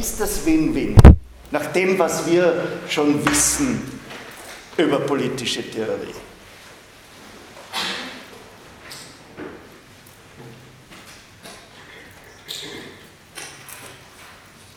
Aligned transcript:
ist 0.00 0.18
das 0.18 0.44
Win-Win? 0.46 0.96
Nach 1.50 1.66
dem, 1.66 1.98
was 1.98 2.26
wir 2.26 2.80
schon 2.88 3.24
wissen 3.28 4.00
über 4.76 4.98
politische 5.00 5.62
Theorie. 5.70 6.14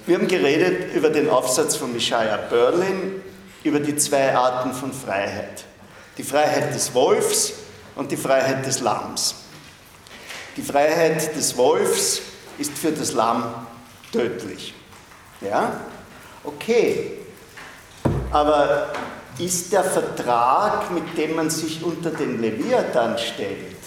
Wir 0.06 0.18
haben 0.18 0.28
geredet 0.28 0.94
über 0.94 1.10
den 1.10 1.30
Aufsatz 1.30 1.78
von 1.78 1.94
Michaya 1.94 2.36
Berlin, 2.36 3.22
über 3.64 3.80
die 3.80 3.96
zwei 3.96 4.36
Arten 4.36 4.74
von 4.74 4.92
Freiheit. 4.92 5.64
Die 6.18 6.24
Freiheit 6.24 6.76
des 6.76 6.94
Wolfs 6.94 7.54
und 7.96 8.12
die 8.12 8.18
Freiheit 8.18 8.66
des 8.66 8.82
Lamms. 8.82 9.36
Die 10.58 10.62
Freiheit 10.62 11.34
des 11.38 11.56
Wolfs 11.56 12.22
ist 12.58 12.78
für 12.78 12.92
das 12.92 13.14
Lamm 13.14 13.66
tödlich. 14.12 14.74
Ja? 15.44 15.80
Okay. 16.44 17.20
Aber 18.32 18.92
ist 19.38 19.72
der 19.72 19.84
Vertrag, 19.84 20.92
mit 20.92 21.18
dem 21.18 21.36
man 21.36 21.50
sich 21.50 21.84
unter 21.84 22.12
den 22.12 22.42
Leviathan 22.42 23.18
stellt, 23.18 23.78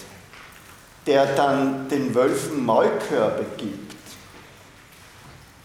der 1.05 1.25
dann 1.35 1.87
den 1.89 2.13
Wölfen 2.13 2.65
Maulkörbe 2.65 3.45
gibt, 3.57 3.95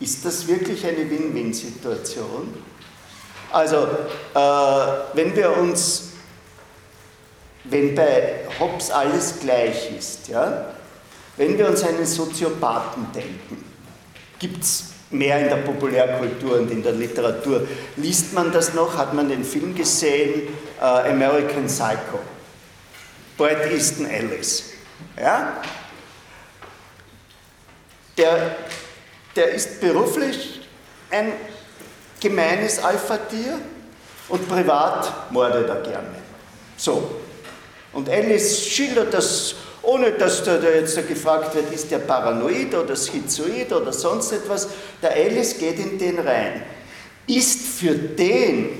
ist 0.00 0.24
das 0.24 0.46
wirklich 0.48 0.84
eine 0.86 1.08
Win-Win-Situation? 1.08 2.54
Also, 3.52 3.88
äh, 4.34 4.38
wenn 5.14 5.36
wir 5.36 5.56
uns, 5.56 6.10
wenn 7.64 7.94
bei 7.94 8.40
Hobbes 8.58 8.90
alles 8.90 9.38
gleich 9.40 9.96
ist, 9.96 10.28
ja, 10.28 10.66
wenn 11.36 11.56
wir 11.56 11.68
uns 11.68 11.82
einen 11.84 12.06
Soziopathen 12.06 13.06
denken, 13.14 13.64
gibt 14.38 14.64
es 14.64 14.91
mehr 15.12 15.40
in 15.40 15.48
der 15.48 15.56
Populärkultur 15.56 16.58
und 16.58 16.70
in 16.70 16.82
der 16.82 16.92
Literatur. 16.92 17.66
Liest 17.96 18.32
man 18.32 18.50
das 18.52 18.74
noch? 18.74 18.96
Hat 18.96 19.14
man 19.14 19.28
den 19.28 19.44
Film 19.44 19.74
gesehen? 19.74 20.48
Uh, 20.80 20.84
American 20.84 21.66
Psycho. 21.66 22.18
Bret 23.36 23.70
Easton 23.70 24.06
Ellis. 24.06 24.72
Ja? 25.16 25.62
Der 28.16 28.56
der 29.36 29.50
ist 29.50 29.80
beruflich 29.80 30.60
ein 31.10 31.32
gemeines 32.20 32.82
Alpha-Tier 32.82 33.58
und 34.28 34.48
privat 34.48 35.32
mordet 35.32 35.68
er 35.68 35.80
gerne. 35.80 36.16
So. 36.76 37.20
Und 37.92 38.08
Alice 38.08 38.66
schildert 38.66 39.12
das, 39.12 39.54
ohne 39.82 40.12
dass 40.12 40.44
da 40.44 40.58
jetzt 40.60 40.96
gefragt 41.08 41.54
wird, 41.54 41.72
ist 41.72 41.90
der 41.90 41.98
paranoid 41.98 42.74
oder 42.74 42.94
schizoid 42.94 43.72
oder 43.72 43.92
sonst 43.92 44.32
etwas. 44.32 44.68
Der 45.02 45.12
Alice 45.12 45.58
geht 45.58 45.78
in 45.78 45.98
den 45.98 46.18
rein. 46.20 46.62
Ist 47.26 47.60
für 47.60 47.94
den, 47.94 48.70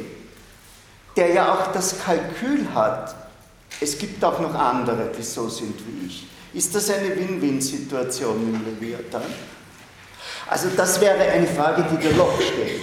der 1.17 1.33
ja 1.33 1.53
auch 1.53 1.73
das 1.73 1.97
Kalkül 2.05 2.67
hat, 2.75 3.15
es 3.81 3.99
gibt 3.99 4.25
auch 4.25 4.39
noch 4.39 4.55
andere, 4.55 5.11
die 5.17 5.23
so 5.23 5.49
sind 5.49 5.75
wie 5.87 6.07
ich, 6.07 6.27
ist 6.55 6.75
das 6.75 6.91
eine 6.91 7.17
Win-Win-Situation 7.17 8.53
mit 8.53 8.81
Leviathan? 8.81 9.23
Also 10.49 10.69
das 10.77 11.01
wäre 11.01 11.19
eine 11.19 11.47
Frage, 11.47 11.85
die 11.91 11.97
der 11.97 12.13
Locke 12.13 12.43
stellt. 12.43 12.81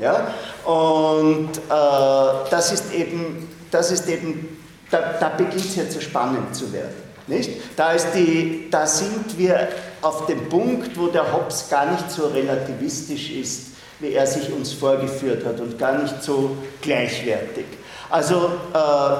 Ja? 0.00 0.34
Und 0.70 1.50
äh, 1.56 2.50
das 2.50 2.72
ist 2.72 2.92
eben, 2.92 3.48
das 3.70 3.90
ist 3.90 4.06
eben 4.08 4.56
da, 4.90 5.14
da 5.18 5.30
beginnt 5.30 5.64
es 5.64 5.76
jetzt 5.76 5.94
so 5.94 6.00
spannend 6.00 6.54
zu 6.54 6.72
werden. 6.72 7.05
Nicht? 7.26 7.50
Da, 7.76 7.92
ist 7.92 8.08
die, 8.14 8.68
da 8.70 8.86
sind 8.86 9.36
wir 9.36 9.68
auf 10.02 10.26
dem 10.26 10.48
Punkt, 10.48 10.96
wo 10.96 11.08
der 11.08 11.32
Hobbes 11.32 11.68
gar 11.68 11.90
nicht 11.90 12.10
so 12.10 12.28
relativistisch 12.28 13.30
ist, 13.30 13.62
wie 13.98 14.12
er 14.12 14.26
sich 14.26 14.52
uns 14.52 14.72
vorgeführt 14.72 15.44
hat 15.44 15.60
und 15.60 15.78
gar 15.78 16.00
nicht 16.00 16.22
so 16.22 16.56
gleichwertig. 16.80 17.64
Also 18.08 18.50
äh, 18.72 19.16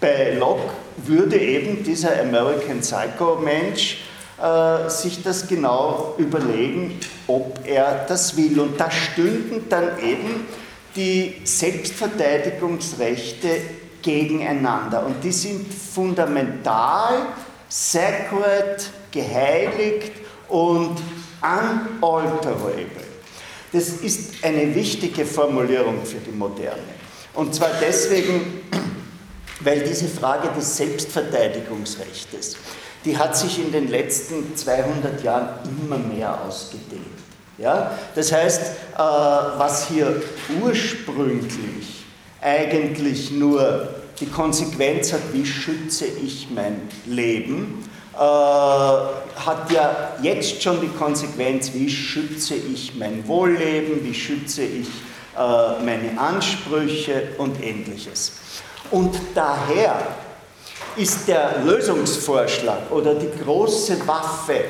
bei 0.00 0.34
Locke 0.34 0.72
würde 0.96 1.38
eben 1.38 1.84
dieser 1.84 2.20
American 2.20 2.80
Psycho-Mensch 2.80 3.98
äh, 4.42 4.90
sich 4.90 5.22
das 5.22 5.46
genau 5.46 6.16
überlegen, 6.18 6.98
ob 7.28 7.60
er 7.64 8.04
das 8.08 8.36
will. 8.36 8.58
Und 8.58 8.80
da 8.80 8.90
stünden 8.90 9.68
dann 9.68 10.00
eben 10.00 10.48
die 10.96 11.36
Selbstverteidigungsrechte 11.44 13.48
gegeneinander. 14.02 15.06
Und 15.06 15.22
die 15.22 15.32
sind 15.32 15.72
fundamental, 15.72 17.26
sacred, 17.68 18.90
geheiligt 19.10 20.12
und 20.48 20.96
unalterable. 21.40 22.84
Das 23.72 23.88
ist 23.88 24.44
eine 24.44 24.74
wichtige 24.74 25.24
Formulierung 25.24 26.04
für 26.04 26.18
die 26.18 26.36
Moderne. 26.36 26.82
Und 27.34 27.54
zwar 27.54 27.70
deswegen, 27.80 28.60
weil 29.60 29.80
diese 29.80 30.08
Frage 30.08 30.48
des 30.54 30.76
Selbstverteidigungsrechts 30.76 32.56
die 33.04 33.18
hat 33.18 33.36
sich 33.36 33.58
in 33.58 33.72
den 33.72 33.88
letzten 33.88 34.56
200 34.56 35.22
Jahren 35.22 35.48
immer 35.80 35.98
mehr 35.98 36.40
ausgedehnt. 36.42 37.02
Ja? 37.58 37.98
Das 38.14 38.32
heißt, 38.32 38.62
äh, 38.62 38.98
was 38.98 39.88
hier 39.88 40.22
ursprünglich 40.62 42.01
eigentlich 42.42 43.30
nur 43.30 43.88
die 44.20 44.26
Konsequenz 44.26 45.12
hat, 45.12 45.20
wie 45.32 45.46
schütze 45.46 46.04
ich 46.06 46.48
mein 46.50 46.88
Leben, 47.06 47.88
äh, 48.14 48.18
hat 48.18 49.70
ja 49.72 50.12
jetzt 50.22 50.62
schon 50.62 50.80
die 50.80 50.88
Konsequenz, 50.88 51.72
wie 51.72 51.88
schütze 51.88 52.54
ich 52.54 52.94
mein 52.96 53.26
Wohlleben, 53.26 54.04
wie 54.04 54.14
schütze 54.14 54.62
ich 54.62 54.88
äh, 55.36 55.82
meine 55.84 56.18
Ansprüche 56.18 57.28
und 57.38 57.62
ähnliches. 57.62 58.32
Und 58.90 59.18
daher 59.34 60.08
ist 60.96 61.26
der 61.26 61.62
Lösungsvorschlag 61.64 62.90
oder 62.90 63.14
die 63.14 63.30
große 63.42 64.06
Waffe, 64.06 64.64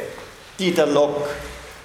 die 0.58 0.72
der 0.72 0.86
Locke 0.86 1.28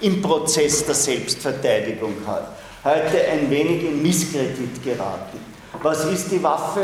im 0.00 0.22
Prozess 0.22 0.86
der 0.86 0.94
Selbstverteidigung 0.94 2.14
hat, 2.24 2.52
heute 2.84 3.24
ein 3.32 3.50
wenig 3.50 3.82
in 3.82 4.00
Misskredit 4.00 4.82
geraten. 4.84 5.57
Was 5.82 6.04
ist 6.04 6.30
die 6.32 6.42
Waffe, 6.42 6.82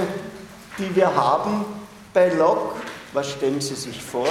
die 0.78 0.94
wir 0.94 1.14
haben 1.14 1.64
bei 2.12 2.28
Locke? 2.28 2.76
Was 3.12 3.30
stellen 3.30 3.60
Sie 3.60 3.74
sich 3.74 4.00
vor? 4.00 4.28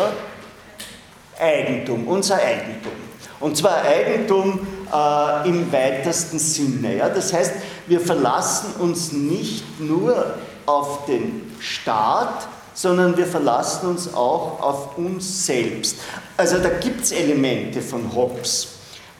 Eigentum, 1.37 2.07
unser 2.07 2.35
Eigentum. 2.35 2.93
Und 3.39 3.57
zwar 3.57 3.81
Eigentum 3.81 4.65
äh, 4.91 5.49
im 5.49 5.71
weitesten 5.71 6.39
Sinne. 6.39 6.97
Ja? 6.97 7.09
Das 7.09 7.33
heißt, 7.33 7.55
wir 7.87 7.99
verlassen 7.99 8.75
uns 8.79 9.11
nicht 9.11 9.81
nur 9.81 10.35
auf 10.65 11.05
den 11.07 11.53
Staat, 11.59 12.47
sondern 12.73 13.17
wir 13.17 13.27
verlassen 13.27 13.89
uns 13.89 14.13
auch 14.13 14.61
auf 14.61 14.97
uns 14.97 15.45
selbst. 15.45 15.97
Also 16.37 16.59
da 16.59 16.69
gibt 16.69 17.03
es 17.03 17.11
Elemente 17.11 17.81
von 17.81 18.15
Hobbes, 18.15 18.69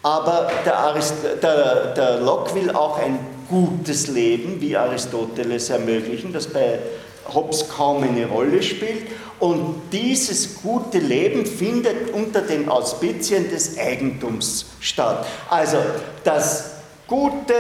aber 0.02 0.50
der, 0.66 0.96
der, 1.42 1.94
der 1.94 2.22
Locke 2.22 2.56
will 2.56 2.72
auch 2.72 2.98
ein 2.98 3.20
gutes 3.54 4.08
Leben, 4.08 4.60
wie 4.60 4.76
Aristoteles 4.76 5.70
ermöglichen, 5.70 6.34
das 6.34 6.48
bei 6.48 6.80
Hobbes 7.32 7.70
kaum 7.70 8.02
eine 8.02 8.26
Rolle 8.26 8.64
spielt. 8.64 9.06
Und 9.40 9.76
dieses 9.92 10.56
gute 10.56 10.98
Leben 10.98 11.46
findet 11.46 12.12
unter 12.14 12.42
den 12.42 12.68
Auspizien 12.68 13.50
des 13.52 13.78
Eigentums 13.78 14.66
statt. 14.80 15.26
Also 15.50 15.78
das 16.24 16.72
gute 17.08 17.54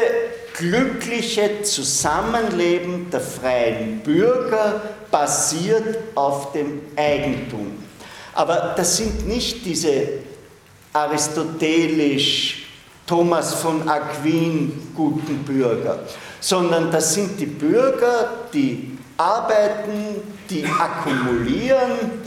glückliche 0.57 1.61
Zusammenleben 1.61 3.09
der 3.11 3.21
freien 3.21 3.99
Bürger 3.99 4.81
basiert 5.11 5.99
auf 6.15 6.53
dem 6.53 6.81
Eigentum. 6.95 7.83
Aber 8.33 8.73
das 8.75 8.97
sind 8.97 9.27
nicht 9.27 9.63
diese 9.63 10.07
aristotelisch 10.91 12.62
Thomas 13.05 13.55
von 13.55 13.88
Aquin 13.88 14.91
guten 14.95 15.44
Bürger, 15.44 16.00
sondern 16.39 16.89
das 16.89 17.13
sind 17.13 17.39
die 17.39 17.45
Bürger, 17.45 18.29
die 18.53 18.97
arbeiten, 19.17 20.21
die 20.50 20.65
akkumulieren. 20.65 22.23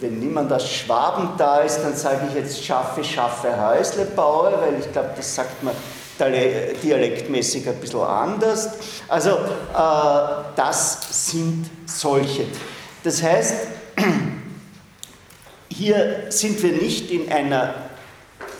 Wenn 0.00 0.18
niemand 0.18 0.50
aus 0.52 0.70
Schwaben 0.70 1.30
da 1.36 1.58
ist, 1.58 1.80
dann 1.82 1.94
sage 1.94 2.26
ich 2.28 2.34
jetzt 2.34 2.64
schaffe, 2.64 3.04
schaffe 3.04 3.54
Häusle 3.68 4.06
baue, 4.06 4.52
weil 4.60 4.80
ich 4.80 4.90
glaube, 4.90 5.10
das 5.16 5.34
sagt 5.34 5.62
man 5.62 5.74
dialektmäßig 6.18 7.68
ein 7.68 7.76
bisschen 7.76 8.00
anders. 8.00 8.70
Also 9.08 9.30
äh, 9.30 9.36
das 10.56 11.28
sind 11.28 11.68
solche. 11.86 12.46
Das 13.02 13.22
heißt, 13.22 13.54
hier 15.68 16.26
sind 16.30 16.62
wir 16.62 16.72
nicht 16.72 17.10
in 17.10 17.30
einer 17.30 17.74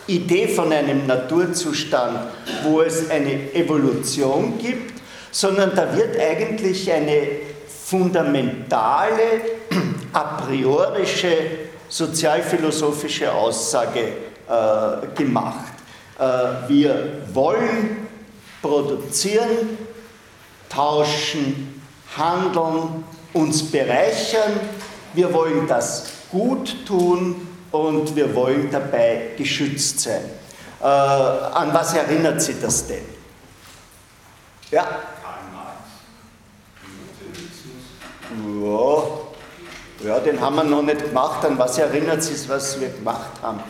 Idee 0.07 0.47
von 0.47 0.71
einem 0.71 1.07
Naturzustand, 1.07 2.19
wo 2.63 2.81
es 2.81 3.09
eine 3.09 3.53
Evolution 3.53 4.57
gibt, 4.59 5.01
sondern 5.31 5.75
da 5.75 5.95
wird 5.95 6.19
eigentlich 6.19 6.91
eine 6.91 7.27
fundamentale, 7.67 9.41
a 10.13 10.23
priorische 10.45 11.37
sozialphilosophische 11.89 13.31
Aussage 13.31 13.99
äh, 14.47 15.07
gemacht. 15.15 15.73
Äh, 16.19 16.69
wir 16.69 17.21
wollen 17.33 18.07
produzieren, 18.61 19.77
tauschen, 20.69 21.81
handeln, 22.15 23.03
uns 23.33 23.63
bereichern. 23.71 24.59
Wir 25.13 25.33
wollen 25.33 25.67
das 25.67 26.07
gut 26.31 26.85
tun 26.85 27.54
und 27.75 28.15
wir 28.15 28.33
wollen 28.35 28.69
dabei 28.71 29.31
geschützt 29.37 29.99
sein. 30.01 30.23
Äh, 30.81 30.85
an 30.85 31.73
was 31.73 31.93
erinnert 31.93 32.41
Sie 32.41 32.55
das 32.61 32.87
denn? 32.87 33.05
Ja? 34.71 34.87
Ja. 38.61 40.07
ja, 40.07 40.19
den 40.19 40.39
haben 40.41 40.55
wir 40.55 40.63
noch 40.63 40.81
nicht 40.81 41.05
gemacht. 41.05 41.45
An 41.45 41.57
was 41.57 41.77
erinnert 41.77 42.21
Sie 42.23 42.33
es, 42.33 42.49
was 42.49 42.79
wir 42.79 42.89
gemacht 42.89 43.31
haben? 43.41 43.61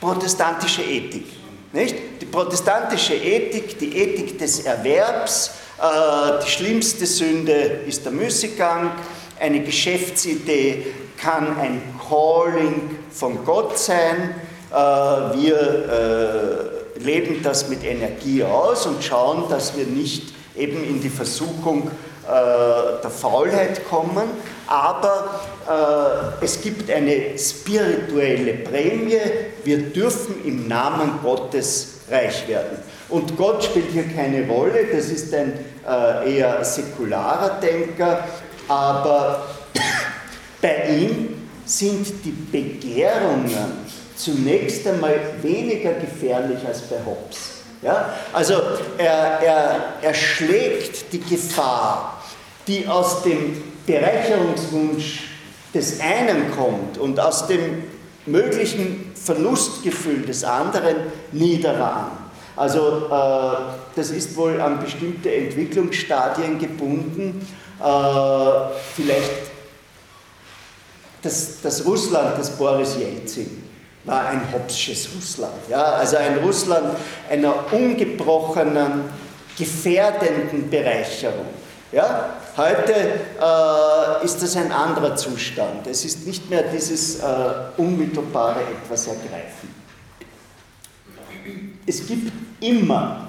Protestantische 0.00 0.82
Ethik. 0.82 1.26
Nicht? 1.72 1.96
Die 2.20 2.26
protestantische 2.26 3.14
Ethik, 3.14 3.78
die 3.78 3.96
Ethik 3.98 4.38
des 4.38 4.60
Erwerbs, 4.60 5.50
äh, 5.78 6.44
die 6.44 6.50
schlimmste 6.50 7.06
Sünde 7.06 7.52
ist 7.52 8.04
der 8.04 8.12
Müßiggang, 8.12 8.92
eine 9.40 9.60
Geschäftsidee 9.60 10.86
kann 11.18 11.58
ein 11.58 11.82
Calling 12.08 12.98
von 13.10 13.44
Gott 13.44 13.78
sein. 13.78 14.34
Äh, 14.70 14.74
wir 14.74 16.78
äh, 16.98 17.02
leben 17.02 17.42
das 17.42 17.68
mit 17.68 17.84
Energie 17.84 18.42
aus 18.42 18.86
und 18.86 19.02
schauen, 19.02 19.44
dass 19.48 19.76
wir 19.76 19.86
nicht 19.86 20.34
eben 20.56 20.84
in 20.84 21.00
die 21.00 21.10
Versuchung 21.10 21.90
der 22.28 23.08
Faulheit 23.08 23.88
kommen, 23.88 24.28
aber 24.66 25.42
es 26.40 26.60
gibt 26.60 26.90
eine 26.90 27.38
spirituelle 27.38 28.54
Prämie. 28.54 29.20
Wir 29.62 29.78
dürfen 29.78 30.44
im 30.44 30.66
Namen 30.66 31.20
Gottes 31.22 32.00
reich 32.10 32.48
werden. 32.48 32.78
Und 33.08 33.36
Gott 33.36 33.64
spielt 33.64 33.90
hier 33.92 34.08
keine 34.08 34.46
Rolle, 34.48 34.86
das 34.92 35.06
ist 35.06 35.32
ein 35.32 35.52
äh, 35.86 36.38
eher 36.38 36.64
säkularer 36.64 37.60
Denker, 37.60 38.26
aber 38.68 39.46
bei 40.60 40.88
ihm 40.88 41.28
sind 41.64 42.06
die 42.24 42.30
Begehrungen 42.30 43.86
zunächst 44.16 44.86
einmal 44.86 45.18
weniger 45.42 45.92
gefährlich 45.94 46.58
als 46.66 46.82
bei 46.82 46.96
Hobbes. 47.04 47.56
Ja? 47.82 48.14
Also 48.32 48.54
er, 48.98 49.40
er, 49.42 49.80
er 50.00 50.14
schlägt 50.14 51.12
die 51.12 51.20
Gefahr, 51.20 52.22
die 52.66 52.86
aus 52.86 53.22
dem 53.22 53.62
Bereicherungswunsch 53.86 55.30
des 55.74 56.00
einen 56.00 56.50
kommt 56.52 56.98
und 56.98 57.20
aus 57.20 57.46
dem 57.46 57.84
möglichen 58.24 59.12
Verlustgefühl 59.14 60.22
des 60.22 60.42
anderen 60.42 60.96
niederer 61.32 61.96
an. 61.96 62.10
Also 62.56 63.06
äh, 63.10 63.56
das 63.94 64.10
ist 64.10 64.34
wohl 64.36 64.60
an 64.60 64.80
bestimmte 64.80 65.32
Entwicklungsstadien 65.32 66.58
gebunden. 66.58 67.46
Äh, 67.80 68.74
vielleicht 68.94 69.50
das, 71.22 71.60
das, 71.62 71.84
Russland 71.84 72.38
des 72.38 72.50
Boris 72.50 72.96
Jelzin 72.96 73.64
war 74.04 74.28
ein 74.28 74.40
Hobbesches 74.52 75.08
Russland. 75.14 75.54
Ja? 75.68 75.82
Also 75.82 76.16
ein 76.16 76.38
Russland 76.38 76.96
einer 77.28 77.72
ungebrochenen, 77.72 79.04
gefährdenden 79.58 80.70
Bereicherung. 80.70 81.46
Ja? 81.92 82.36
Heute 82.56 82.94
äh, 82.94 84.24
ist 84.24 84.42
das 84.42 84.56
ein 84.56 84.72
anderer 84.72 85.16
Zustand. 85.16 85.86
Es 85.86 86.04
ist 86.04 86.26
nicht 86.26 86.48
mehr 86.48 86.62
dieses 86.62 87.20
äh, 87.20 87.24
unmittelbare 87.76 88.60
etwas 88.60 89.06
ergreifen. 89.08 89.74
Es 91.86 92.06
gibt 92.06 92.32
immer 92.60 93.28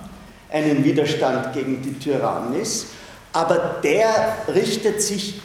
einen 0.52 0.84
Widerstand 0.84 1.54
gegen 1.54 1.82
die 1.82 2.00
Tyrannis, 2.00 2.88
aber 3.38 3.76
der 3.84 4.38
richtet 4.52 5.00
sich 5.00 5.40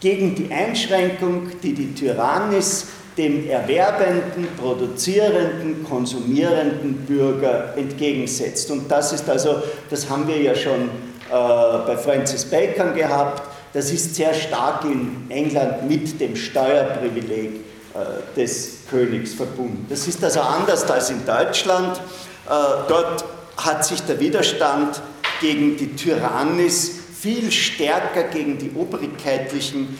gegen 0.00 0.34
die 0.34 0.52
Einschränkung, 0.52 1.48
die 1.62 1.72
die 1.72 1.94
Tyrannis 1.94 2.88
dem 3.16 3.48
erwerbenden, 3.48 4.46
produzierenden, 4.58 5.82
konsumierenden 5.88 7.06
Bürger 7.06 7.72
entgegensetzt. 7.74 8.70
Und 8.70 8.90
das 8.90 9.14
ist 9.14 9.26
also, 9.30 9.62
das 9.88 10.10
haben 10.10 10.28
wir 10.28 10.38
ja 10.42 10.54
schon 10.54 10.82
äh, 10.82 11.86
bei 11.86 11.96
Francis 11.96 12.44
Bacon 12.44 12.94
gehabt, 12.94 13.42
das 13.72 13.90
ist 13.90 14.14
sehr 14.14 14.34
stark 14.34 14.84
in 14.84 15.24
England 15.30 15.88
mit 15.88 16.20
dem 16.20 16.36
Steuerprivileg 16.36 17.52
äh, 17.94 18.38
des 18.38 18.80
Königs 18.90 19.32
verbunden. 19.32 19.86
Das 19.88 20.06
ist 20.06 20.22
also 20.22 20.40
anders 20.40 20.84
als 20.90 21.08
in 21.08 21.24
Deutschland. 21.24 21.96
Äh, 21.96 22.50
dort 22.88 23.24
hat 23.56 23.86
sich 23.86 24.02
der 24.02 24.20
Widerstand 24.20 25.00
gegen 25.40 25.78
die 25.78 25.96
Tyrannis 25.96 26.95
viel 27.20 27.50
stärker 27.50 28.24
gegen 28.24 28.58
die 28.58 28.70
obrigkeitlichen 28.72 29.98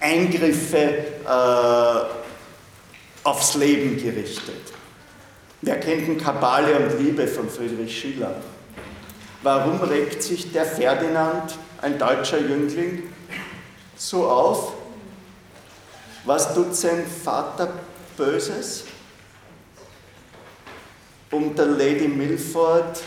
Eingriffe 0.00 1.04
äh, 1.24 1.98
aufs 3.22 3.54
Leben 3.54 3.96
gerichtet. 3.96 4.72
Wer 5.62 5.80
kennt 5.80 6.06
den 6.06 6.18
Kabale 6.18 6.76
und 6.78 6.98
Liebe 6.98 7.26
von 7.26 7.48
Friedrich 7.48 7.98
Schiller? 7.98 8.36
Warum 9.42 9.80
regt 9.80 10.22
sich 10.22 10.52
der 10.52 10.66
Ferdinand, 10.66 11.56
ein 11.80 11.98
deutscher 11.98 12.38
Jüngling, 12.38 13.04
so 13.96 14.28
auf? 14.28 14.74
Was 16.24 16.54
tut 16.54 16.74
sein 16.74 17.04
Vater 17.06 17.72
Böses? 18.16 18.84
um 21.34 21.54
der 21.54 21.66
Lady 21.66 22.08
Milford 22.08 23.02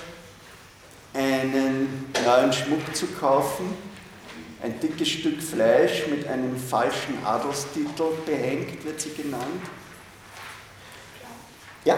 einen 1.17 2.11
neuen 2.23 2.53
Schmuck 2.53 2.95
zu 2.95 3.07
kaufen. 3.07 3.73
Ein 4.61 4.79
dickes 4.79 5.09
Stück 5.09 5.41
Fleisch 5.41 6.07
mit 6.07 6.27
einem 6.27 6.57
falschen 6.57 7.23
Adelstitel 7.25 8.11
behängt, 8.25 8.83
wird 8.83 9.01
sie 9.01 9.13
genannt. 9.13 9.43
Ja? 11.83 11.97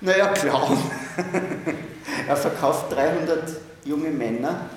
Naja, 0.00 0.28
Clown. 0.28 0.78
er 2.28 2.36
verkauft 2.36 2.92
300 2.92 3.56
junge 3.84 4.10
Männer 4.10 4.70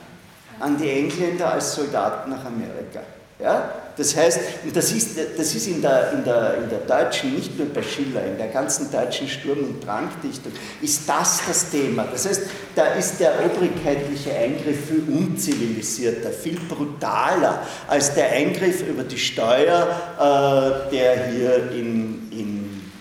an 0.60 0.78
die 0.78 0.90
Engländer 0.90 1.54
als 1.54 1.76
Soldaten 1.76 2.30
nach 2.32 2.46
Amerika. 2.46 3.02
Ja? 3.40 3.83
Das 3.96 4.16
heißt, 4.16 4.40
das 4.74 4.92
ist, 4.92 5.18
das 5.38 5.54
ist 5.54 5.68
in, 5.68 5.82
der, 5.82 6.14
in, 6.14 6.24
der, 6.24 6.58
in 6.58 6.70
der 6.70 6.80
deutschen, 6.80 7.36
nicht 7.36 7.58
nur 7.58 7.68
bei 7.68 7.84
Schiller, 7.84 8.26
in 8.26 8.38
der 8.38 8.48
ganzen 8.48 8.92
deutschen 8.92 9.28
Sturm- 9.28 9.60
und 9.60 9.86
Drangdichtung, 9.86 10.52
ist 10.82 11.08
das 11.08 11.42
das 11.48 11.70
Thema. 11.70 12.08
Das 12.12 12.28
heißt, 12.28 12.42
da 12.76 12.88
ist 12.94 13.20
der 13.20 13.34
obrigkeitliche 13.46 14.34
Eingriff 14.34 14.88
viel 14.88 15.04
unzivilisierter, 15.08 16.32
viel 16.32 16.60
brutaler 16.68 17.62
als 17.88 18.14
der 18.16 18.32
Eingriff 18.32 18.82
über 18.88 19.04
die 19.04 19.18
Steuer, 19.18 19.88
äh, 20.18 20.92
der 20.92 21.28
hier 21.28 21.72
in, 21.72 22.32
in 22.32 22.92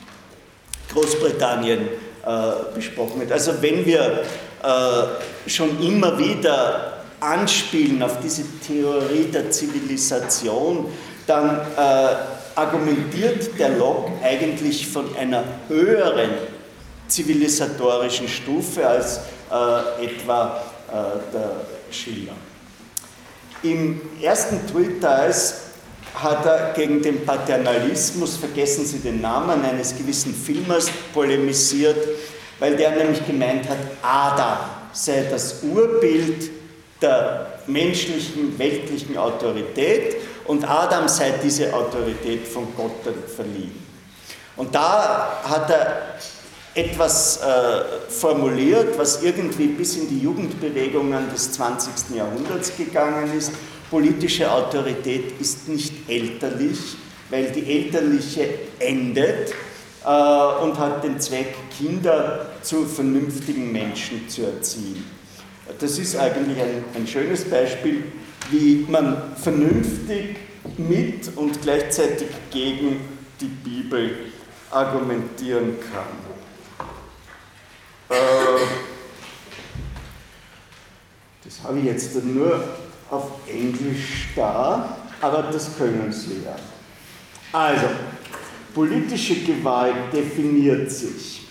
Großbritannien 0.93 1.89
äh, 2.25 2.75
besprochen 2.75 3.21
wird. 3.21 3.33
Also 3.33 3.53
wenn 3.61 3.87
wir 3.87 4.23
äh, 4.63 5.49
schon 5.51 5.83
immer 5.83 6.19
wieder 6.19 6.92
anspielen 7.23 8.03
auf 8.03 8.19
diese 8.21 8.43
Theorie 8.67 9.25
der 9.33 9.51
Zivilisation, 9.51 10.87
dann 11.27 11.61
äh, 11.77 12.17
argumentiert 12.55 13.59
der 13.59 13.71
Locke 13.71 14.13
eigentlich 14.23 14.87
von 14.87 15.17
einer 15.17 15.45
höheren 15.69 16.31
zivilisatorischen 17.09 18.29
Stufe 18.29 18.87
als 18.87 19.19
äh, 19.51 20.05
etwa 20.05 20.63
äh, 20.89 21.33
der 21.33 21.51
Schiller. 21.91 22.33
Im 23.63 24.01
ersten 24.21 24.61
Treatise 24.67 25.55
hat 26.15 26.45
er 26.45 26.73
gegen 26.75 27.01
den 27.01 27.25
Paternalismus, 27.25 28.37
vergessen 28.37 28.85
Sie 28.85 28.99
den 28.99 29.21
Namen, 29.21 29.65
eines 29.65 29.97
gewissen 29.97 30.35
Filmers 30.35 30.91
polemisiert, 31.15 31.97
weil 32.59 32.77
der 32.77 32.91
nämlich 32.97 33.25
gemeint 33.27 33.69
hat, 33.69 33.79
Adam 34.03 34.59
sei 34.93 35.27
das 35.31 35.63
Urbild 35.63 36.51
der 37.03 37.59
menschlichen, 37.67 38.59
weltlichen 38.59 39.17
Autorität 39.19 40.17
und 40.45 40.65
Adam 40.69 41.09
sei 41.09 41.35
diese 41.43 41.73
Autorität 41.75 42.47
von 42.47 42.69
Gott 42.77 43.03
verliehen. 43.35 43.83
Und 44.57 44.75
da 44.75 45.41
hat 45.45 45.71
er 45.71 46.17
etwas 46.75 47.39
äh, 47.39 48.11
formuliert, 48.11 48.99
was 48.99 49.23
irgendwie 49.23 49.67
bis 49.67 49.97
in 49.97 50.09
die 50.09 50.21
Jugendbewegungen 50.21 51.31
des 51.31 51.53
20. 51.53 52.17
Jahrhunderts 52.17 52.77
gegangen 52.77 53.37
ist. 53.37 53.53
Politische 53.91 54.51
Autorität 54.51 55.39
ist 55.39 55.69
nicht 55.69 56.09
elterlich, 56.09 56.79
weil 57.29 57.51
die 57.51 57.71
elterliche 57.71 58.49
endet 58.79 59.51
äh, 60.05 60.63
und 60.63 60.79
hat 60.79 61.05
den 61.05 61.21
Zweck, 61.21 61.55
Kinder 61.77 62.47
zu 62.63 62.87
vernünftigen 62.87 63.71
Menschen 63.71 64.29
zu 64.29 64.43
erziehen. 64.43 65.22
Das 65.79 65.99
ist 65.99 66.17
eigentlich 66.17 66.59
ein, 66.61 66.85
ein 66.95 67.07
schönes 67.07 67.45
Beispiel, 67.45 68.05
wie 68.51 68.85
man 68.89 69.37
vernünftig 69.37 70.37
mit 70.77 71.37
und 71.37 71.63
gleichzeitig 71.63 72.29
gegen 72.51 73.01
die 73.41 73.47
Bibel 73.47 74.11
argumentieren 74.71 75.77
kann. 75.93 76.07
Äh, 78.11 78.61
das 81.45 81.63
habe 81.63 81.79
ich 81.79 81.85
jetzt 81.85 82.25
nur 82.25 82.63
auf 83.11 83.31
Englisch 83.47 84.29
da, 84.35 84.97
aber 85.21 85.43
das 85.45 85.77
können 85.77 86.13
Sie 86.13 86.43
ja. 86.45 86.57
Also, 87.53 87.87
politische 88.75 89.37
Gewalt 89.37 90.13
definiert 90.13 90.91
sich 90.91 91.47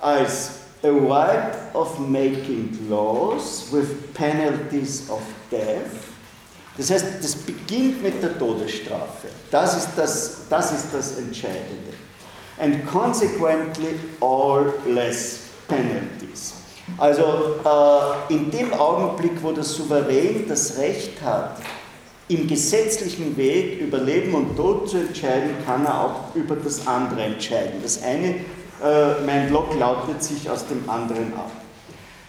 als 0.00 0.59
a 0.82 0.90
right 0.90 1.54
of 1.74 2.00
making 2.08 2.88
laws 2.88 3.70
with 3.72 4.14
penalties 4.14 5.08
of 5.10 5.22
death. 5.50 6.06
Das 6.76 6.90
heißt, 6.90 7.06
das 7.22 7.34
beginnt 7.34 8.02
mit 8.02 8.22
der 8.22 8.38
Todesstrafe. 8.38 9.28
Das 9.50 9.76
ist 9.76 9.90
das, 9.96 10.42
das, 10.48 10.72
ist 10.72 10.86
das 10.92 11.18
Entscheidende. 11.18 11.92
And 12.58 12.86
consequently 12.86 13.98
all 14.20 14.72
less 14.86 15.40
penalties. 15.68 16.54
Also 16.96 17.56
äh, 17.64 18.32
in 18.32 18.50
dem 18.50 18.72
Augenblick, 18.72 19.42
wo 19.42 19.52
der 19.52 19.64
Souverän 19.64 20.46
das 20.48 20.78
Recht 20.78 21.20
hat, 21.22 21.58
im 22.28 22.46
gesetzlichen 22.46 23.36
Weg 23.36 23.80
über 23.80 23.98
Leben 23.98 24.34
und 24.34 24.56
Tod 24.56 24.88
zu 24.88 24.98
entscheiden, 24.98 25.50
kann 25.66 25.84
er 25.84 26.04
auch 26.04 26.34
über 26.34 26.54
das 26.56 26.86
andere 26.86 27.22
entscheiden. 27.22 27.80
Das 27.82 28.02
eine, 28.02 28.36
äh, 28.82 29.24
mein 29.24 29.48
Blog 29.48 29.74
lautet 29.78 30.22
sich 30.22 30.48
aus 30.48 30.66
dem 30.66 30.88
anderen 30.88 31.34
ab. 31.34 31.50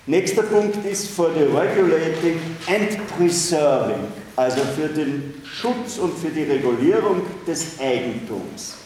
Nächster 0.07 0.43
Punkt 0.43 0.85
ist 0.85 1.09
for 1.09 1.29
the 1.33 1.43
regulating 1.43 2.39
and 2.67 3.07
preserving, 3.17 4.07
also 4.35 4.61
für 4.75 4.89
den 4.89 5.41
Schutz 5.45 5.97
und 5.97 6.17
für 6.17 6.29
die 6.29 6.43
Regulierung 6.43 7.21
des 7.45 7.79
Eigentums 7.79 8.81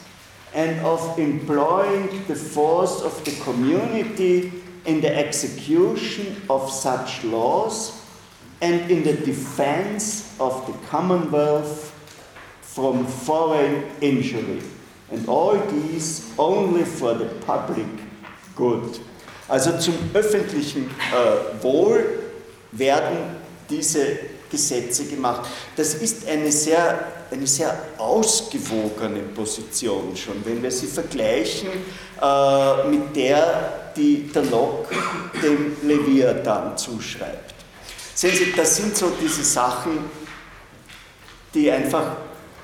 and 0.56 0.82
of 0.84 1.18
employing 1.18 2.24
the 2.28 2.34
force 2.34 3.02
of 3.02 3.24
the 3.24 3.32
community 3.42 4.52
in 4.86 5.02
the 5.02 5.14
execution 5.14 6.42
of 6.48 6.70
such 6.70 7.22
laws 7.24 8.02
and 8.62 8.90
in 8.90 9.02
the 9.02 9.12
defense 9.12 10.34
of 10.40 10.66
the 10.66 10.72
Commonwealth 10.88 11.92
from 12.62 13.06
foreign 13.06 13.84
injury. 14.00 14.62
And 15.10 15.28
all 15.28 15.56
these 15.70 16.22
only 16.36 16.84
for 16.84 17.14
the 17.14 17.26
public 17.46 17.86
good. 18.56 19.00
Also 19.48 19.78
zum 19.78 19.94
öffentlichen 20.12 20.90
äh, 21.12 21.62
Wohl 21.62 22.04
werden 22.72 23.16
diese 23.70 24.18
Gesetze 24.50 25.04
gemacht. 25.04 25.48
Das 25.76 25.94
ist 25.94 26.26
eine 26.28 26.50
sehr, 26.50 27.12
eine 27.30 27.46
sehr 27.46 27.76
ausgewogene 27.98 29.20
Position 29.20 30.16
schon, 30.16 30.44
wenn 30.44 30.62
wir 30.62 30.70
sie 30.70 30.86
vergleichen 30.86 31.68
äh, 32.20 32.88
mit 32.88 33.14
der, 33.14 33.92
die 33.96 34.28
der 34.32 34.44
Locke 34.44 34.94
dem 35.42 35.76
Leviathan 35.82 36.76
zuschreibt. 36.76 37.54
Sehen 38.14 38.34
Sie, 38.34 38.52
das 38.52 38.76
sind 38.76 38.96
so 38.96 39.12
diese 39.20 39.44
Sachen, 39.44 39.98
die 41.52 41.70
einfach 41.70 42.16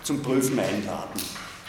zum 0.02 0.22
Prüfen 0.22 0.58
einladen. 0.58 1.20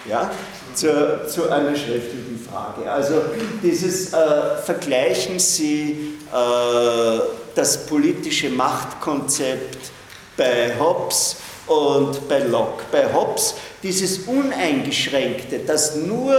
Ja? 0.07 0.31
Zu, 0.75 1.27
zu 1.27 1.49
einer 1.49 1.75
schriftlichen 1.75 2.39
Frage. 2.49 2.89
Also 2.91 3.21
dieses 3.61 4.13
äh, 4.13 4.17
Vergleichen 4.63 5.39
Sie 5.39 6.15
äh, 6.31 7.19
das 7.55 7.85
politische 7.85 8.49
Machtkonzept 8.49 9.91
bei 10.35 10.73
Hobbes 10.79 11.37
und 11.67 12.27
bei 12.27 12.39
Locke. 12.39 12.83
Bei 12.91 13.13
Hobbes 13.13 13.55
dieses 13.81 14.19
Uneingeschränkte, 14.19 15.59
das 15.59 15.95
nur 15.95 16.35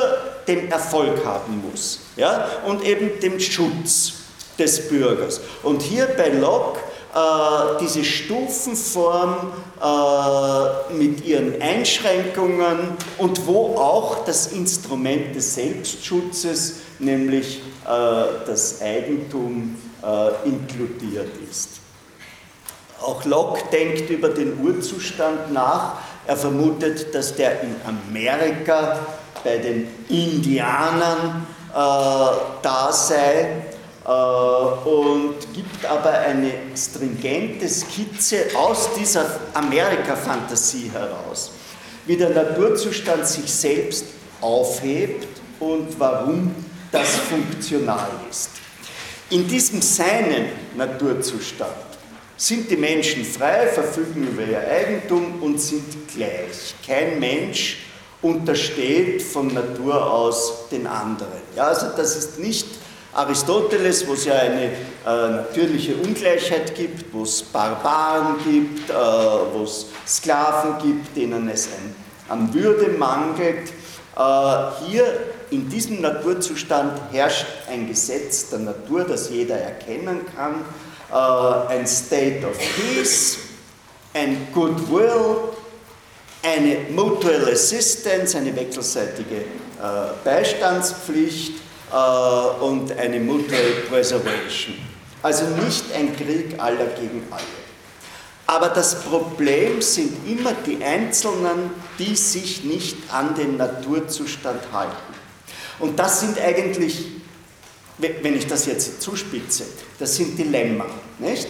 den 0.46 0.70
Erfolg 0.70 1.24
haben 1.24 1.62
muss 1.70 2.00
ja? 2.16 2.48
und 2.66 2.84
eben 2.84 3.18
den 3.20 3.40
Schutz 3.40 4.14
des 4.58 4.88
Bürgers. 4.88 5.40
Und 5.62 5.82
hier 5.82 6.06
bei 6.16 6.28
Locke 6.28 6.80
diese 7.80 8.02
Stufenform 8.02 9.52
äh, 9.80 10.92
mit 10.94 11.24
ihren 11.24 11.60
Einschränkungen 11.62 12.96
und 13.18 13.46
wo 13.46 13.76
auch 13.76 14.24
das 14.24 14.48
Instrument 14.48 15.34
des 15.34 15.54
Selbstschutzes, 15.54 16.80
nämlich 16.98 17.60
äh, 17.84 18.46
das 18.46 18.80
Eigentum, 18.82 19.76
äh, 20.02 20.48
inkludiert 20.48 21.30
ist. 21.50 21.68
Auch 23.00 23.24
Locke 23.24 23.62
denkt 23.70 24.10
über 24.10 24.30
den 24.30 24.58
Urzustand 24.60 25.52
nach. 25.52 25.98
Er 26.26 26.36
vermutet, 26.36 27.14
dass 27.14 27.34
der 27.34 27.60
in 27.62 27.76
Amerika 27.86 28.98
bei 29.44 29.58
den 29.58 29.88
Indianern 30.08 31.46
äh, 31.70 31.76
da 31.76 32.92
sei 32.92 33.40
äh, 33.40 33.73
und 34.04 35.34
gibt 35.54 35.84
aber 35.86 36.10
eine 36.10 36.52
stringente 36.76 37.68
Skizze 37.68 38.46
aus 38.54 38.90
dieser 38.98 39.40
Amerika-Fantasie 39.54 40.90
heraus, 40.92 41.52
wie 42.04 42.16
der 42.16 42.30
Naturzustand 42.30 43.26
sich 43.26 43.50
selbst 43.50 44.04
aufhebt 44.42 45.26
und 45.58 45.98
warum 45.98 46.54
das 46.92 47.16
funktional 47.16 48.10
ist. 48.30 48.50
In 49.30 49.48
diesem 49.48 49.80
seinen 49.80 50.48
Naturzustand 50.76 51.72
sind 52.36 52.70
die 52.70 52.76
Menschen 52.76 53.24
frei, 53.24 53.68
verfügen 53.68 54.28
über 54.28 54.42
ihr 54.42 54.60
Eigentum 54.68 55.42
und 55.42 55.58
sind 55.58 56.08
gleich. 56.14 56.74
Kein 56.86 57.18
Mensch 57.18 57.78
untersteht 58.20 59.22
von 59.22 59.52
Natur 59.52 60.12
aus 60.12 60.68
den 60.70 60.86
anderen. 60.86 61.40
Ja, 61.56 61.68
also 61.68 61.86
das 61.96 62.16
ist 62.16 62.38
nicht 62.38 62.66
Aristoteles, 63.14 64.06
wo 64.08 64.14
es 64.14 64.24
ja 64.24 64.34
eine 64.34 64.64
äh, 64.64 64.72
natürliche 65.06 65.94
Ungleichheit 65.96 66.74
gibt, 66.74 67.12
wo 67.12 67.22
es 67.22 67.42
Barbaren 67.42 68.36
gibt, 68.44 68.90
äh, 68.90 68.92
wo 68.92 69.62
es 69.62 69.86
Sklaven 70.06 70.78
gibt, 70.82 71.16
denen 71.16 71.48
es 71.48 71.68
ein, 71.68 71.94
an 72.28 72.52
Würde 72.52 72.88
mangelt. 72.88 73.70
Äh, 74.16 74.86
hier 74.86 75.04
in 75.50 75.68
diesem 75.68 76.00
Naturzustand 76.00 77.00
herrscht 77.12 77.46
ein 77.70 77.86
Gesetz 77.86 78.50
der 78.50 78.60
Natur, 78.60 79.04
das 79.04 79.30
jeder 79.30 79.58
erkennen 79.58 80.20
kann, 80.34 80.64
äh, 81.12 81.72
ein 81.72 81.86
State 81.86 82.44
of 82.44 82.58
Peace, 82.58 83.38
ein 84.12 84.48
Goodwill, 84.52 85.36
eine 86.42 86.90
Mutual 86.90 87.48
Assistance, 87.50 88.36
eine 88.36 88.54
wechselseitige 88.54 89.36
äh, 89.36 89.44
Beistandspflicht 90.24 91.63
äh, 91.94 92.64
und 92.64 92.96
eine 92.98 93.20
Mutual 93.20 93.84
Preservation. 93.88 94.74
Also 95.22 95.44
nicht 95.64 95.84
ein 95.94 96.14
Krieg 96.16 96.58
aller 96.58 96.86
gegen 96.86 97.22
alle. 97.30 97.42
Aber 98.46 98.68
das 98.68 99.00
Problem 99.00 99.80
sind 99.80 100.12
immer 100.28 100.52
die 100.66 100.82
Einzelnen, 100.84 101.70
die 101.98 102.14
sich 102.14 102.64
nicht 102.64 102.96
an 103.10 103.34
den 103.34 103.56
Naturzustand 103.56 104.60
halten. 104.72 105.14
Und 105.78 105.98
das 105.98 106.20
sind 106.20 106.38
eigentlich, 106.38 107.06
wenn 107.98 108.36
ich 108.36 108.46
das 108.46 108.66
jetzt 108.66 109.00
zuspitze, 109.00 109.64
das 109.98 110.16
sind 110.16 110.38
Dilemma, 110.38 110.86
nicht? 111.18 111.48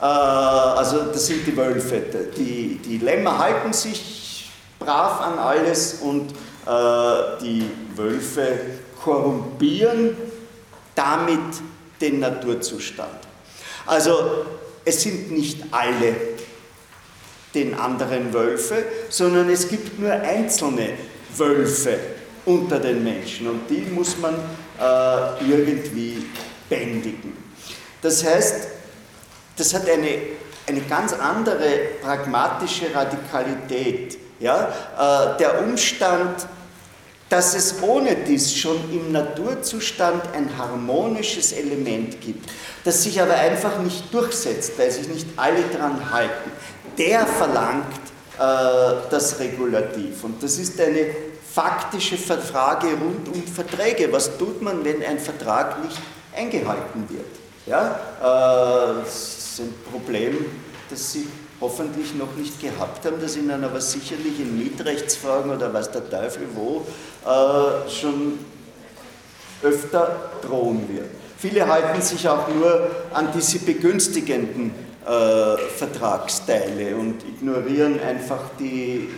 Äh, 0.00 0.04
also 0.04 1.02
das 1.04 1.26
sind 1.26 1.46
die 1.46 1.56
Wölfe. 1.56 2.02
Die, 2.36 2.80
die 2.84 2.98
Lämmer 2.98 3.38
halten 3.38 3.72
sich 3.72 4.50
brav 4.78 5.20
an 5.20 5.38
alles 5.38 5.98
und 6.00 6.32
äh, 6.32 7.42
die 7.42 7.70
Wölfe 7.94 8.58
korrumpieren 9.02 10.16
damit 10.94 11.40
den 12.00 12.20
Naturzustand. 12.20 13.18
Also 13.86 14.44
es 14.84 15.02
sind 15.02 15.30
nicht 15.30 15.62
alle 15.70 16.14
den 17.54 17.74
anderen 17.74 18.32
Wölfe, 18.32 18.84
sondern 19.08 19.50
es 19.50 19.68
gibt 19.68 19.98
nur 19.98 20.12
einzelne 20.12 20.90
Wölfe 21.36 21.98
unter 22.44 22.78
den 22.78 23.04
Menschen 23.04 23.48
und 23.48 23.68
die 23.68 23.82
muss 23.92 24.16
man 24.18 24.34
äh, 24.34 25.50
irgendwie 25.50 26.26
bändigen. 26.68 27.36
Das 28.00 28.24
heißt, 28.24 28.68
das 29.56 29.74
hat 29.74 29.88
eine, 29.88 30.18
eine 30.66 30.80
ganz 30.82 31.12
andere 31.12 31.68
pragmatische 32.02 32.92
Radikalität. 32.94 34.18
Ja? 34.40 35.34
Äh, 35.34 35.38
der 35.38 35.62
Umstand, 35.62 36.46
dass 37.32 37.54
es 37.54 37.82
ohne 37.82 38.14
dies 38.14 38.54
schon 38.54 38.76
im 38.92 39.10
Naturzustand 39.10 40.22
ein 40.34 40.50
harmonisches 40.58 41.52
Element 41.52 42.20
gibt, 42.20 42.50
das 42.84 43.04
sich 43.04 43.22
aber 43.22 43.32
einfach 43.32 43.78
nicht 43.78 44.12
durchsetzt, 44.12 44.78
weil 44.78 44.90
sich 44.90 45.08
nicht 45.08 45.26
alle 45.36 45.62
daran 45.72 46.12
halten, 46.12 46.52
der 46.98 47.26
verlangt 47.26 47.86
äh, 48.38 49.08
das 49.10 49.38
Regulativ. 49.38 50.24
Und 50.24 50.42
das 50.42 50.58
ist 50.58 50.78
eine 50.78 51.06
faktische 51.54 52.18
Frage 52.18 52.88
rund 52.88 53.26
um 53.34 53.42
Verträge. 53.46 54.12
Was 54.12 54.36
tut 54.36 54.60
man, 54.60 54.84
wenn 54.84 55.02
ein 55.02 55.18
Vertrag 55.18 55.82
nicht 55.82 55.98
eingehalten 56.36 57.08
wird? 57.08 57.24
Ja, 57.64 57.98
äh, 58.20 59.04
das 59.04 59.38
ist 59.38 59.60
ein 59.60 59.74
Problem, 59.90 60.44
das 60.90 61.12
Sie 61.12 61.26
hoffentlich 61.62 62.14
noch 62.14 62.34
nicht 62.36 62.60
gehabt 62.60 63.06
haben, 63.06 63.20
dass 63.20 63.36
ihnen 63.36 63.64
aber 63.64 63.80
sicherlich 63.80 64.38
in 64.40 64.58
Mietrechtsfragen 64.58 65.50
oder 65.50 65.72
was 65.72 65.90
der 65.90 66.08
Teufel 66.10 66.42
wo 66.54 66.84
äh, 67.24 67.88
schon 67.88 68.40
öfter 69.62 70.30
drohen 70.42 70.88
wird. 70.88 71.06
Viele 71.38 71.66
halten 71.66 72.02
sich 72.02 72.28
auch 72.28 72.48
nur 72.48 72.90
an 73.12 73.28
diese 73.34 73.60
begünstigenden 73.60 74.72
äh, 75.06 75.56
Vertragsteile 75.76 76.96
und 76.96 77.22
ignorieren 77.24 78.00
einfach 78.00 78.40
die, 78.58 79.08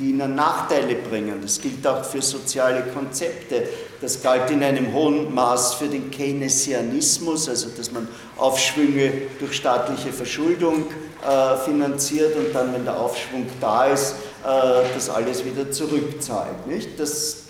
die, 0.00 0.10
ihnen 0.10 0.34
Nachteile 0.34 0.96
bringen. 0.96 1.38
Das 1.42 1.60
gilt 1.60 1.86
auch 1.86 2.04
für 2.04 2.22
soziale 2.22 2.82
Konzepte. 2.94 3.64
Das 4.00 4.22
galt 4.22 4.50
in 4.50 4.62
einem 4.62 4.92
hohen 4.92 5.34
Maß 5.34 5.74
für 5.74 5.86
den 5.86 6.10
Keynesianismus, 6.10 7.48
also 7.48 7.68
dass 7.76 7.92
man 7.92 8.08
Aufschwünge 8.36 9.12
durch 9.38 9.54
staatliche 9.54 10.12
Verschuldung 10.12 10.86
äh, 11.22 11.56
finanziert 11.64 12.34
und 12.36 12.54
dann, 12.54 12.72
wenn 12.72 12.84
der 12.84 12.98
Aufschwung 12.98 13.46
da 13.60 13.86
ist, 13.86 14.12
äh, 14.42 14.46
das 14.94 15.10
alles 15.10 15.44
wieder 15.44 15.70
zurückzahlt. 15.70 16.66
Nicht? 16.66 16.98
Das, 16.98 17.44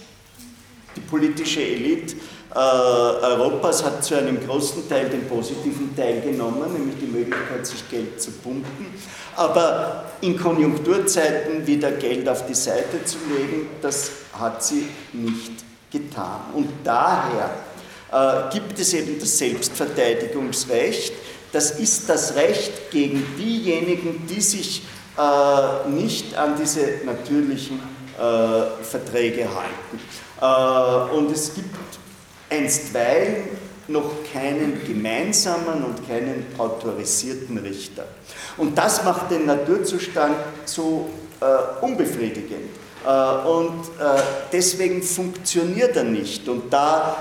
die 0.96 1.00
politische 1.00 1.62
Elite 1.62 2.16
äh, 2.52 2.58
Europas 2.58 3.84
hat 3.84 4.04
zu 4.04 4.16
einem 4.16 4.44
großen 4.44 4.88
Teil 4.88 5.08
den 5.08 5.28
positiven 5.28 5.94
Teil 5.94 6.20
genommen, 6.20 6.72
nämlich 6.72 6.96
die 7.00 7.06
Möglichkeit, 7.06 7.64
sich 7.64 7.88
Geld 7.88 8.20
zu 8.20 8.32
pumpen. 8.32 8.86
Aber 9.36 10.06
in 10.20 10.36
Konjunkturzeiten 10.36 11.66
wieder 11.66 11.92
Geld 11.92 12.28
auf 12.28 12.46
die 12.46 12.54
Seite 12.54 13.04
zu 13.04 13.18
legen, 13.28 13.68
das 13.80 14.10
hat 14.32 14.64
sie 14.64 14.86
nicht 15.12 15.64
getan. 15.92 16.40
Und 16.54 16.68
daher 16.82 17.50
äh, 18.12 18.52
gibt 18.52 18.78
es 18.80 18.94
eben 18.94 19.20
das 19.20 19.38
Selbstverteidigungsrecht. 19.38 21.12
Das 21.52 21.78
ist 21.78 22.08
das 22.08 22.34
Recht 22.34 22.90
gegen 22.90 23.24
diejenigen, 23.38 24.26
die 24.28 24.40
sich 24.40 24.82
äh, 25.16 25.88
nicht 25.88 26.36
an 26.36 26.54
diese 26.60 27.04
natürlichen 27.04 27.80
äh, 28.18 28.84
Verträge 28.84 29.48
halten. 29.48 30.00
Äh, 30.40 31.16
und 31.16 31.30
es 31.30 31.54
gibt 31.54 31.99
einstweilen 32.50 33.44
noch 33.90 34.10
keinen 34.32 34.84
gemeinsamen 34.86 35.84
und 35.84 36.06
keinen 36.06 36.46
autorisierten 36.58 37.58
Richter. 37.58 38.06
Und 38.56 38.76
das 38.78 39.04
macht 39.04 39.30
den 39.30 39.46
Naturzustand 39.46 40.36
so 40.64 41.10
äh, 41.40 41.84
unbefriedigend. 41.84 42.70
Äh, 43.04 43.48
und 43.48 43.80
äh, 43.98 44.20
deswegen 44.52 45.02
funktioniert 45.02 45.96
er 45.96 46.04
nicht. 46.04 46.48
Und 46.48 46.72
da 46.72 47.16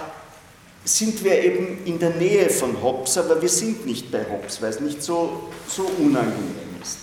sind 0.86 1.24
wir 1.24 1.44
eben 1.44 1.84
in 1.86 2.00
der 2.00 2.12
Nähe 2.12 2.50
von 2.50 2.82
Hobbes, 2.82 3.18
aber 3.18 3.42
wir 3.42 3.50
sind 3.50 3.86
nicht 3.86 4.12
bei 4.12 4.26
Hobbes, 4.30 4.62
weil 4.62 4.70
es 4.70 4.80
nicht 4.80 5.04
so, 5.04 5.50
so 5.68 5.84
unangenehm 5.98 6.80
ist. 6.82 7.00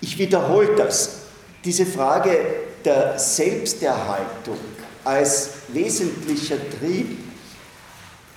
Ich 0.00 0.18
wiederhole 0.18 0.74
das. 0.76 1.20
Diese 1.64 1.86
Frage 1.86 2.36
der 2.84 3.18
Selbsterhaltung 3.18 4.58
als 5.04 5.53
wesentlicher 5.68 6.56
Trieb, 6.78 7.18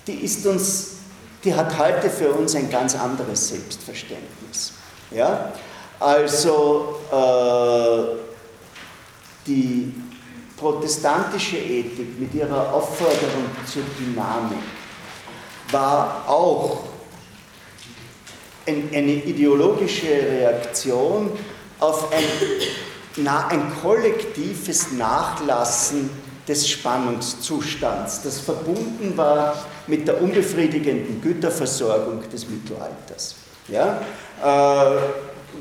die 0.06 0.24
ist 0.24 0.46
uns, 0.46 0.96
die 1.44 1.54
hat 1.54 1.78
heute 1.78 2.10
für 2.10 2.32
uns 2.32 2.54
ein 2.54 2.70
ganz 2.70 2.94
anderes 2.94 3.48
Selbstverständnis. 3.48 4.72
Ja? 5.10 5.52
Also 6.00 7.00
äh, 7.12 8.16
die 9.46 9.92
protestantische 10.56 11.56
Ethik 11.56 12.18
mit 12.18 12.34
ihrer 12.34 12.72
Aufforderung 12.72 13.46
zur 13.66 13.82
Dynamik 13.98 14.58
war 15.70 16.28
auch 16.28 16.84
ein, 18.66 18.90
eine 18.92 19.12
ideologische 19.12 20.08
Reaktion 20.08 21.30
auf 21.80 22.12
ein, 22.12 22.24
na, 23.16 23.48
ein 23.48 23.72
kollektives 23.80 24.92
Nachlassen 24.92 26.10
des 26.48 26.68
Spannungszustands, 26.68 28.22
das 28.22 28.40
verbunden 28.40 29.16
war 29.16 29.66
mit 29.86 30.08
der 30.08 30.20
unbefriedigenden 30.22 31.20
Güterversorgung 31.20 32.22
des 32.32 32.48
Mittelalters. 32.48 33.36
Ja? 33.68 34.00
Äh, 34.42 35.00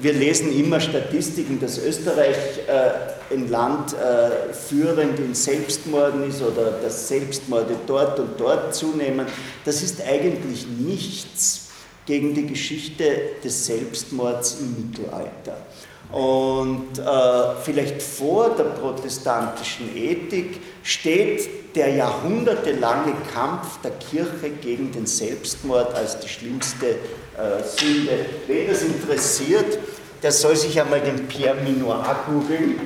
wir 0.02 0.14
lesen 0.14 0.58
immer 0.58 0.80
Statistiken, 0.80 1.60
dass 1.60 1.78
Österreich 1.78 2.38
äh, 2.68 3.34
ein 3.34 3.50
Land 3.50 3.94
äh, 3.94 4.54
führend 4.54 5.20
in 5.20 5.34
Selbstmorden 5.34 6.30
ist 6.30 6.42
oder 6.42 6.72
dass 6.84 7.08
Selbstmorde 7.08 7.76
dort 7.86 8.20
und 8.20 8.40
dort 8.40 8.74
zunehmen. 8.74 9.26
Das 9.66 9.82
ist 9.82 10.02
eigentlich 10.02 10.68
nichts 10.68 11.68
gegen 12.06 12.34
die 12.34 12.48
Geschichte 12.48 13.04
des 13.44 13.66
Selbstmords 13.66 14.58
im 14.62 14.90
Mittelalter. 14.90 15.58
Und 16.12 17.00
äh, 17.00 17.56
vielleicht 17.64 18.02
vor 18.02 18.52
der 18.52 18.64
protestantischen 18.64 19.96
Ethik 19.96 20.62
steht 20.84 21.76
der 21.76 21.90
jahrhundertelange 21.90 23.14
Kampf 23.34 23.82
der 23.84 23.92
Kirche 23.92 24.50
gegen 24.62 24.92
den 24.92 25.06
Selbstmord 25.06 25.94
als 25.94 26.20
die 26.20 26.30
schlimmste 26.30 26.88
äh, 26.88 27.64
Sünde. 27.64 28.26
Wen 28.48 28.68
das 28.68 28.84
interessiert, 28.84 29.78
der 30.24 30.32
soll 30.32 30.56
sich 30.56 30.80
einmal 30.80 31.02
den 31.02 31.28
Pierre 31.28 31.62
Minoir 31.62 32.24
googeln. 32.26 32.80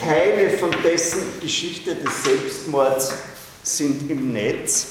Teile 0.00 0.50
von 0.58 0.70
dessen 0.82 1.40
Geschichte 1.40 1.94
des 1.94 2.24
Selbstmords 2.24 3.14
sind 3.62 4.10
im 4.10 4.32
Netz. 4.32 4.88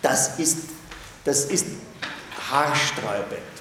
Das 0.00 0.38
ist, 0.38 0.58
das 1.24 1.44
ist 1.46 1.66
haarsträubend. 2.50 3.57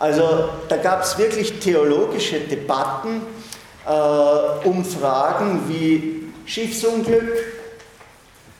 Also 0.00 0.48
da 0.66 0.78
gab 0.78 1.02
es 1.02 1.18
wirklich 1.18 1.60
theologische 1.60 2.40
Debatten 2.40 3.20
äh, 3.86 4.66
um 4.66 4.82
Fragen 4.82 5.68
wie 5.68 6.32
Schiffsunglück, 6.46 7.30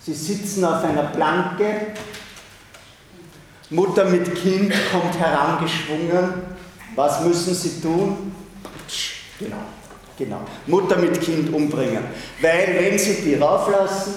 Sie 0.03 0.14
sitzen 0.14 0.64
auf 0.64 0.85
einer 0.85 1.05
Planke, 1.05 1.88
Mutter 3.70 4.05
mit 4.05 4.35
Kind 4.35 4.72
kommt 4.92 5.18
herangeschwungen, 5.18 6.35
was 6.94 7.22
müssen 7.22 7.55
Sie 7.55 7.81
tun? 7.81 8.33
Genau, 9.38 9.57
genau. 10.18 10.40
Mutter 10.66 10.96
mit 10.96 11.20
Kind 11.22 11.55
umbringen. 11.55 12.05
Weil 12.40 12.76
wenn 12.79 12.98
Sie 12.98 13.22
die 13.22 13.35
rauflassen, 13.37 14.14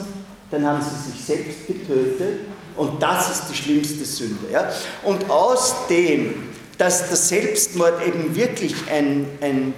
dann 0.52 0.68
haben 0.68 0.82
Sie 0.82 1.12
sich 1.12 1.24
selbst 1.24 1.68
getötet 1.68 2.48
und 2.76 3.02
das 3.02 3.32
ist 3.32 3.44
die 3.50 3.56
schlimmste 3.56 4.04
Sünde. 4.04 4.52
Ja? 4.52 4.70
Und 5.04 5.30
aus 5.30 5.88
dem 5.90 6.53
dass 6.84 7.08
der 7.08 7.16
Selbstmord 7.16 8.06
eben 8.06 8.36
wirklich 8.36 8.76
ein, 8.92 9.26
ein 9.40 9.74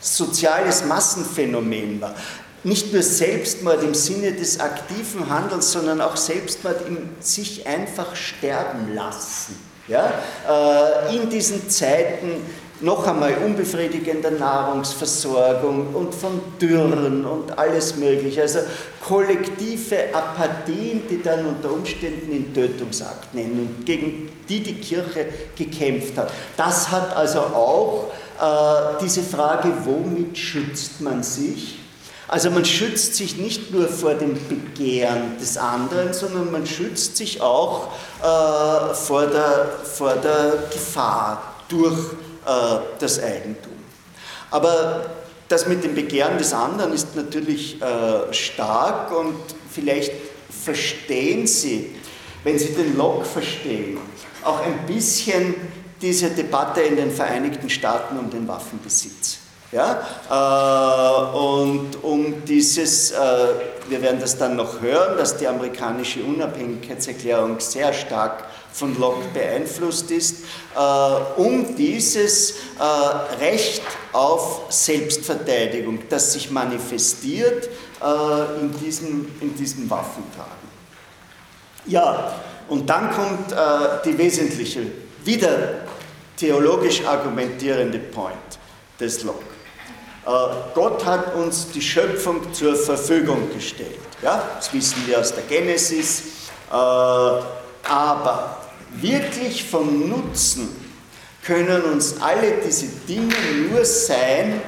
soziales 0.00 0.84
Massenphänomen 0.84 2.00
war. 2.00 2.16
Nicht 2.64 2.92
nur 2.92 3.04
Selbstmord 3.04 3.84
im 3.84 3.94
Sinne 3.94 4.32
des 4.32 4.58
aktiven 4.58 5.30
Handelns, 5.30 5.70
sondern 5.70 6.00
auch 6.00 6.16
Selbstmord 6.16 6.88
im 6.88 7.10
sich 7.20 7.68
einfach 7.68 8.16
sterben 8.16 8.94
lassen. 8.94 9.54
Ja? 9.86 10.12
Äh, 10.48 11.16
in 11.16 11.30
diesen 11.30 11.70
Zeiten 11.70 12.42
noch 12.80 13.06
einmal 13.06 13.34
unbefriedigender 13.44 14.32
Nahrungsversorgung 14.32 15.94
und 15.94 16.14
von 16.14 16.40
Dürren 16.60 17.24
und 17.24 17.56
alles 17.56 17.96
Mögliche. 17.96 18.42
Also 18.42 18.60
kollektive 19.00 20.12
Apathien, 20.12 21.02
die 21.08 21.22
dann 21.22 21.46
unter 21.46 21.72
Umständen 21.72 22.32
in 22.32 22.52
Tötungsakt 22.52 23.34
nennen 23.34 23.76
und 23.78 23.86
gegen 23.86 24.30
die 24.48 24.62
die 24.62 24.74
Kirche 24.74 25.26
gekämpft 25.56 26.18
hat. 26.18 26.32
Das 26.56 26.90
hat 26.90 27.16
also 27.16 27.40
auch 27.40 28.10
äh, 28.40 29.02
diese 29.02 29.22
Frage, 29.22 29.72
womit 29.84 30.36
schützt 30.36 31.00
man 31.00 31.22
sich? 31.22 31.78
Also 32.26 32.50
man 32.50 32.64
schützt 32.64 33.14
sich 33.14 33.36
nicht 33.36 33.72
nur 33.72 33.86
vor 33.88 34.14
dem 34.14 34.34
Begehren 34.48 35.38
des 35.38 35.56
anderen, 35.56 36.12
sondern 36.12 36.50
man 36.50 36.66
schützt 36.66 37.16
sich 37.16 37.40
auch 37.40 37.88
äh, 38.22 38.94
vor, 38.94 39.26
der, 39.26 39.70
vor 39.84 40.14
der 40.14 40.64
Gefahr 40.72 41.54
durch 41.68 41.98
das 42.98 43.22
Eigentum. 43.22 43.72
Aber 44.50 45.06
das 45.48 45.66
mit 45.66 45.84
dem 45.84 45.94
Begehren 45.94 46.38
des 46.38 46.52
anderen 46.52 46.92
ist 46.92 47.14
natürlich 47.16 47.80
äh, 47.80 48.32
stark 48.32 49.12
und 49.16 49.36
vielleicht 49.70 50.12
verstehen 50.48 51.46
Sie, 51.46 51.94
wenn 52.44 52.58
Sie 52.58 52.72
den 52.72 52.96
Locke 52.96 53.24
verstehen, 53.24 53.98
auch 54.42 54.60
ein 54.60 54.86
bisschen 54.86 55.54
diese 56.00 56.30
Debatte 56.30 56.82
in 56.82 56.96
den 56.96 57.10
Vereinigten 57.10 57.68
Staaten 57.70 58.18
um 58.18 58.30
den 58.30 58.46
Waffenbesitz. 58.46 59.38
Ja? 59.72 60.02
Äh, 60.30 61.36
und 61.36 62.02
um 62.02 62.44
dieses, 62.44 63.10
äh, 63.10 63.16
wir 63.88 64.02
werden 64.02 64.20
das 64.20 64.38
dann 64.38 64.56
noch 64.56 64.80
hören, 64.80 65.16
dass 65.16 65.36
die 65.36 65.46
amerikanische 65.46 66.22
Unabhängigkeitserklärung 66.22 67.58
sehr 67.60 67.92
stark 67.92 68.44
von 68.74 68.98
Locke 68.98 69.28
beeinflusst 69.32 70.10
ist, 70.10 70.44
äh, 70.74 71.40
um 71.40 71.76
dieses 71.76 72.50
äh, 72.78 72.82
Recht 73.40 73.82
auf 74.12 74.62
Selbstverteidigung, 74.68 76.00
das 76.08 76.32
sich 76.32 76.50
manifestiert 76.50 77.68
äh, 78.02 78.60
in, 78.60 78.76
diesem, 78.78 79.30
in 79.40 79.54
diesem 79.54 79.88
Waffentragen. 79.88 80.64
Ja, 81.86 82.34
und 82.68 82.88
dann 82.88 83.12
kommt 83.12 83.54
die 84.06 84.16
wesentliche, 84.16 84.86
wieder 85.22 85.82
theologisch 86.34 87.04
argumentierende 87.04 87.98
Point 87.98 88.58
des 88.98 89.22
Locke. 89.22 89.44
Äh, 90.26 90.30
Gott 90.74 91.04
hat 91.04 91.34
uns 91.34 91.70
die 91.70 91.82
Schöpfung 91.82 92.52
zur 92.54 92.74
Verfügung 92.74 93.52
gestellt. 93.52 93.98
Ja? 94.22 94.42
Das 94.56 94.72
wissen 94.72 95.06
wir 95.06 95.20
aus 95.20 95.34
der 95.34 95.44
Genesis. 95.44 96.22
Äh, 96.70 96.74
aber 96.74 98.63
wirklich 99.00 99.64
von 99.64 100.08
Nutzen 100.08 100.68
können 101.44 101.82
uns 101.82 102.20
alle 102.20 102.54
diese 102.64 102.86
Dinge 103.06 103.34
nur 103.70 103.84
sein, 103.84 104.60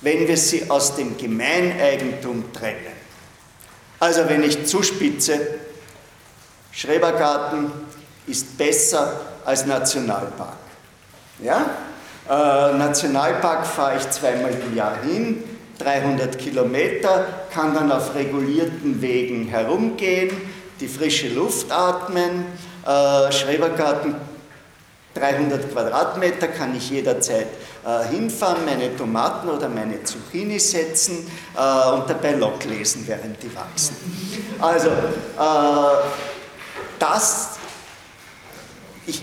wenn 0.00 0.26
wir 0.26 0.36
sie 0.36 0.68
aus 0.70 0.96
dem 0.96 1.16
Gemeineigentum 1.16 2.52
trennen. 2.52 2.94
Also 4.00 4.28
wenn 4.28 4.42
ich 4.42 4.66
zuspitze, 4.66 5.40
Schrebergarten 6.72 7.70
ist 8.26 8.56
besser 8.58 9.20
als 9.44 9.64
Nationalpark. 9.66 10.56
Ja? 11.42 11.70
Äh, 12.28 12.76
Nationalpark 12.76 13.66
fahre 13.66 13.98
ich 13.98 14.10
zweimal 14.10 14.52
im 14.52 14.74
Jahr 14.74 15.02
hin, 15.02 15.44
300 15.78 16.38
Kilometer, 16.38 17.26
kann 17.52 17.74
dann 17.74 17.90
auf 17.92 18.14
regulierten 18.14 19.00
Wegen 19.02 19.46
herumgehen, 19.46 20.30
die 20.80 20.88
frische 20.88 21.28
Luft 21.28 21.70
atmen. 21.70 22.46
Äh, 22.86 23.32
Schrebergarten 23.32 24.14
300 25.14 25.72
Quadratmeter 25.72 26.48
kann 26.48 26.76
ich 26.76 26.90
jederzeit 26.90 27.46
äh, 27.86 28.08
hinfahren, 28.10 28.64
meine 28.64 28.96
Tomaten 28.96 29.48
oder 29.48 29.68
meine 29.68 30.02
Zucchini 30.02 30.58
setzen 30.58 31.30
äh, 31.56 31.90
und 31.90 32.10
dabei 32.10 32.32
Lok 32.32 32.64
lesen, 32.64 33.04
während 33.06 33.42
die 33.42 33.54
wachsen. 33.54 33.96
Also, 34.60 34.88
äh, 34.88 36.08
das, 36.98 37.50
ich 39.06 39.22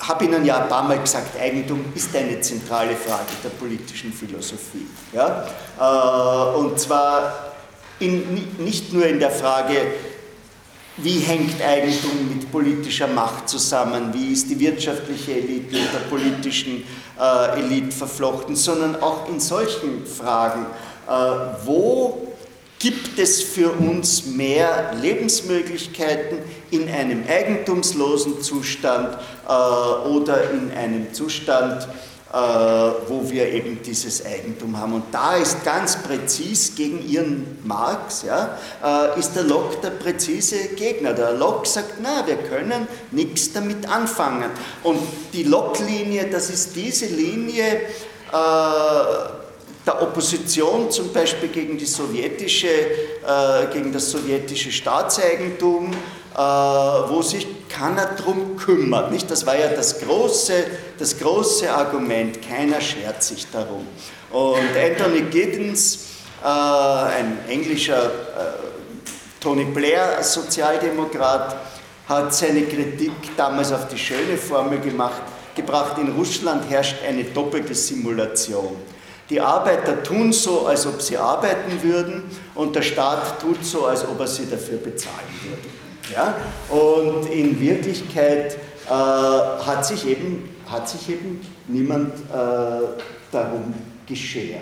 habe 0.00 0.24
Ihnen 0.24 0.44
ja 0.44 0.62
ein 0.62 0.68
paar 0.68 0.82
Mal 0.82 0.98
gesagt, 0.98 1.40
Eigentum 1.40 1.84
ist 1.94 2.14
eine 2.14 2.40
zentrale 2.40 2.96
Frage 2.96 3.32
der 3.44 3.50
politischen 3.50 4.12
Philosophie. 4.12 4.88
Ja? 5.12 5.46
Äh, 5.78 6.56
und 6.56 6.78
zwar 6.80 7.52
in, 8.00 8.48
nicht 8.58 8.92
nur 8.92 9.06
in 9.06 9.20
der 9.20 9.30
Frage, 9.30 9.86
wie 10.98 11.18
hängt 11.18 11.60
Eigentum 11.62 12.28
mit 12.34 12.50
politischer 12.50 13.06
Macht 13.06 13.48
zusammen, 13.48 14.12
wie 14.12 14.32
ist 14.32 14.48
die 14.48 14.58
wirtschaftliche 14.58 15.32
Elite 15.32 15.74
mit 15.74 15.92
der 15.92 16.08
politischen 16.08 16.84
äh, 17.20 17.60
Elite 17.60 17.94
verflochten, 17.94 18.56
sondern 18.56 18.96
auch 19.02 19.28
in 19.28 19.38
solchen 19.38 20.06
Fragen, 20.06 20.66
äh, 21.06 21.10
wo 21.66 22.26
gibt 22.78 23.18
es 23.18 23.42
für 23.42 23.70
uns 23.70 24.26
mehr 24.26 24.94
Lebensmöglichkeiten 25.00 26.38
in 26.70 26.88
einem 26.88 27.24
eigentumslosen 27.28 28.42
Zustand 28.42 29.16
äh, 29.48 30.08
oder 30.08 30.50
in 30.50 30.70
einem 30.72 31.12
Zustand, 31.12 31.88
wo 32.32 33.30
wir 33.30 33.48
eben 33.52 33.80
dieses 33.82 34.26
Eigentum 34.26 34.76
haben. 34.78 34.94
Und 34.94 35.04
da 35.12 35.36
ist 35.36 35.64
ganz 35.64 35.96
präzis 35.96 36.74
gegen 36.74 37.06
ihren 37.08 37.58
Marx, 37.64 38.24
ja, 38.24 38.58
äh, 38.84 39.18
ist 39.18 39.34
der 39.36 39.44
Locke 39.44 39.76
der 39.82 39.90
präzise 39.90 40.56
Gegner. 40.76 41.12
Der 41.12 41.32
Locke 41.32 41.68
sagt, 41.68 41.94
na, 42.02 42.26
wir 42.26 42.36
können 42.36 42.88
nichts 43.12 43.52
damit 43.52 43.88
anfangen. 43.88 44.50
Und 44.82 44.98
die 45.32 45.44
Locke-Linie, 45.44 46.28
das 46.28 46.50
ist 46.50 46.74
diese 46.74 47.06
Linie, 47.06 47.80
äh, 48.32 49.45
der 49.86 50.02
Opposition 50.02 50.90
zum 50.90 51.12
Beispiel 51.12 51.48
gegen, 51.48 51.78
die 51.78 51.86
sowjetische, 51.86 52.66
äh, 52.66 53.66
gegen 53.72 53.92
das 53.92 54.10
sowjetische 54.10 54.72
Staatseigentum, 54.72 55.92
äh, 55.92 56.38
wo 56.38 57.22
sich 57.22 57.46
keiner 57.68 58.06
drum 58.06 58.56
kümmert. 58.56 59.12
Nicht? 59.12 59.30
Das 59.30 59.46
war 59.46 59.56
ja 59.56 59.68
das 59.68 60.00
große, 60.00 60.64
das 60.98 61.16
große 61.18 61.72
Argument, 61.72 62.38
keiner 62.46 62.80
schert 62.80 63.22
sich 63.22 63.46
darum. 63.50 63.86
Und 64.32 64.76
Anthony 64.76 65.22
Giddens, 65.30 66.06
äh, 66.42 66.46
ein 66.48 67.38
englischer 67.48 68.06
äh, 68.06 68.10
Tony 69.40 69.64
Blair 69.64 70.22
Sozialdemokrat, 70.22 71.56
hat 72.08 72.34
seine 72.34 72.62
Kritik 72.62 73.12
damals 73.36 73.72
auf 73.72 73.88
die 73.88 73.98
schöne 73.98 74.36
Formel 74.36 74.78
gemacht, 74.80 75.22
gebracht, 75.54 75.98
in 75.98 76.08
Russland 76.12 76.68
herrscht 76.68 76.96
eine 77.06 77.24
doppelte 77.24 77.74
Simulation. 77.74 78.76
Die 79.28 79.40
Arbeiter 79.40 80.02
tun 80.02 80.32
so, 80.32 80.66
als 80.66 80.86
ob 80.86 81.02
sie 81.02 81.16
arbeiten 81.16 81.82
würden 81.82 82.22
und 82.54 82.76
der 82.76 82.82
Staat 82.82 83.40
tut 83.40 83.64
so, 83.64 83.86
als 83.86 84.06
ob 84.06 84.20
er 84.20 84.26
sie 84.26 84.48
dafür 84.48 84.78
bezahlen 84.78 85.16
würde. 85.42 85.68
Ja? 86.14 86.34
Und 86.68 87.28
in 87.30 87.58
Wirklichkeit 87.58 88.56
äh, 88.86 88.90
hat, 88.90 89.84
sich 89.84 90.06
eben, 90.06 90.56
hat 90.70 90.88
sich 90.88 91.08
eben 91.10 91.40
niemand 91.66 92.14
äh, 92.14 93.02
darum 93.32 93.74
geschert. 94.06 94.60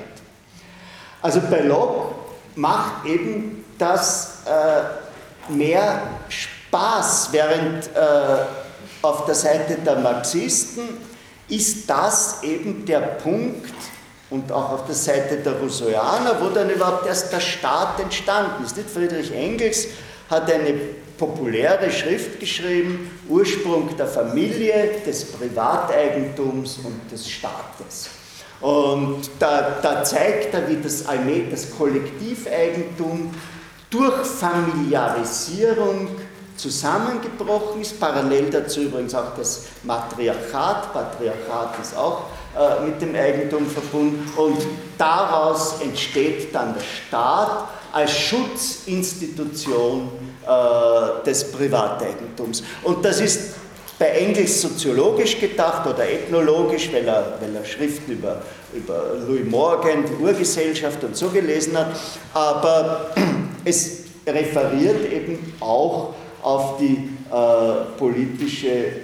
Also 1.20 1.40
bei 1.50 1.60
Locke 1.60 2.14
macht 2.54 3.04
eben 3.04 3.64
das 3.78 4.38
äh, 4.46 5.52
mehr 5.52 6.02
Spaß, 6.28 7.28
während 7.32 7.86
äh, 7.94 9.00
auf 9.02 9.26
der 9.26 9.34
Seite 9.34 9.76
der 9.84 9.96
Marxisten 9.96 10.82
ist 11.48 11.88
das 11.88 12.42
eben 12.42 12.86
der 12.86 13.00
Punkt, 13.00 13.74
und 14.30 14.50
auch 14.50 14.72
auf 14.72 14.86
der 14.86 14.94
Seite 14.94 15.36
der 15.36 15.54
Rousseauianer, 15.54 16.36
wo 16.40 16.48
dann 16.48 16.70
überhaupt 16.70 17.06
erst 17.06 17.32
der 17.32 17.40
Staat 17.40 18.00
entstanden 18.00 18.64
ist. 18.64 18.76
Nicht? 18.76 18.90
Friedrich 18.90 19.32
Engels 19.32 19.88
hat 20.30 20.50
eine 20.50 20.74
populäre 21.18 21.90
Schrift 21.90 22.40
geschrieben, 22.40 23.10
Ursprung 23.28 23.96
der 23.96 24.06
Familie, 24.06 25.00
des 25.06 25.32
Privateigentums 25.32 26.78
und 26.82 27.10
des 27.10 27.28
Staates. 27.28 28.08
Und 28.60 29.30
da, 29.38 29.78
da 29.82 30.02
zeigt 30.02 30.54
er, 30.54 30.68
wie 30.68 30.80
das, 30.82 31.04
das 31.50 31.70
Kollektiveigentum 31.76 33.30
durch 33.90 34.26
Familiarisierung 34.26 36.08
zusammengebrochen 36.56 37.82
ist. 37.82 38.00
Parallel 38.00 38.50
dazu 38.50 38.80
übrigens 38.82 39.14
auch 39.14 39.36
das 39.36 39.66
Matriarchat. 39.82 40.92
Patriarchat 40.92 41.78
ist 41.80 41.96
auch 41.96 42.24
äh, 42.56 42.84
mit 42.84 43.02
dem 43.02 43.14
Eigentum 43.14 43.66
verbunden 43.66 44.30
und 44.36 44.58
daraus 44.96 45.80
entsteht 45.80 46.54
dann 46.54 46.74
der 46.74 46.82
Staat 46.82 47.68
als 47.92 48.16
Schutzinstitution 48.16 50.08
äh, 50.46 51.24
des 51.24 51.50
Privateigentums. 51.52 52.62
Und 52.82 53.04
das 53.04 53.20
ist 53.20 53.54
bei 53.98 54.06
Engels 54.06 54.60
soziologisch 54.60 55.38
gedacht 55.40 55.86
oder 55.86 56.08
ethnologisch, 56.08 56.90
weil 56.92 57.06
er, 57.06 57.38
weil 57.40 57.54
er 57.54 57.64
Schriften 57.64 58.12
über, 58.12 58.42
über 58.74 59.14
Louis 59.26 59.44
Morgan, 59.48 60.04
die 60.04 60.22
Urgesellschaft 60.22 61.02
und 61.04 61.16
so 61.16 61.28
gelesen 61.28 61.78
hat, 61.78 61.92
aber 62.32 63.12
es 63.64 64.04
referiert 64.26 65.12
eben 65.12 65.52
auch 65.60 66.14
auf 66.42 66.78
die 66.78 67.08
äh, 67.30 67.96
politische 67.96 68.68
äh, 68.68 69.00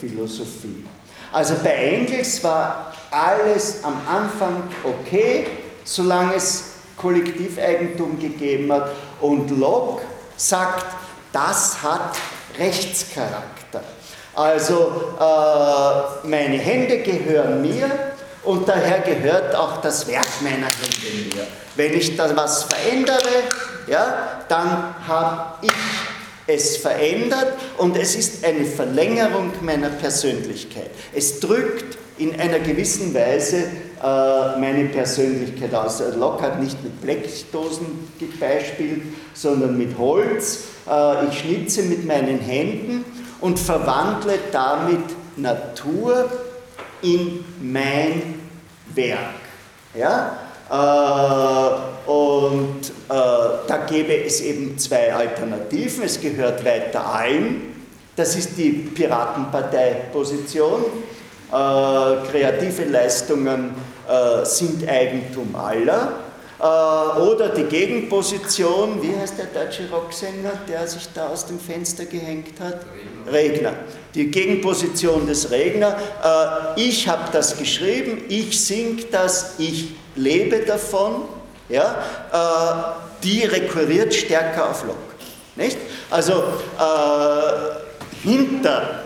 Philosophie. 0.00 0.84
Also 1.32 1.54
bei 1.62 1.74
Engels 1.74 2.42
war 2.42 2.92
alles 3.10 3.82
am 3.82 4.00
Anfang 4.08 4.64
okay, 4.84 5.46
solange 5.84 6.34
es 6.34 6.72
Kollektiveigentum 6.96 8.18
gegeben 8.18 8.72
hat. 8.72 8.90
Und 9.20 9.50
Locke 9.58 10.02
sagt, 10.36 10.86
das 11.32 11.82
hat 11.82 12.16
Rechtscharakter. 12.58 13.82
Also 14.34 15.14
äh, 15.18 16.26
meine 16.26 16.58
Hände 16.58 16.98
gehören 16.98 17.62
mir 17.62 17.90
und 18.44 18.68
daher 18.68 19.00
gehört 19.00 19.54
auch 19.54 19.80
das 19.80 20.06
Werk 20.06 20.26
meiner 20.42 20.66
Hände 20.66 21.34
mir. 21.34 21.46
Wenn 21.74 21.94
ich 21.94 22.16
da 22.16 22.34
was 22.36 22.64
verändere, 22.64 23.42
ja, 23.86 24.42
dann 24.48 24.94
habe 25.06 25.54
ich 25.62 25.72
es 26.46 26.76
verändert 26.76 27.54
und 27.78 27.96
es 27.96 28.14
ist 28.14 28.44
eine 28.44 28.64
Verlängerung 28.64 29.50
meiner 29.62 29.90
Persönlichkeit. 29.90 30.90
Es 31.14 31.40
drückt 31.40 31.98
in 32.18 32.38
einer 32.38 32.60
gewissen 32.60 33.12
Weise 33.14 33.64
äh, 34.02 34.58
meine 34.58 34.86
Persönlichkeit 34.86 35.74
aus. 35.74 36.02
Locke 36.16 36.42
hat 36.42 36.62
nicht 36.62 36.82
mit 36.82 37.00
Blechdosen 37.00 37.86
beispielt, 38.38 39.02
sondern 39.34 39.76
mit 39.76 39.98
Holz. 39.98 40.64
Äh, 40.88 41.26
ich 41.28 41.38
schnitze 41.40 41.82
mit 41.82 42.06
meinen 42.06 42.38
Händen 42.38 43.04
und 43.40 43.58
verwandle 43.58 44.38
damit 44.52 45.04
Natur 45.36 46.30
in 47.02 47.44
mein 47.60 48.40
Werk. 48.94 49.18
Ja? 49.94 50.45
Äh, 50.70 52.10
und 52.10 52.88
äh, 52.88 52.90
da 53.08 53.86
gäbe 53.88 54.24
es 54.24 54.40
eben 54.40 54.76
zwei 54.78 55.14
Alternativen. 55.14 56.04
Es 56.04 56.20
gehört 56.20 56.64
weiter 56.64 57.04
allen. 57.06 57.74
Das 58.16 58.34
ist 58.36 58.56
die 58.56 58.70
Piratenpartei-Position. 58.70 60.82
Äh, 60.82 60.86
kreative 62.30 62.84
Leistungen 62.84 63.74
sind 64.44 64.88
Eigentum 64.88 65.56
aller. 65.56 66.12
Oder 66.60 67.48
die 67.48 67.64
Gegenposition, 67.64 69.02
wie 69.02 69.16
heißt 69.16 69.34
der 69.36 69.46
deutsche 69.46 69.90
Rocksänger, 69.90 70.52
der 70.68 70.86
sich 70.86 71.08
da 71.12 71.26
aus 71.26 71.46
dem 71.46 71.58
Fenster 71.58 72.04
gehängt 72.04 72.60
hat? 72.60 72.86
Regner. 73.28 73.72
Die 74.14 74.30
Gegenposition 74.30 75.26
des 75.26 75.50
Regner. 75.50 75.96
Ich 76.76 77.08
habe 77.08 77.24
das 77.32 77.58
geschrieben, 77.58 78.22
ich 78.28 78.64
sing 78.64 79.04
das, 79.10 79.54
ich 79.58 79.96
lebe 80.16 80.60
davon. 80.60 81.22
Ja? 81.68 82.02
Äh, 82.32 83.22
die 83.22 83.44
rekurriert 83.44 84.14
stärker 84.14 84.70
auf 84.70 84.84
Locke. 84.84 84.98
Nicht? 85.56 85.78
Also 86.10 86.44
hinter 88.22 89.04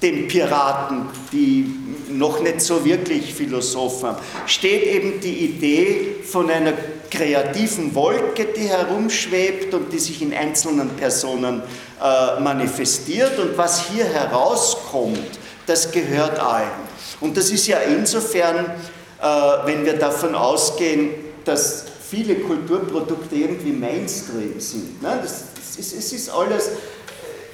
den 0.00 0.26
Piraten, 0.26 1.06
die 1.32 1.82
noch 2.08 2.40
nicht 2.40 2.60
so 2.60 2.84
wirklich 2.84 3.34
Philosophen 3.34 4.14
steht 4.46 4.84
eben 4.84 5.20
die 5.20 5.44
Idee 5.44 6.16
von 6.24 6.50
einer 6.50 6.72
kreativen 7.10 7.94
Wolke, 7.94 8.46
die 8.56 8.68
herumschwebt 8.68 9.74
und 9.74 9.92
die 9.92 9.98
sich 9.98 10.22
in 10.22 10.32
einzelnen 10.32 10.90
Personen 10.90 11.62
äh, 12.00 12.40
manifestiert. 12.40 13.38
Und 13.38 13.56
was 13.56 13.88
hier 13.88 14.04
herauskommt, 14.04 15.38
das 15.66 15.90
gehört 15.92 16.38
allen. 16.38 16.68
Und 17.20 17.36
das 17.36 17.50
ist 17.50 17.66
ja 17.66 17.78
insofern, 17.78 18.64
äh, 18.64 18.70
wenn 19.22 19.84
wir 19.84 19.98
davon 19.98 20.34
ausgehen, 20.34 21.10
dass 21.44 21.84
viele 22.10 22.36
Kulturprodukte 22.36 23.34
irgendwie 23.34 23.72
Mainstream 23.72 24.58
sind. 24.58 25.00
Ne? 25.02 25.18
Das, 25.22 25.44
es 25.78 26.12
ist 26.12 26.28
alles 26.30 26.70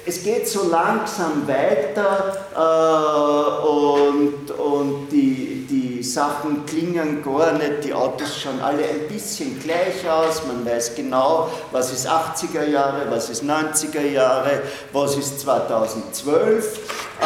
es 0.05 0.23
geht 0.23 0.47
so 0.47 0.69
langsam 0.69 1.47
weiter 1.47 2.45
äh, 2.55 3.67
und, 3.67 4.51
und 4.51 5.09
die, 5.11 5.65
die 5.69 6.03
Sachen 6.03 6.65
klingen 6.65 7.21
gar 7.23 7.53
nicht, 7.53 7.83
die 7.83 7.93
Autos 7.93 8.41
schauen 8.41 8.59
alle 8.61 8.83
ein 8.83 9.07
bisschen 9.07 9.59
gleich 9.59 10.09
aus, 10.09 10.43
man 10.47 10.65
weiß 10.65 10.95
genau, 10.95 11.49
was 11.71 11.91
ist 11.91 12.07
80er 12.07 12.65
Jahre, 12.65 13.09
was 13.09 13.29
ist 13.29 13.43
90er 13.43 14.01
Jahre, 14.01 14.61
was 14.93 15.17
ist 15.17 15.41
2012. 15.41 16.79
Äh, 17.19 17.25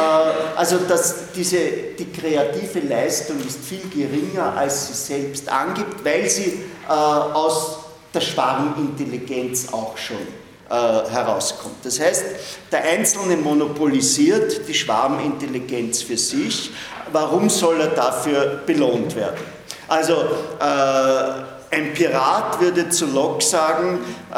also 0.58 0.78
das, 0.88 1.32
diese, 1.36 1.58
die 1.98 2.12
kreative 2.12 2.80
Leistung 2.80 3.38
ist 3.48 3.60
viel 3.64 3.88
geringer, 3.90 4.54
als 4.58 4.88
sie 4.88 4.94
selbst 4.94 5.48
angibt, 5.50 6.04
weil 6.04 6.30
sie 6.30 6.64
äh, 6.88 6.92
aus 6.92 7.78
der 8.14 8.22
Schwarmintelligenz 8.22 9.72
auch 9.72 9.98
schon 9.98 10.43
herauskommt. 10.74 11.76
Das 11.84 12.00
heißt, 12.00 12.24
der 12.72 12.84
Einzelne 12.84 13.38
monopolisiert 13.38 14.68
die 14.68 14.74
Schwarmintelligenz 14.74 16.02
für 16.02 16.18
sich. 16.18 16.72
Warum 17.12 17.50
soll 17.50 17.82
er 17.82 17.88
dafür 17.88 18.62
belohnt 18.66 19.16
werden? 19.16 19.40
Also, 19.88 20.14
äh, 20.60 21.74
ein 21.74 21.94
Pirat 21.94 22.62
würde 22.62 22.90
zu 22.90 23.08
Locke 23.08 23.44
sagen, 23.44 24.00
äh, 24.32 24.36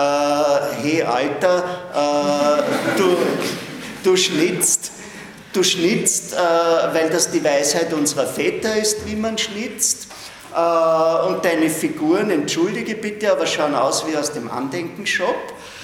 hey 0.82 1.04
Alter, 1.04 1.64
äh, 1.94 2.98
du, 2.98 3.18
du 4.04 4.16
schnitzt, 4.16 4.92
du 5.52 5.62
schnitzt, 5.62 6.34
äh, 6.34 6.38
weil 6.94 7.10
das 7.10 7.32
die 7.32 7.44
Weisheit 7.44 7.92
unserer 7.94 8.26
Väter 8.26 8.78
ist, 8.78 9.06
wie 9.06 9.16
man 9.16 9.38
schnitzt. 9.38 10.05
Äh, 10.56 11.28
und 11.28 11.44
deine 11.44 11.70
Figuren, 11.70 12.30
entschuldige 12.30 12.96
bitte, 12.96 13.32
aber 13.32 13.46
schauen 13.46 13.76
aus 13.76 14.08
wie 14.08 14.16
aus 14.16 14.32
dem 14.32 14.50
Andenkenshop. 14.50 15.36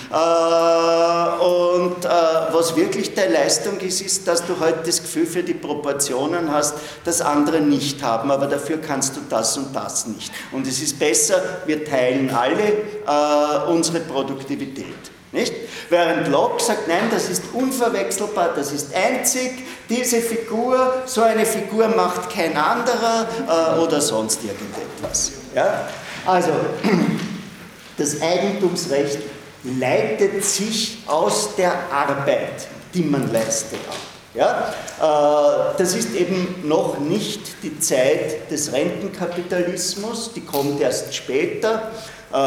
Äh, 0.09 1.43
und 1.43 2.05
äh, 2.05 2.09
was 2.51 2.75
wirklich 2.75 3.13
deine 3.13 3.33
Leistung 3.33 3.79
ist, 3.79 4.01
ist, 4.01 4.27
dass 4.27 4.45
du 4.45 4.59
heute 4.59 4.79
das 4.85 5.01
Gefühl 5.01 5.25
für 5.25 5.43
die 5.43 5.53
Proportionen 5.53 6.51
hast, 6.51 6.75
das 7.03 7.21
andere 7.21 7.59
nicht 7.59 8.01
haben, 8.01 8.31
aber 8.31 8.47
dafür 8.47 8.77
kannst 8.77 9.17
du 9.17 9.21
das 9.29 9.57
und 9.57 9.75
das 9.75 10.07
nicht. 10.07 10.31
Und 10.51 10.65
es 10.67 10.81
ist 10.81 10.99
besser, 10.99 11.41
wir 11.65 11.83
teilen 11.83 12.29
alle 12.29 12.63
äh, 12.63 13.71
unsere 13.71 13.99
Produktivität. 13.99 15.11
Nicht? 15.31 15.53
Während 15.89 16.27
Locke 16.27 16.61
sagt, 16.61 16.87
nein, 16.87 17.09
das 17.09 17.29
ist 17.29 17.43
unverwechselbar, 17.53 18.51
das 18.53 18.71
ist 18.73 18.93
einzig, 18.93 19.63
diese 19.89 20.21
Figur, 20.21 21.03
so 21.05 21.21
eine 21.21 21.45
Figur 21.45 21.87
macht 21.87 22.29
kein 22.29 22.55
anderer 22.57 23.27
äh, 23.47 23.79
oder 23.79 24.01
sonst 24.01 24.39
irgendetwas. 24.43 25.31
Ja? 25.55 25.87
Also, 26.25 26.51
das 27.97 28.21
Eigentumsrecht 28.21 29.19
leitet 29.63 30.43
sich 30.43 30.99
aus 31.07 31.55
der 31.55 31.73
Arbeit, 31.91 32.67
die 32.93 33.03
man 33.03 33.31
leistet, 33.31 33.79
ab. 33.89 33.95
Ja? 34.33 34.73
Äh, 34.99 35.77
das 35.77 35.95
ist 35.95 36.13
eben 36.13 36.55
noch 36.63 36.99
nicht 36.99 37.63
die 37.63 37.79
Zeit 37.79 38.51
des 38.51 38.73
Rentenkapitalismus, 38.73 40.33
die 40.33 40.41
kommt 40.41 40.81
erst 40.81 41.13
später. 41.13 41.91
Äh, 42.33 42.37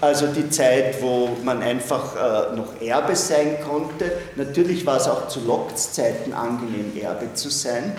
also 0.00 0.28
die 0.28 0.48
Zeit, 0.50 1.00
wo 1.02 1.30
man 1.42 1.62
einfach 1.62 2.16
äh, 2.16 2.56
noch 2.56 2.80
Erbe 2.80 3.14
sein 3.14 3.58
konnte. 3.60 4.12
Natürlich 4.36 4.86
war 4.86 4.96
es 4.96 5.08
auch 5.08 5.28
zu 5.28 5.40
Locks 5.40 5.92
Zeiten 5.92 6.32
angenehm, 6.32 6.92
Erbe 7.00 7.34
zu 7.34 7.50
sein. 7.50 7.96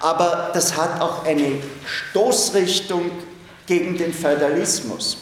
Aber 0.00 0.50
das 0.52 0.76
hat 0.76 1.00
auch 1.00 1.24
eine 1.24 1.54
Stoßrichtung 1.84 3.10
gegen 3.66 3.96
den 3.96 4.12
Feudalismus. 4.12 5.18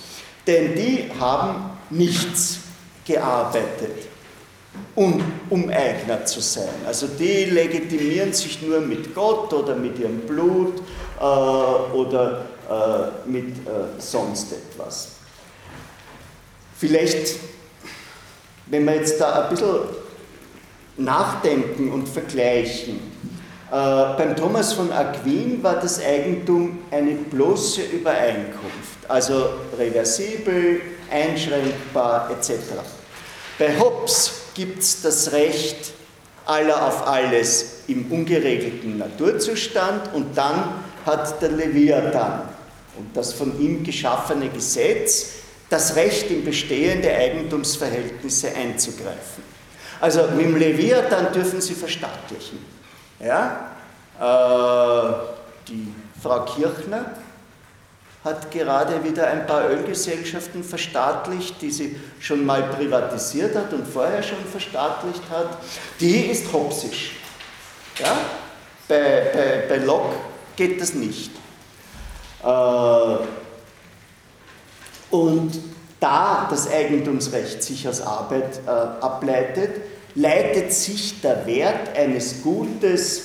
Denn 0.46 0.74
die 0.74 1.10
haben 1.20 1.70
nichts 1.90 2.60
gearbeitet, 3.04 4.08
um, 4.94 5.22
um 5.50 5.68
Eigner 5.68 6.24
zu 6.24 6.40
sein. 6.40 6.68
Also 6.86 7.06
die 7.06 7.44
legitimieren 7.44 8.32
sich 8.32 8.62
nur 8.62 8.80
mit 8.80 9.14
Gott 9.14 9.52
oder 9.52 9.74
mit 9.76 9.98
ihrem 9.98 10.20
Blut 10.20 10.82
äh, 11.20 11.22
oder 11.22 12.46
äh, 12.68 13.28
mit 13.28 13.58
äh, 13.58 14.00
sonst 14.00 14.52
etwas. 14.52 15.19
Vielleicht, 16.80 17.36
wenn 18.66 18.84
wir 18.86 18.96
jetzt 18.96 19.20
da 19.20 19.44
ein 19.44 19.50
bisschen 19.50 19.80
nachdenken 20.96 21.92
und 21.92 22.08
vergleichen, 22.08 22.98
äh, 23.70 23.72
beim 23.72 24.34
Thomas 24.34 24.72
von 24.72 24.90
Aquin 24.90 25.62
war 25.62 25.76
das 25.76 26.02
Eigentum 26.02 26.78
eine 26.90 27.12
bloße 27.12 27.82
Übereinkunft 27.82 28.90
also 29.10 29.50
reversibel, 29.76 30.80
einschränkbar 31.10 32.30
etc. 32.30 32.52
Bei 33.58 33.78
Hobbes 33.78 34.32
gibt 34.54 34.82
es 34.82 35.02
das 35.02 35.32
Recht 35.32 35.92
aller 36.46 36.86
auf 36.86 37.06
alles 37.06 37.82
im 37.88 38.10
ungeregelten 38.10 38.98
Naturzustand 38.98 40.14
und 40.14 40.36
dann 40.36 40.82
hat 41.04 41.42
der 41.42 41.50
Leviathan 41.50 42.48
und 42.96 43.16
das 43.16 43.32
von 43.32 43.60
ihm 43.60 43.82
geschaffene 43.82 44.48
Gesetz 44.48 45.39
das 45.70 45.96
Recht 45.96 46.30
in 46.30 46.44
bestehende 46.44 47.11
Eigentumsverhältnisse 47.14 48.54
einzugreifen. 48.54 49.44
Also 50.00 50.24
mit 50.37 50.46
dem 50.46 50.56
Leviathan 50.56 51.33
dürfen 51.33 51.61
sie 51.61 51.74
verstaatlichen. 51.74 52.59
Ja? 53.20 53.70
Äh, 54.18 55.12
die 55.68 55.94
Frau 56.20 56.44
Kirchner 56.44 57.14
hat 58.24 58.50
gerade 58.50 59.02
wieder 59.04 59.28
ein 59.28 59.46
paar 59.46 59.70
Ölgesellschaften 59.70 60.64
verstaatlicht, 60.64 61.62
die 61.62 61.70
sie 61.70 62.00
schon 62.18 62.44
mal 62.44 62.64
privatisiert 62.64 63.54
hat 63.54 63.72
und 63.72 63.87
vorher 63.87 64.22
schon 64.22 64.44
verstaatlicht 64.50 65.22
hat. 65.30 65.59
Die 66.00 66.26
ist 66.26 66.52
hopsisch. 66.52 67.12
Ja? 67.98 68.18
Bei, 68.88 69.30
bei, 69.33 69.64
bei 69.68 69.85
Locke 69.85 70.16
geht 70.56 70.80
das 70.80 70.94
nicht. 70.94 71.30
Äh, 72.42 73.16
und 75.10 75.58
da 76.00 76.46
das 76.50 76.70
Eigentumsrecht 76.70 77.62
sich 77.62 77.86
aus 77.86 78.00
Arbeit 78.00 78.60
äh, 78.66 78.70
ableitet, 78.70 79.82
leitet 80.14 80.72
sich 80.72 81.20
der 81.20 81.46
Wert 81.46 81.96
eines 81.96 82.42
Gutes 82.42 83.22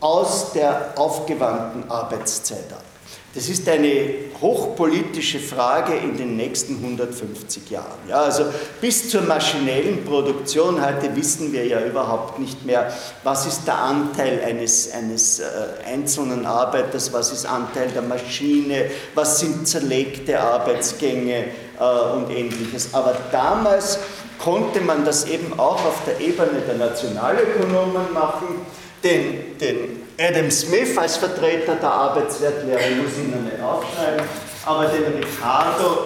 aus 0.00 0.52
der 0.52 0.94
aufgewandten 0.96 1.90
Arbeitszeit 1.90 2.72
ab. 2.72 2.89
Das 3.32 3.48
ist 3.48 3.68
eine 3.68 4.14
hochpolitische 4.40 5.38
Frage 5.38 5.94
in 5.94 6.16
den 6.16 6.36
nächsten 6.36 6.76
150 6.76 7.70
Jahren. 7.70 8.00
Ja, 8.08 8.22
also 8.22 8.46
bis 8.80 9.08
zur 9.08 9.22
maschinellen 9.22 10.04
Produktion 10.04 10.84
heute 10.84 11.14
wissen 11.14 11.52
wir 11.52 11.64
ja 11.64 11.80
überhaupt 11.84 12.40
nicht 12.40 12.66
mehr, 12.66 12.92
was 13.22 13.46
ist 13.46 13.68
der 13.68 13.78
Anteil 13.78 14.42
eines, 14.44 14.90
eines 14.92 15.38
äh, 15.38 15.44
einzelnen 15.86 16.44
Arbeiters, 16.44 17.12
was 17.12 17.30
ist 17.30 17.46
Anteil 17.46 17.90
der 17.90 18.02
Maschine, 18.02 18.90
was 19.14 19.38
sind 19.38 19.68
zerlegte 19.68 20.40
Arbeitsgänge 20.40 21.44
äh, 21.78 22.16
und 22.16 22.30
ähnliches. 22.30 22.92
Aber 22.92 23.16
damals 23.30 24.00
konnte 24.42 24.80
man 24.80 25.04
das 25.04 25.28
eben 25.28 25.56
auch 25.56 25.84
auf 25.84 26.02
der 26.04 26.20
Ebene 26.20 26.62
der 26.66 26.78
Nationalökonomen 26.78 28.12
machen, 28.12 28.66
den, 29.04 29.56
den 29.58 29.99
Adam 30.20 30.50
Smith 30.50 30.98
als 30.98 31.16
Vertreter 31.16 31.76
der 31.76 31.90
Arbeitswertlehre 31.90 32.90
muss 32.96 33.12
ich 33.12 33.24
Ihnen 33.24 33.44
nicht 33.44 33.58
aufschreiben, 33.58 34.26
aber 34.66 34.84
den 34.84 35.14
Ricardo 35.14 36.04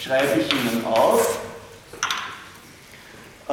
schreibe 0.00 0.40
ich 0.40 0.52
Ihnen 0.52 0.84
auf. 0.84 1.38
Äh, 3.48 3.52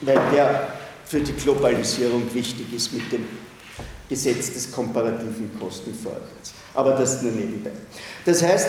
weil 0.00 0.20
der 0.32 0.68
für 1.04 1.20
die 1.20 1.32
Globalisierung 1.34 2.32
wichtig 2.32 2.72
ist 2.72 2.92
mit 2.94 3.12
dem 3.12 3.28
Gesetz 4.08 4.54
des 4.54 4.72
komparativen 4.72 5.58
Kostenvorteils. 5.60 6.54
Aber 6.72 6.92
das 6.92 7.20
nur 7.20 7.32
nebenbei. 7.32 7.72
Das 8.24 8.42
heißt, 8.42 8.68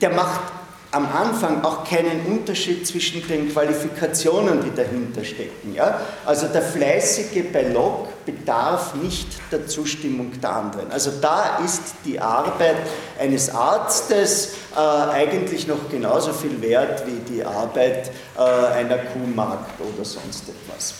der 0.00 0.10
macht 0.10 0.59
am 0.92 1.06
Anfang 1.06 1.64
auch 1.64 1.84
keinen 1.84 2.26
Unterschied 2.26 2.86
zwischen 2.86 3.26
den 3.28 3.52
Qualifikationen, 3.52 4.62
die 4.64 4.74
dahinter 4.74 5.24
stecken. 5.24 5.72
Ja? 5.74 6.00
Also 6.26 6.48
der 6.48 6.62
Fleißige 6.62 7.44
bei 7.52 7.62
Locke 7.62 8.08
bedarf 8.26 8.94
nicht 8.94 9.28
der 9.52 9.66
Zustimmung 9.68 10.32
der 10.40 10.50
anderen. 10.50 10.90
Also 10.90 11.12
da 11.20 11.60
ist 11.64 11.94
die 12.04 12.18
Arbeit 12.18 12.78
eines 13.20 13.54
Arztes 13.54 14.54
äh, 14.74 14.78
eigentlich 14.78 15.68
noch 15.68 15.88
genauso 15.90 16.32
viel 16.32 16.60
wert 16.60 17.04
wie 17.06 17.34
die 17.34 17.44
Arbeit 17.44 18.10
äh, 18.36 18.40
einer 18.40 18.98
Kuhmarkt 18.98 19.80
oder 19.80 20.04
sonst 20.04 20.44
etwas. 20.48 20.94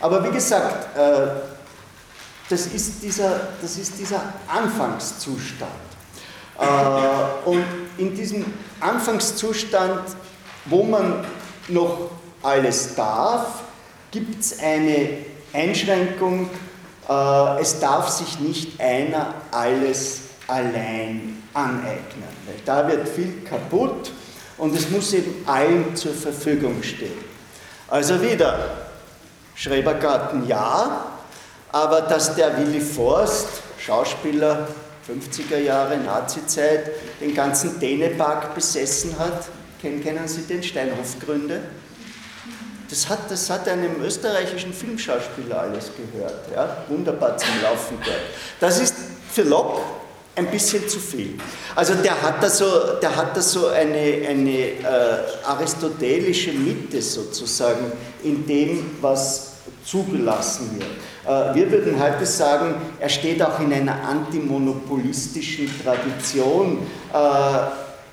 Aber 0.00 0.22
wie 0.22 0.32
gesagt, 0.32 0.98
äh, 0.98 1.28
das, 2.50 2.66
ist 2.66 3.02
dieser, 3.02 3.40
das 3.62 3.78
ist 3.78 3.98
dieser 3.98 4.20
Anfangszustand. 4.48 5.70
Äh, 6.58 7.48
und 7.48 7.64
in 7.98 8.14
diesem 8.14 8.44
Anfangszustand, 8.80 10.00
wo 10.66 10.82
man 10.82 11.24
noch 11.68 12.10
alles 12.42 12.94
darf, 12.94 13.62
gibt 14.10 14.40
es 14.40 14.58
eine 14.58 15.18
Einschränkung, 15.52 16.50
äh, 17.08 17.60
es 17.60 17.80
darf 17.80 18.08
sich 18.08 18.38
nicht 18.40 18.80
einer 18.80 19.34
alles 19.50 20.20
allein 20.46 21.42
aneignen. 21.54 22.28
Weil 22.46 22.56
da 22.64 22.86
wird 22.86 23.08
viel 23.08 23.42
kaputt 23.48 24.12
und 24.58 24.74
es 24.74 24.90
muss 24.90 25.12
eben 25.12 25.46
allen 25.46 25.96
zur 25.96 26.12
Verfügung 26.12 26.82
stehen. 26.82 27.34
Also 27.88 28.20
wieder, 28.20 28.70
Schrebergarten 29.54 30.46
ja, 30.46 31.06
aber 31.72 32.02
dass 32.02 32.34
der 32.34 32.56
Willi 32.58 32.80
Forst, 32.80 33.48
Schauspieler, 33.78 34.68
50er 35.08 35.58
Jahre 35.58 35.98
Nazizeit 35.98 36.90
den 37.20 37.34
ganzen 37.34 37.78
Dänemark 37.78 38.54
besessen 38.54 39.18
hat. 39.18 39.48
Kennen 39.80 40.26
Sie 40.26 40.42
den 40.42 40.62
Steinhoff-Gründe? 40.62 41.60
Das 42.88 43.08
hat, 43.08 43.30
das 43.30 43.50
hat 43.50 43.68
einem 43.68 44.02
österreichischen 44.02 44.72
Filmschauspieler 44.72 45.60
alles 45.60 45.90
gehört. 45.96 46.50
Ja? 46.54 46.84
Wunderbar 46.88 47.36
zum 47.36 47.48
Laufen 47.62 47.98
gehört. 48.00 48.22
Das 48.60 48.80
ist 48.80 48.94
für 49.30 49.42
Locke 49.42 49.82
ein 50.36 50.46
bisschen 50.50 50.88
zu 50.88 50.98
viel. 50.98 51.38
Also 51.74 51.94
der 51.94 52.20
hat 52.20 52.42
da 52.42 52.48
so, 52.48 52.94
der 53.00 53.14
hat 53.14 53.36
da 53.36 53.40
so 53.40 53.68
eine, 53.68 54.26
eine 54.28 54.58
äh, 54.58 54.84
aristotelische 55.44 56.52
Mitte 56.52 57.00
sozusagen 57.00 57.92
in 58.22 58.46
dem, 58.46 58.96
was 59.00 59.52
zugelassen 59.84 60.78
wird. 60.78 60.88
Äh, 61.26 61.54
wir 61.54 61.70
würden 61.70 62.02
heute 62.02 62.26
sagen, 62.26 62.74
er 63.00 63.08
steht 63.08 63.42
auch 63.42 63.58
in 63.60 63.72
einer 63.72 64.02
antimonopolistischen 64.02 65.70
Tradition. 65.82 66.86
Äh, 67.12 67.58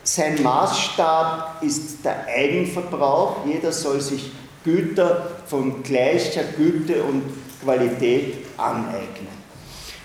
sein 0.04 0.42
Maßstab 0.42 1.62
ist 1.62 2.04
der 2.04 2.26
Eigenverbrauch. 2.28 3.46
Jeder 3.46 3.72
soll 3.72 4.02
sich 4.02 4.32
Güter 4.64 5.28
von 5.46 5.84
gleicher 5.84 6.44
Güte 6.58 7.04
und 7.04 7.24
Qualität 7.64 8.46
aneignen. 8.58 9.42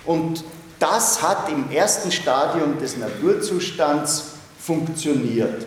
Und 0.05 0.45
das 0.79 1.23
hat 1.23 1.51
im 1.51 1.71
ersten 1.71 2.13
Stadium 2.13 2.79
des 2.79 2.97
Naturzustands 2.97 4.33
funktioniert. 4.59 5.67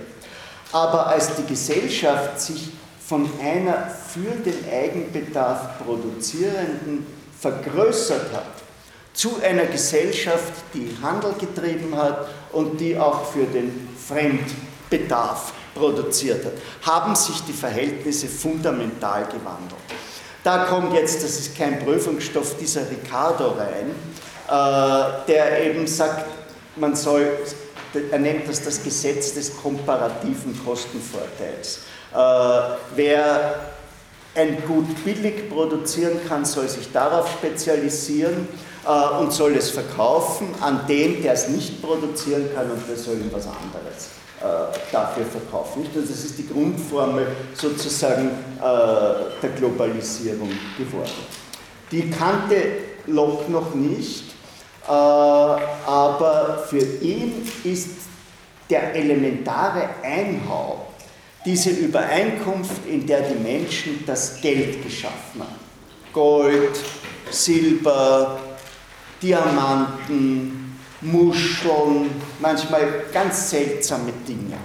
Aber 0.71 1.07
als 1.07 1.35
die 1.35 1.45
Gesellschaft 1.45 2.39
sich 2.39 2.71
von 2.99 3.27
einer 3.41 3.87
für 3.87 4.35
den 4.43 4.71
Eigenbedarf 4.71 5.79
produzierenden 5.83 7.07
vergrößert 7.39 8.33
hat, 8.33 8.45
zu 9.13 9.41
einer 9.41 9.65
Gesellschaft, 9.65 10.53
die 10.73 10.95
Handel 11.01 11.33
getrieben 11.33 11.95
hat 11.95 12.27
und 12.51 12.79
die 12.79 12.97
auch 12.97 13.25
für 13.25 13.45
den 13.45 13.89
Fremdbedarf 14.07 15.53
produziert 15.75 16.45
hat, 16.45 16.53
haben 16.83 17.15
sich 17.15 17.41
die 17.41 17.53
Verhältnisse 17.53 18.27
fundamental 18.27 19.25
gewandelt. 19.25 19.81
Da 20.43 20.65
kommt 20.65 20.93
jetzt, 20.93 21.23
das 21.23 21.39
ist 21.39 21.57
kein 21.57 21.79
Prüfungsstoff, 21.79 22.55
dieser 22.57 22.89
Ricardo 22.89 23.49
rein, 23.57 23.93
äh, 24.47 25.27
der 25.27 25.65
eben 25.65 25.85
sagt, 25.85 26.25
man 26.75 26.95
soll, 26.95 27.29
er 28.11 28.19
nennt 28.19 28.47
das 28.47 28.63
das 28.63 28.81
Gesetz 28.81 29.33
des 29.33 29.55
komparativen 29.57 30.57
Kostenvorteils. 30.63 31.79
Äh, 32.13 32.17
wer 32.95 33.59
ein 34.39 34.63
Gut 34.65 35.03
billig 35.03 35.49
produzieren 35.49 36.19
kann, 36.27 36.45
soll 36.45 36.67
sich 36.67 36.91
darauf 36.91 37.29
spezialisieren 37.29 38.47
äh, 38.85 39.19
und 39.19 39.33
soll 39.33 39.55
es 39.55 39.69
verkaufen 39.69 40.47
an 40.61 40.81
den, 40.87 41.21
der 41.21 41.33
es 41.33 41.49
nicht 41.49 41.81
produzieren 41.81 42.49
kann 42.55 42.71
und 42.71 42.87
der 42.87 42.95
soll 42.95 43.15
ihm 43.15 43.31
was 43.31 43.47
anderes 43.47 44.09
äh, 44.41 44.91
dafür 44.91 45.25
verkaufen. 45.25 45.85
Also 45.85 46.07
das 46.07 46.23
ist 46.23 46.37
die 46.37 46.47
Grundformel 46.47 47.27
sozusagen 47.53 48.29
äh, 48.57 48.61
der 49.41 49.49
Globalisierung 49.57 50.51
geworden. 50.77 51.11
Die 51.91 52.09
kannte 52.09 52.55
Locke 53.07 53.51
noch 53.51 53.73
nicht, 53.73 54.35
äh, 54.87 54.91
aber 54.91 56.63
für 56.69 56.85
ihn 57.01 57.45
ist 57.63 57.89
der 58.69 58.95
elementare 58.95 59.89
Einhau 60.03 60.88
diese 61.49 61.71
Übereinkunft, 61.71 62.85
in 62.87 63.07
der 63.07 63.21
die 63.21 63.39
Menschen 63.39 64.03
das 64.05 64.39
Geld 64.39 64.83
geschaffen 64.83 65.41
haben. 65.41 65.55
Gold, 66.13 66.79
Silber, 67.31 68.39
Diamanten, 69.19 70.77
Muscheln, 71.01 72.11
manchmal 72.39 73.05
ganz 73.11 73.49
seltsame 73.49 74.11
Dinge. 74.27 74.57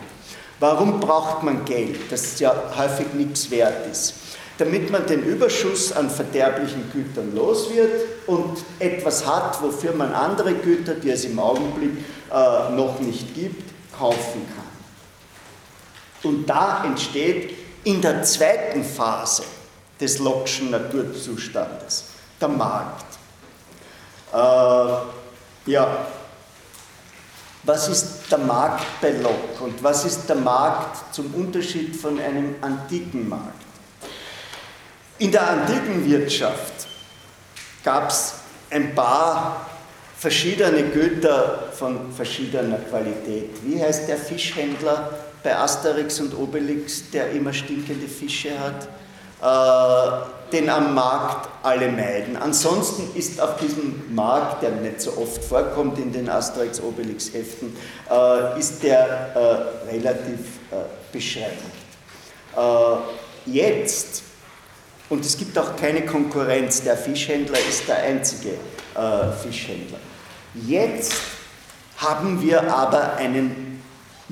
Warum 0.60 1.00
braucht 1.00 1.42
man 1.42 1.64
Geld, 1.64 2.00
das 2.10 2.38
ja 2.38 2.54
häufig 2.76 3.06
nichts 3.14 3.50
wert 3.50 3.90
ist? 3.90 4.14
Damit 4.58 4.90
man 4.90 5.06
den 5.06 5.22
Überschuss 5.22 5.90
an 5.90 6.10
verderblichen 6.10 6.90
Gütern 6.92 7.34
los 7.34 7.70
wird 7.74 7.92
und 8.26 8.58
etwas 8.78 9.26
hat, 9.26 9.60
wofür 9.62 9.94
man 9.94 10.12
andere 10.12 10.52
Güter, 10.54 10.94
die 10.94 11.10
es 11.10 11.24
im 11.24 11.38
Augenblick 11.38 11.92
äh, 12.30 12.74
noch 12.74 13.00
nicht 13.00 13.34
gibt, 13.34 13.72
kaufen 13.96 14.42
kann. 14.54 14.63
Und 16.24 16.46
da 16.46 16.84
entsteht 16.84 17.54
in 17.84 18.00
der 18.00 18.22
zweiten 18.22 18.82
Phase 18.82 19.44
des 20.00 20.18
Lockschen 20.18 20.70
Naturzustandes 20.70 22.04
der 22.40 22.48
Markt. 22.48 23.04
Äh, 24.32 24.36
ja, 25.70 26.06
was 27.62 27.88
ist 27.88 28.30
der 28.30 28.38
Markt 28.38 28.84
bei 29.00 29.10
Locke 29.12 29.64
und 29.64 29.82
was 29.82 30.04
ist 30.04 30.28
der 30.28 30.36
Markt 30.36 31.14
zum 31.14 31.32
Unterschied 31.34 31.96
von 31.96 32.18
einem 32.18 32.56
antiken 32.60 33.28
Markt? 33.28 33.62
In 35.18 35.30
der 35.30 35.48
antiken 35.48 36.04
Wirtschaft 36.04 36.88
gab 37.82 38.10
es 38.10 38.34
ein 38.70 38.94
paar 38.94 39.70
verschiedene 40.18 40.84
Güter 40.90 41.70
von 41.72 42.12
verschiedener 42.12 42.78
Qualität. 42.78 43.50
Wie 43.62 43.80
heißt 43.80 44.08
der 44.08 44.16
Fischhändler, 44.16 45.23
bei 45.44 45.56
Asterix 45.56 46.18
und 46.20 46.36
Obelix, 46.36 47.10
der 47.10 47.30
immer 47.30 47.52
stinkende 47.52 48.08
Fische 48.08 48.50
hat, 48.58 48.88
äh, 49.42 50.52
den 50.52 50.70
am 50.70 50.94
Markt 50.94 51.48
alle 51.62 51.90
meiden. 51.92 52.36
Ansonsten 52.36 53.14
ist 53.14 53.40
auf 53.40 53.56
diesem 53.58 54.14
Markt, 54.14 54.62
der 54.62 54.70
nicht 54.70 55.02
so 55.02 55.16
oft 55.18 55.44
vorkommt 55.44 55.98
in 55.98 56.12
den 56.12 56.30
Asterix-Obelix-Heften, 56.30 57.76
äh, 58.10 58.58
ist 58.58 58.82
der 58.82 59.76
äh, 59.86 59.90
relativ 59.90 60.38
äh, 60.70 60.76
beschränkt. 61.12 61.60
Äh, 62.56 63.50
jetzt, 63.50 64.22
und 65.10 65.24
es 65.24 65.36
gibt 65.36 65.58
auch 65.58 65.76
keine 65.76 66.06
Konkurrenz, 66.06 66.82
der 66.82 66.96
Fischhändler 66.96 67.58
ist 67.68 67.86
der 67.86 67.98
einzige 67.98 68.50
äh, 68.94 69.30
Fischhändler. 69.42 69.98
Jetzt 70.54 71.12
haben 71.98 72.40
wir 72.40 72.72
aber 72.72 73.16
einen 73.16 73.63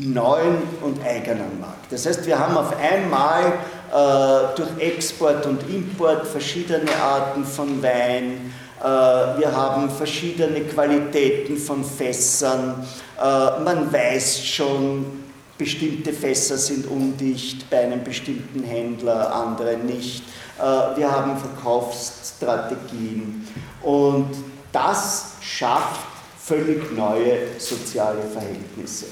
neuen 0.07 0.63
und 0.83 1.05
eigenen 1.05 1.61
Markt. 1.61 1.91
Das 1.91 2.07
heißt, 2.07 2.27
wir 2.27 2.39
haben 2.39 2.57
auf 2.57 2.75
einmal 2.79 3.53
äh, 3.91 4.57
durch 4.57 4.71
Export 4.79 5.45
und 5.47 5.69
Import 5.69 6.27
verschiedene 6.27 6.95
Arten 6.97 7.45
von 7.45 7.83
Wein, 7.83 8.53
äh, 8.81 8.85
wir 8.85 9.55
haben 9.55 9.91
verschiedene 9.91 10.63
Qualitäten 10.63 11.57
von 11.57 11.85
Fässern, 11.85 12.87
äh, 13.17 13.61
man 13.63 13.93
weiß 13.93 14.45
schon, 14.45 15.23
bestimmte 15.57 16.13
Fässer 16.13 16.57
sind 16.57 16.89
undicht 16.89 17.71
bei 17.71 17.83
einem 17.83 18.03
bestimmten 18.03 18.65
Händler, 18.65 19.33
andere 19.33 19.77
nicht. 19.77 20.25
Äh, 20.59 20.97
wir 20.97 21.09
haben 21.11 21.39
Verkaufsstrategien 21.39 23.47
und 23.83 24.31
das 24.73 25.35
schafft 25.41 26.01
völlig 26.41 26.91
neue 26.97 27.59
soziale 27.59 28.23
Verhältnisse. 28.23 29.07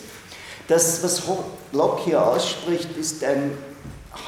Das, 0.70 1.02
was 1.02 1.22
Locke 1.72 2.02
hier 2.04 2.24
ausspricht, 2.24 2.96
ist 2.96 3.24
ein 3.24 3.58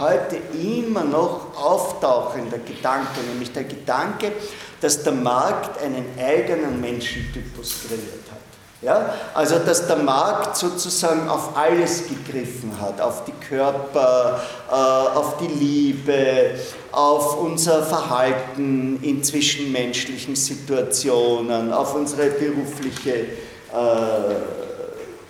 heute 0.00 0.38
immer 0.60 1.04
noch 1.04 1.56
auftauchender 1.56 2.58
Gedanke, 2.58 3.20
nämlich 3.30 3.52
der 3.52 3.62
Gedanke, 3.62 4.32
dass 4.80 5.04
der 5.04 5.12
Markt 5.12 5.80
einen 5.80 6.04
eigenen 6.18 6.80
Menschentypus 6.80 7.82
kreiert 7.86 8.26
hat. 8.28 8.40
Ja? 8.80 9.14
Also, 9.34 9.60
dass 9.60 9.86
der 9.86 9.98
Markt 9.98 10.56
sozusagen 10.56 11.28
auf 11.28 11.56
alles 11.56 12.08
gegriffen 12.08 12.72
hat, 12.80 13.00
auf 13.00 13.22
die 13.24 13.46
Körper, 13.48 14.40
äh, 14.68 14.74
auf 14.74 15.36
die 15.36 15.46
Liebe, 15.46 16.56
auf 16.90 17.38
unser 17.38 17.84
Verhalten 17.84 18.98
in 19.00 19.22
zwischenmenschlichen 19.22 20.34
Situationen, 20.34 21.72
auf 21.72 21.94
unsere 21.94 22.30
berufliche 22.30 23.14
äh, 23.14 24.61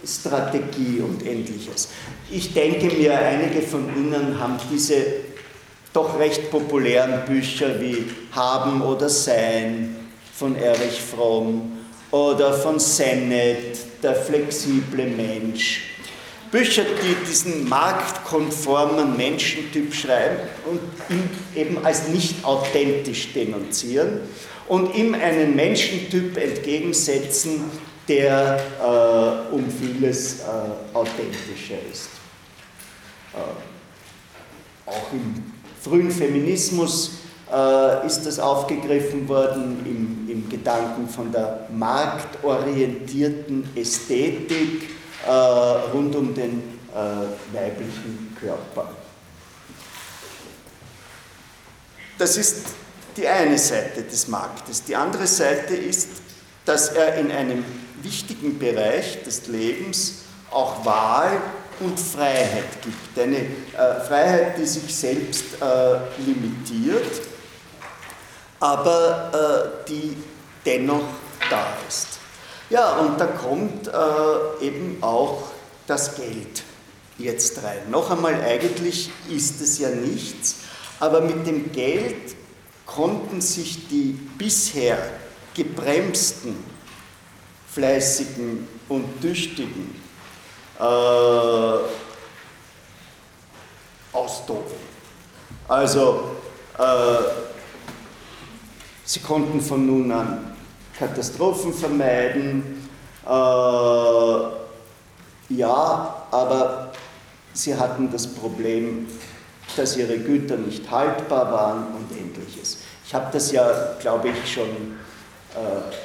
Strategie 0.07 1.01
und 1.01 1.25
ähnliches. 1.25 1.89
Ich 2.31 2.53
denke 2.55 2.95
mir, 2.97 3.19
einige 3.19 3.63
von 3.63 3.89
Ihnen 3.97 4.39
haben 4.39 4.57
diese 4.71 4.97
doch 5.93 6.19
recht 6.19 6.51
populären 6.51 7.25
Bücher 7.27 7.81
wie 7.81 8.07
Haben 8.33 8.83
oder 8.83 9.09
Sein 9.09 9.97
von 10.35 10.57
Erich 10.57 11.01
Fromm 11.01 11.73
oder 12.11 12.53
von 12.55 12.79
Sennett, 12.79 13.79
Der 14.03 14.15
flexible 14.17 15.07
Mensch. 15.07 15.83
Bücher, 16.51 16.83
die 16.85 17.15
diesen 17.27 17.69
marktkonformen 17.69 19.17
Menschentyp 19.17 19.95
schreiben 19.95 20.39
und 20.71 20.81
ihn 21.09 21.31
eben 21.55 21.85
als 21.85 22.09
nicht 22.09 22.45
authentisch 22.45 23.33
denunzieren 23.33 24.21
und 24.69 24.95
ihm 24.95 25.15
einen 25.15 25.57
Menschentyp 25.57 26.37
entgegensetzen, 26.37 27.65
der 28.09 28.61
äh, 28.81 29.55
um 29.55 29.71
vieles 29.71 30.41
äh, 30.41 30.45
authentischer 30.93 31.79
ist. 31.91 32.09
Äh, 33.35 34.91
auch 34.91 35.13
im 35.13 35.53
frühen 35.81 36.11
Feminismus 36.11 37.23
äh, 37.53 38.07
ist 38.07 38.23
das 38.23 38.39
aufgegriffen 38.39 39.29
worden, 39.29 39.79
im, 39.85 40.29
im, 40.31 40.49
Gedanken 40.49 41.09
von 41.09 41.31
der 41.33 41.69
marktorientierten 41.73 43.69
Ästhetik 43.77 44.91
äh, 45.27 45.31
rund 45.31 46.15
um 46.15 46.35
den 46.35 46.63
äh, 46.95 47.55
weiblichen 47.55 48.37
Körper. 48.39 48.91
Das 52.19 52.37
ist 52.37 52.67
die 53.17 53.27
eine 53.27 53.59
Seite 53.59 54.03
des 54.03 54.29
Marktes. 54.29 54.85
Die 54.85 54.95
andere 54.95 55.27
Seite 55.27 55.75
ist, 55.75 56.09
dass 56.65 56.91
er 56.91 57.17
in 57.17 57.31
einem 57.31 57.65
wichtigen 58.03 58.59
Bereich 58.59 59.23
des 59.23 59.47
Lebens 59.47 60.23
auch 60.51 60.85
Wahl 60.85 61.41
und 61.81 61.99
Freiheit 61.99 62.83
gibt. 62.83 63.19
Eine 63.19 63.39
äh, 63.39 64.01
Freiheit, 64.07 64.59
die 64.59 64.67
sich 64.67 64.95
selbst 64.95 65.45
äh, 65.61 66.21
limitiert, 66.25 67.23
aber 68.61 69.83
äh, 69.85 69.89
die 69.89 70.17
dennoch 70.65 71.05
da 71.51 71.77
ist. 71.89 72.19
Ja, 72.71 72.97
und 72.97 73.21
da 73.21 73.27
kommt 73.27 73.89
äh, 73.89 74.65
eben 74.65 74.99
auch 75.03 75.51
das 75.87 76.15
Geld 76.15 76.63
jetzt 77.19 77.63
rein. 77.63 77.91
Noch 77.91 78.11
einmal, 78.11 78.41
eigentlich 78.41 79.11
ist 79.29 79.61
es 79.61 79.79
ja 79.79 79.91
nichts, 79.91 80.57
aber 81.01 81.21
mit 81.21 81.47
dem 81.47 81.73
Geld 81.73 82.35
konnten 82.87 83.41
sich 83.41 83.89
die 83.89 84.19
bisher 84.39 84.99
gebremsten, 85.55 86.57
fleißigen 87.75 88.69
und 88.89 89.21
tüchtigen 89.21 89.95
äh, 90.79 90.83
austoben. 94.13 94.77
Also 95.69 96.25
äh, 96.79 96.83
sie 99.05 99.21
konnten 99.21 99.61
von 99.61 99.87
nun 99.87 100.13
an 100.13 100.55
Katastrophen 100.99 101.73
vermeiden, 101.73 102.89
äh, 103.25 103.31
ja, 105.49 106.27
aber 106.31 106.93
sie 107.55 107.75
hatten 107.75 108.11
das 108.11 108.27
Problem, 108.27 109.09
dass 109.77 109.97
ihre 109.97 110.19
Güter 110.19 110.57
nicht 110.57 110.91
haltbar 110.91 111.51
waren 111.53 111.87
und 111.95 112.11
ähnliches. 112.17 112.79
Ich 113.07 113.15
habe 113.15 113.27
das 113.33 113.53
ja, 113.53 113.97
glaube 114.01 114.29
ich, 114.29 114.53
schon 114.53 114.99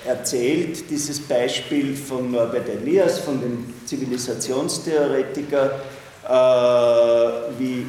erzählt, 0.06 0.90
dieses 0.90 1.20
Beispiel 1.22 1.96
von 1.96 2.32
Norbert 2.32 2.68
Elias, 2.70 3.20
von 3.20 3.40
dem 3.40 3.74
Zivilisationstheoretiker, 3.86 5.80
äh, 6.28 7.60
wie 7.60 7.86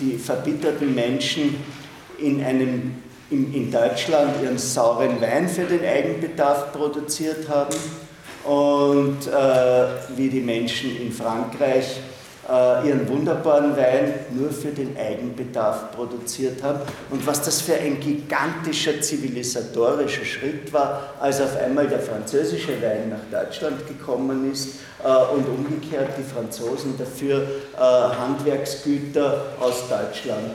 die 0.00 0.16
verbitterten 0.16 0.94
Menschen 0.94 1.56
in, 2.18 2.42
einem, 2.42 3.02
in, 3.30 3.52
in 3.52 3.70
Deutschland 3.70 4.42
ihren 4.42 4.58
sauren 4.58 5.20
Wein 5.20 5.48
für 5.48 5.64
den 5.64 5.84
Eigenbedarf 5.84 6.72
produziert 6.72 7.48
haben 7.48 7.76
und 8.44 9.26
äh, 9.26 9.86
wie 10.16 10.28
die 10.28 10.40
Menschen 10.40 10.96
in 11.00 11.12
Frankreich 11.12 12.00
äh, 12.48 12.88
ihren 12.88 13.08
wunderbaren 13.08 13.76
Wein 13.76 14.14
nur 14.30 14.50
für 14.50 14.70
den 14.70 14.96
Eigenbedarf 14.96 15.92
produziert 15.92 16.62
haben 16.62 16.80
und 17.10 17.24
was 17.26 17.42
das 17.42 17.60
für 17.60 17.74
ein 17.74 18.00
gigantischer 18.00 19.00
zivilisatorischer 19.00 20.24
Schritt 20.24 20.72
war, 20.72 21.14
als 21.20 21.40
auf 21.40 21.56
einmal 21.56 21.86
der 21.86 22.00
französische 22.00 22.82
Wein 22.82 23.10
nach 23.10 23.40
Deutschland 23.44 23.86
gekommen 23.86 24.50
ist 24.50 24.80
äh, 25.04 25.08
und 25.08 25.46
umgekehrt 25.48 26.10
die 26.18 26.24
Franzosen 26.24 26.98
dafür 26.98 27.42
äh, 27.42 27.78
Handwerksgüter 27.78 29.44
aus 29.60 29.88
Deutschland 29.88 30.52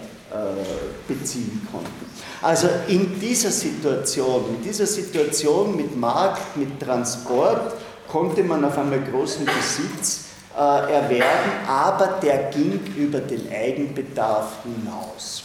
beziehen 1.08 1.66
konnten. 1.72 2.06
Also 2.42 2.68
in 2.90 3.18
dieser 3.18 3.50
Situation, 3.50 4.58
in 4.58 4.62
dieser 4.62 4.86
Situation 4.86 5.74
mit 5.78 5.96
Markt, 5.96 6.58
mit 6.58 6.82
Transport, 6.82 7.76
konnte 8.10 8.44
man 8.44 8.66
auf 8.66 8.78
einmal 8.78 9.00
großen 9.10 9.46
Besitz 9.46 10.20
äh, 10.24 10.27
erwerben, 10.62 11.52
aber 11.68 12.20
der 12.22 12.50
ging 12.52 12.80
über 12.96 13.20
den 13.20 13.52
Eigenbedarf 13.52 14.58
hinaus. 14.64 15.44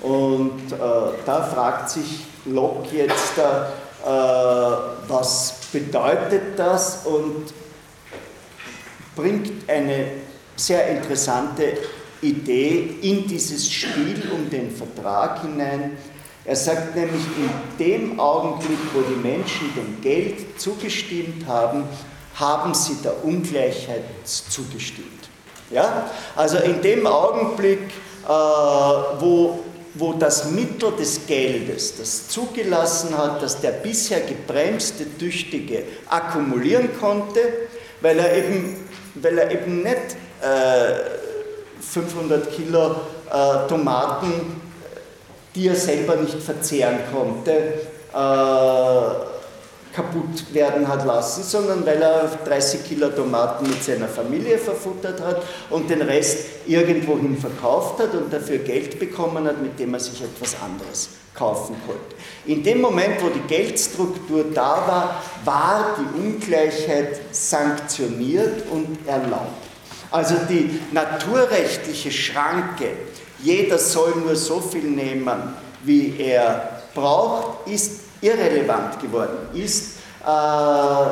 Und 0.00 0.72
äh, 0.72 0.76
da 1.24 1.42
fragt 1.42 1.90
sich 1.90 2.26
Locke 2.46 2.96
jetzt, 2.96 3.38
äh, 3.38 4.08
was 5.08 5.60
bedeutet 5.72 6.58
das 6.58 7.06
und 7.06 7.52
bringt 9.16 9.68
eine 9.68 10.08
sehr 10.56 10.88
interessante 10.88 11.78
Idee 12.20 12.96
in 13.02 13.26
dieses 13.26 13.70
Spiel 13.70 14.30
um 14.32 14.48
den 14.50 14.70
Vertrag 14.70 15.42
hinein. 15.42 15.96
Er 16.44 16.56
sagt 16.56 16.94
nämlich, 16.94 17.22
in 17.38 17.50
dem 17.78 18.20
Augenblick, 18.20 18.78
wo 18.92 19.00
die 19.00 19.20
Menschen 19.20 19.72
dem 19.74 20.00
Geld 20.02 20.60
zugestimmt 20.60 21.46
haben, 21.46 21.84
haben 22.34 22.74
sie 22.74 22.96
der 23.02 23.24
Ungleichheit 23.24 24.04
zugestimmt. 24.24 25.28
Ja? 25.70 26.10
Also 26.36 26.58
in 26.58 26.82
dem 26.82 27.06
Augenblick, 27.06 27.80
äh, 28.24 28.28
wo, 28.28 29.60
wo 29.94 30.12
das 30.14 30.50
Mittel 30.50 30.92
des 30.92 31.26
Geldes 31.26 31.96
das 31.96 32.28
zugelassen 32.28 33.16
hat, 33.16 33.42
dass 33.42 33.60
der 33.60 33.70
bisher 33.70 34.20
gebremste 34.20 35.06
Tüchtige 35.18 35.84
akkumulieren 36.08 36.90
konnte, 36.98 37.40
weil 38.00 38.18
er 38.18 38.36
eben, 38.36 38.88
weil 39.14 39.38
er 39.38 39.50
eben 39.50 39.82
nicht 39.82 40.16
äh, 40.42 41.22
500 41.80 42.50
Kilo 42.50 42.96
äh, 43.30 43.68
Tomaten, 43.68 44.60
die 45.54 45.68
er 45.68 45.76
selber 45.76 46.16
nicht 46.16 46.42
verzehren 46.42 46.98
konnte, 47.12 47.52
äh, 48.12 49.43
kaputt 49.94 50.52
werden 50.52 50.88
hat 50.88 51.06
lassen, 51.06 51.44
sondern 51.44 51.86
weil 51.86 52.02
er 52.02 52.28
30 52.44 52.84
Kilo 52.84 53.10
Tomaten 53.10 53.68
mit 53.68 53.82
seiner 53.82 54.08
Familie 54.08 54.58
verfuttert 54.58 55.20
hat 55.20 55.42
und 55.70 55.88
den 55.88 56.02
Rest 56.02 56.46
irgendwohin 56.66 57.38
verkauft 57.38 58.00
hat 58.00 58.12
und 58.14 58.32
dafür 58.32 58.58
Geld 58.58 58.98
bekommen 58.98 59.46
hat, 59.46 59.62
mit 59.62 59.78
dem 59.78 59.94
er 59.94 60.00
sich 60.00 60.20
etwas 60.20 60.56
anderes 60.60 61.10
kaufen 61.34 61.76
konnte. 61.86 62.16
In 62.46 62.62
dem 62.62 62.80
Moment, 62.80 63.22
wo 63.22 63.28
die 63.28 63.46
Geldstruktur 63.46 64.46
da 64.52 64.84
war, 64.86 65.22
war 65.44 65.96
die 65.98 66.20
Ungleichheit 66.20 67.20
sanktioniert 67.32 68.68
und 68.70 68.98
erlaubt. 69.06 69.62
Also 70.10 70.34
die 70.48 70.80
naturrechtliche 70.92 72.10
Schranke, 72.10 72.90
jeder 73.42 73.78
soll 73.78 74.14
nur 74.16 74.36
so 74.36 74.60
viel 74.60 74.84
nehmen, 74.84 75.54
wie 75.82 76.14
er 76.18 76.82
braucht, 76.94 77.68
ist 77.68 78.03
irrelevant 78.24 79.00
geworden 79.00 79.48
ist, 79.52 79.96
äh, 80.26 81.06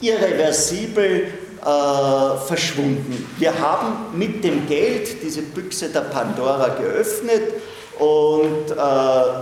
irreversibel 0.00 1.26
äh, 1.60 2.46
verschwunden. 2.46 3.26
Wir 3.38 3.58
haben 3.58 4.18
mit 4.18 4.42
dem 4.42 4.66
Geld 4.66 5.22
diese 5.22 5.42
Büchse 5.42 5.88
der 5.90 6.02
Pandora 6.02 6.68
geöffnet 6.68 7.42
und 7.98 8.70
äh, 8.70 8.74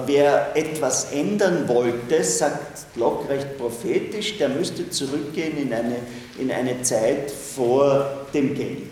wer 0.06 0.56
etwas 0.56 1.12
ändern 1.12 1.66
wollte, 1.68 2.22
sagt 2.22 2.96
Locke 2.96 3.28
recht 3.30 3.56
prophetisch, 3.56 4.36
der 4.38 4.50
müsste 4.50 4.90
zurückgehen 4.90 5.56
in 5.56 5.72
eine, 5.72 5.96
in 6.38 6.50
eine 6.52 6.82
Zeit 6.82 7.30
vor 7.30 8.26
dem 8.34 8.54
Geld. 8.54 8.88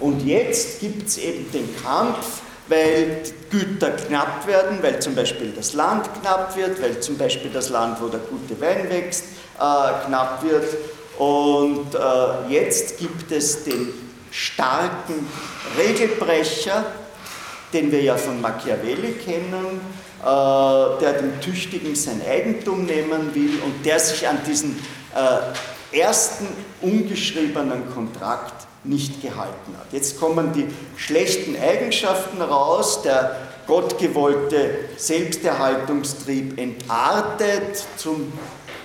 Und 0.00 0.26
jetzt 0.26 0.80
gibt 0.80 1.08
es 1.08 1.18
eben 1.18 1.50
den 1.52 1.68
Kampf 1.82 2.42
weil 2.68 3.22
Güter 3.50 3.90
knapp 3.90 4.46
werden, 4.46 4.78
weil 4.82 5.00
zum 5.00 5.14
Beispiel 5.14 5.52
das 5.54 5.74
Land 5.74 6.08
knapp 6.20 6.56
wird, 6.56 6.82
weil 6.82 7.00
zum 7.00 7.16
Beispiel 7.16 7.50
das 7.50 7.70
Land, 7.70 8.00
wo 8.00 8.08
der 8.08 8.20
gute 8.20 8.60
Wein 8.60 8.88
wächst, 8.90 9.24
äh, 9.58 10.06
knapp 10.06 10.42
wird. 10.42 10.64
Und 11.18 11.94
äh, 11.94 12.52
jetzt 12.52 12.98
gibt 12.98 13.32
es 13.32 13.64
den 13.64 13.92
starken 14.30 15.26
Regelbrecher, 15.78 16.84
den 17.72 17.90
wir 17.90 18.02
ja 18.02 18.16
von 18.16 18.40
Machiavelli 18.40 19.12
kennen, 19.12 19.80
äh, 20.22 21.00
der 21.00 21.12
dem 21.14 21.40
Tüchtigen 21.40 21.94
sein 21.94 22.20
Eigentum 22.28 22.84
nehmen 22.84 23.34
will 23.34 23.60
und 23.64 23.84
der 23.84 23.98
sich 23.98 24.26
an 24.28 24.38
diesen 24.46 24.78
äh, 25.14 25.98
ersten 25.98 26.48
ungeschriebenen 26.82 27.90
Kontrakt 27.94 28.66
nicht 28.88 29.22
gehalten 29.22 29.74
hat. 29.78 29.92
Jetzt 29.92 30.18
kommen 30.18 30.52
die 30.52 30.66
schlechten 30.96 31.56
Eigenschaften 31.60 32.40
raus, 32.40 33.02
der 33.02 33.36
gottgewollte 33.66 34.88
Selbsterhaltungstrieb 34.96 36.58
entartet 36.58 37.84
zum 37.96 38.32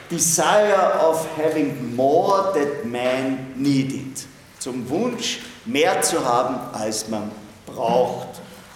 Desire 0.10 1.00
of 1.08 1.26
having 1.38 1.96
more 1.96 2.52
that 2.54 2.84
man 2.86 3.54
needed, 3.56 4.26
zum 4.60 4.90
Wunsch, 4.90 5.40
mehr 5.66 6.02
zu 6.02 6.26
haben, 6.26 6.60
als 6.74 7.08
man 7.08 7.32
braucht. 7.66 8.28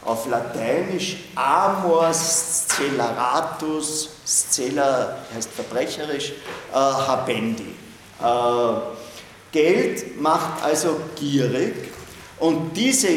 Auf 0.05 0.27
Lateinisch 0.27 1.17
amor 1.33 2.13
sceleratus, 2.13 4.09
scela 4.25 5.17
heißt 5.35 5.49
verbrecherisch, 5.51 6.31
äh, 6.71 6.75
habendi. 6.75 7.73
Äh, 8.21 8.94
Geld 9.51 10.19
macht 10.21 10.63
also 10.63 10.99
gierig 11.15 11.73
und 12.39 12.75
diese 12.75 13.09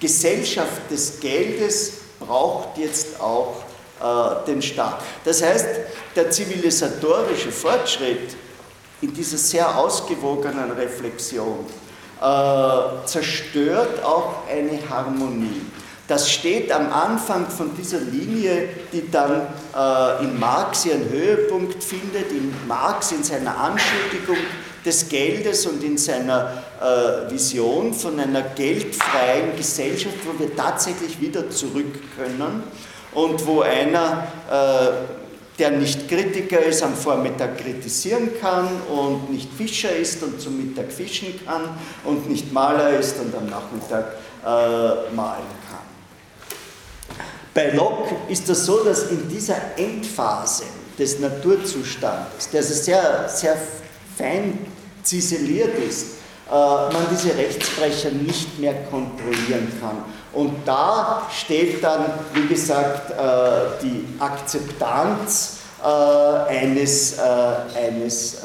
Gesellschaft 0.00 0.90
des 0.90 1.20
Geldes 1.20 1.92
braucht 2.18 2.78
jetzt 2.78 3.20
auch 3.20 3.62
äh, 4.00 4.46
den 4.46 4.62
Staat. 4.62 5.02
Das 5.24 5.42
heißt, 5.42 5.66
der 6.16 6.30
zivilisatorische 6.30 7.52
Fortschritt 7.52 8.34
in 9.02 9.12
dieser 9.12 9.38
sehr 9.38 9.78
ausgewogenen 9.78 10.70
Reflexion 10.72 11.66
äh, 12.20 13.06
zerstört 13.06 14.02
auch 14.02 14.46
eine 14.48 14.78
Harmonie. 14.88 15.62
Das 16.06 16.28
steht 16.28 16.72
am 16.72 16.92
Anfang 16.92 17.48
von 17.48 17.74
dieser 17.76 18.00
Linie, 18.00 18.68
die 18.92 19.10
dann 19.10 19.46
äh, 19.74 20.24
in 20.24 20.38
Marx 20.40 20.84
ihren 20.84 21.08
Höhepunkt 21.08 21.84
findet, 21.84 22.32
in 22.32 22.52
Marx 22.66 23.12
in 23.12 23.22
seiner 23.22 23.56
Anschuldigung 23.56 24.38
des 24.84 25.08
Geldes 25.08 25.66
und 25.66 25.82
in 25.84 25.98
seiner 25.98 26.62
äh, 26.80 27.30
Vision 27.30 27.92
von 27.92 28.18
einer 28.18 28.42
geldfreien 28.42 29.56
Gesellschaft, 29.56 30.16
wo 30.24 30.38
wir 30.38 30.54
tatsächlich 30.54 31.20
wieder 31.20 31.50
zurück 31.50 32.00
können 32.16 32.62
und 33.12 33.46
wo 33.46 33.60
einer, 33.60 34.26
äh, 34.50 35.58
der 35.58 35.72
nicht 35.72 36.08
Kritiker 36.08 36.60
ist, 36.60 36.82
am 36.82 36.94
Vormittag 36.94 37.58
kritisieren 37.58 38.30
kann 38.40 38.68
und 38.88 39.30
nicht 39.30 39.52
Fischer 39.52 39.94
ist 39.94 40.22
und 40.22 40.40
zum 40.40 40.56
Mittag 40.56 40.90
fischen 40.90 41.38
kann 41.44 41.76
und 42.04 42.30
nicht 42.30 42.52
Maler 42.52 42.98
ist 42.98 43.16
und 43.20 43.34
am 43.34 43.46
Nachmittag 43.46 44.16
äh, 44.42 45.14
malen 45.14 45.44
kann. 45.68 45.80
Bei 47.52 47.70
Locke 47.72 48.14
ist 48.28 48.48
das 48.48 48.64
so, 48.64 48.84
dass 48.84 49.10
in 49.10 49.28
dieser 49.28 49.56
Endphase 49.76 50.64
des 50.98 51.18
Naturzustandes, 51.18 52.48
der 52.52 52.62
sehr, 52.62 53.28
sehr 53.28 53.56
fein 54.16 54.58
ziseliert 55.02 55.78
ist, 55.78 56.20
äh, 56.50 56.52
man 56.52 57.06
diese 57.12 57.36
Rechtsbrecher 57.36 58.10
nicht 58.10 58.58
mehr 58.58 58.74
kontrollieren 58.90 59.72
kann. 59.80 59.98
Und 60.32 60.66
da 60.66 61.22
steht 61.32 61.82
dann, 61.84 62.06
wie 62.34 62.48
gesagt, 62.48 63.12
äh, 63.12 63.14
die 63.80 64.04
Akzeptanz 64.18 65.58
äh, 65.80 65.86
eines, 65.86 67.18
eines 67.20 68.38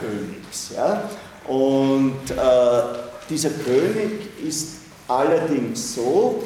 Königs. 0.00 0.72
Und 1.46 2.20
dieser 3.28 3.50
König 3.50 4.30
ist 4.42 4.68
allerdings 5.06 5.94
so, 5.94 6.42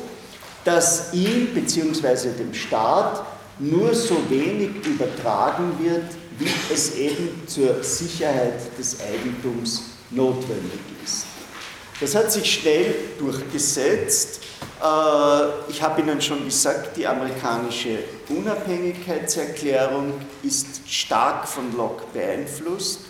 dass 0.64 1.12
ihm 1.14 1.54
bzw. 1.54 2.30
dem 2.38 2.52
Staat 2.52 3.22
nur 3.58 3.94
so 3.94 4.16
wenig 4.28 4.84
übertragen 4.84 5.78
wird, 5.78 6.04
wie 6.38 6.50
es 6.72 6.94
eben 6.96 7.46
zur 7.46 7.82
Sicherheit 7.82 8.78
des 8.78 8.98
Eigentums 9.00 9.82
notwendig 10.10 10.80
ist. 11.04 11.26
Das 12.00 12.14
hat 12.14 12.30
sich 12.30 12.60
schnell 12.60 12.94
durchgesetzt. 13.18 14.40
Äh, 14.82 15.70
ich 15.70 15.82
habe 15.82 16.02
Ihnen 16.02 16.20
schon 16.20 16.44
gesagt, 16.44 16.96
die 16.96 17.06
amerikanische 17.06 18.00
Unabhängigkeitserklärung 18.28 20.12
ist 20.42 20.80
stark 20.86 21.48
von 21.48 21.74
Locke 21.76 22.04
beeinflusst. 22.12 23.00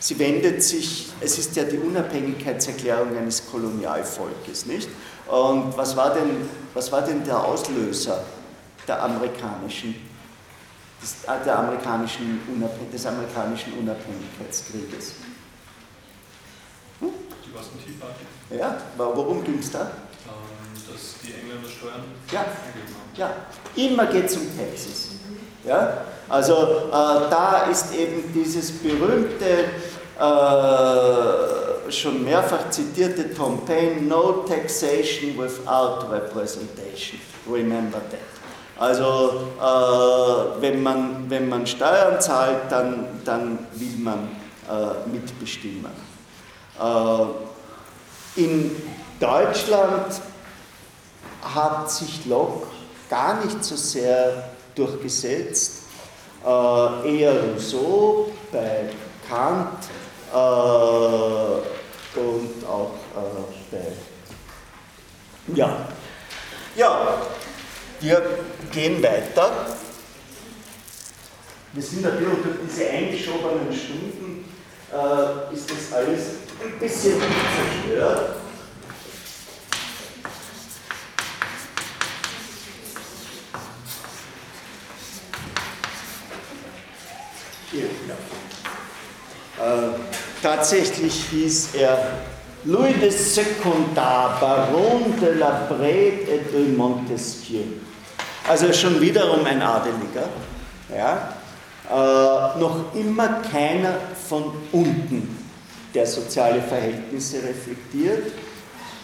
Sie 0.00 0.18
wendet 0.18 0.62
sich, 0.62 1.06
es 1.20 1.38
ist 1.38 1.54
ja 1.56 1.64
die 1.64 1.78
Unabhängigkeitserklärung 1.78 3.16
eines 3.16 3.46
Kolonialvolkes, 3.50 4.66
nicht? 4.66 4.88
Und 5.28 5.76
was 5.76 5.96
war 5.96 6.12
denn, 6.12 6.48
was 6.74 6.92
war 6.92 7.02
denn 7.02 7.24
der 7.24 7.42
Auslöser 7.42 8.22
der 8.86 9.02
amerikanischen 9.02 9.94
des, 11.04 11.46
äh, 11.46 11.50
amerikanischen 11.50 12.40
des 12.92 13.06
amerikanischen 13.06 13.74
Unabhängigkeitskrieges. 13.74 15.14
Hm? 17.00 17.10
Die 17.44 17.50
Boston 17.50 17.78
Tea 17.84 17.92
Party. 18.00 18.24
Ja, 18.50 18.78
worum 18.96 19.44
ging 19.44 19.58
es 19.58 19.70
da? 19.70 19.80
Ähm, 19.80 20.92
dass 20.92 21.16
die 21.22 21.34
Engländer 21.34 21.68
Steuern 21.68 22.04
ja. 22.32 22.40
haben. 22.40 22.48
Ja, 23.16 23.30
immer 23.76 24.06
geht 24.06 24.26
es 24.26 24.36
um 24.36 24.46
Texas. 24.56 25.10
Ja? 25.64 26.04
Also 26.28 26.54
äh, 26.88 26.90
da 26.90 27.66
ist 27.70 27.94
eben 27.94 28.32
dieses 28.32 28.72
berühmte, 28.72 29.64
äh, 30.18 31.92
schon 31.92 32.24
mehrfach 32.24 32.70
zitierte 32.70 33.34
Tom 33.34 33.64
Paine, 33.66 34.00
No 34.02 34.44
taxation 34.48 35.36
without 35.36 36.10
representation. 36.10 37.20
Remember 37.46 38.00
that. 38.10 38.33
Also 38.78 39.52
äh, 39.60 40.60
wenn, 40.60 40.82
man, 40.82 41.30
wenn 41.30 41.48
man 41.48 41.66
Steuern 41.66 42.20
zahlt, 42.20 42.70
dann, 42.70 43.06
dann 43.24 43.58
will 43.74 43.96
man 43.98 44.28
äh, 44.68 45.08
mitbestimmen. 45.08 45.92
Äh, 46.80 48.40
in 48.40 48.74
Deutschland 49.20 50.20
hat 51.42 51.90
sich 51.90 52.26
Locke 52.26 52.66
gar 53.08 53.44
nicht 53.44 53.64
so 53.64 53.76
sehr 53.76 54.48
durchgesetzt, 54.74 55.82
äh, 56.44 57.18
eher 57.18 57.34
Rousseau 57.44 58.32
bei 58.50 58.90
Kant 59.28 59.84
äh, 60.32 60.36
und 62.18 62.66
auch 62.68 62.94
äh, 63.14 63.76
bei 63.76 63.92
ja. 65.54 65.76
Ja, 66.74 67.18
wir 68.00 68.22
gehen 68.72 69.02
weiter. 69.02 69.66
Wir 71.72 71.82
sind 71.82 72.02
natürlich 72.02 72.42
durch 72.42 72.56
diese 72.68 72.88
eingeschobenen 72.88 73.72
Stunden, 73.72 74.44
äh, 74.92 75.54
ist 75.54 75.70
das 75.70 75.92
alles 75.92 76.20
ein 76.62 76.78
bisschen 76.78 77.20
zerstört. 77.20 78.36
Hier, 87.72 87.86
ja. 88.08 88.14
Äh, 89.64 89.98
tatsächlich 90.40 91.24
hieß 91.30 91.74
er 91.74 92.18
Louis 92.66 92.94
de 92.94 93.10
Secondar, 93.10 94.40
Baron 94.40 95.20
de 95.20 95.38
la 95.38 95.66
Brede 95.68 96.28
et 96.28 96.50
de 96.50 96.74
Montesquieu. 96.74 97.64
Also 98.48 98.72
schon 98.72 99.00
wiederum 99.00 99.44
ein 99.44 99.60
Adeliger. 99.60 100.28
Ja? 100.90 101.34
Äh, 101.90 102.58
noch 102.58 102.94
immer 102.94 103.42
keiner 103.52 103.96
von 104.28 104.52
unten, 104.72 105.36
der 105.92 106.06
soziale 106.06 106.62
Verhältnisse 106.62 107.42
reflektiert. 107.42 108.32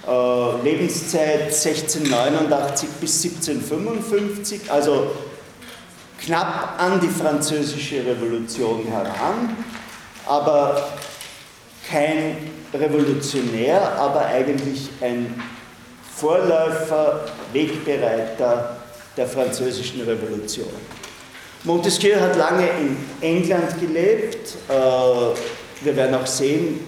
Äh, 0.08 0.62
Lebenszeit 0.62 1.52
1689 1.52 2.88
bis 2.98 3.22
1755, 3.24 4.72
also 4.72 5.10
knapp 6.18 6.80
an 6.80 6.98
die 7.00 7.08
französische 7.08 8.06
Revolution 8.06 8.84
heran, 8.86 9.54
aber 10.26 10.82
kein 11.90 12.36
Revolutionär, 12.72 13.92
aber 13.98 14.26
eigentlich 14.26 14.90
ein 15.00 15.42
Vorläufer, 16.14 17.24
Wegbereiter 17.52 18.76
der 19.16 19.26
französischen 19.26 20.02
Revolution. 20.02 20.68
Montesquieu 21.64 22.18
hat 22.18 22.36
lange 22.36 22.66
in 22.68 22.96
England 23.20 23.78
gelebt. 23.80 24.56
Äh, 24.68 24.72
wir 24.72 25.96
werden 25.96 26.14
auch 26.14 26.26
sehen, 26.26 26.80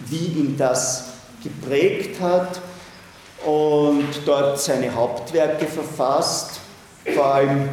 wie 0.00 0.26
ihn 0.40 0.56
das 0.56 1.04
geprägt 1.42 2.20
hat. 2.20 2.60
und 3.46 4.08
dort 4.26 4.60
seine 4.60 4.92
Hauptwerke 4.92 5.66
verfasst, 5.66 6.60
vor 7.14 7.34
allem 7.34 7.68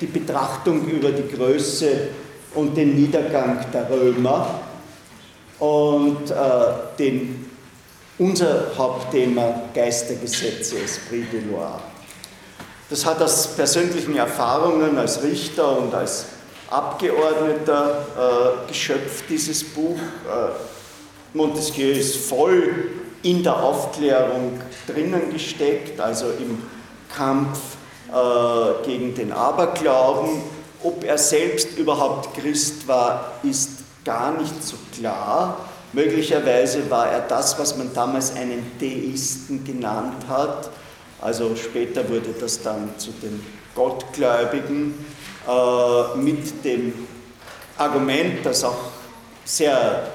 die 0.00 0.06
Betrachtung 0.06 0.86
über 0.86 1.10
die 1.10 1.26
Größe 1.36 2.08
und 2.54 2.76
den 2.76 2.94
Niedergang 2.94 3.66
der 3.72 3.90
Römer 3.90 4.67
und 5.58 6.30
äh, 6.30 6.34
den, 6.98 7.50
unser 8.18 8.72
Hauptthema 8.76 9.62
Geistergesetze, 9.74 10.78
Esprit 10.78 11.32
de 11.32 11.40
Loire. 11.40 11.80
Das 12.90 13.04
hat 13.04 13.20
aus 13.20 13.48
persönlichen 13.48 14.16
Erfahrungen 14.16 14.96
als 14.96 15.22
Richter 15.22 15.78
und 15.78 15.94
als 15.94 16.26
Abgeordneter 16.70 18.06
äh, 18.16 18.68
geschöpft, 18.68 19.24
dieses 19.28 19.64
Buch. 19.64 19.96
Äh, 19.96 21.36
Montesquieu 21.36 21.90
ist 21.90 22.16
voll 22.16 22.90
in 23.22 23.42
der 23.42 23.62
Aufklärung 23.62 24.60
drinnen 24.86 25.30
gesteckt, 25.32 26.00
also 26.00 26.26
im 26.26 26.62
Kampf 27.14 27.58
äh, 28.10 28.86
gegen 28.86 29.14
den 29.14 29.32
Aberglauben. 29.32 30.42
Ob 30.82 31.04
er 31.04 31.18
selbst 31.18 31.76
überhaupt 31.76 32.34
Christ 32.34 32.86
war, 32.86 33.32
ist 33.42 33.77
gar 34.08 34.32
nicht 34.40 34.64
so 34.64 34.76
klar. 34.96 35.68
Möglicherweise 35.92 36.90
war 36.90 37.10
er 37.10 37.20
das, 37.20 37.58
was 37.58 37.76
man 37.76 37.92
damals 37.92 38.34
einen 38.34 38.78
Theisten 38.78 39.64
genannt 39.64 40.24
hat. 40.26 40.70
Also 41.20 41.54
später 41.56 42.08
wurde 42.08 42.32
das 42.40 42.62
dann 42.62 42.88
zu 42.96 43.10
den 43.10 43.44
Gottgläubigen 43.74 44.94
äh, 45.46 46.16
mit 46.16 46.64
dem 46.64 46.94
Argument, 47.76 48.46
das 48.46 48.64
auch 48.64 48.78
sehr 49.44 50.08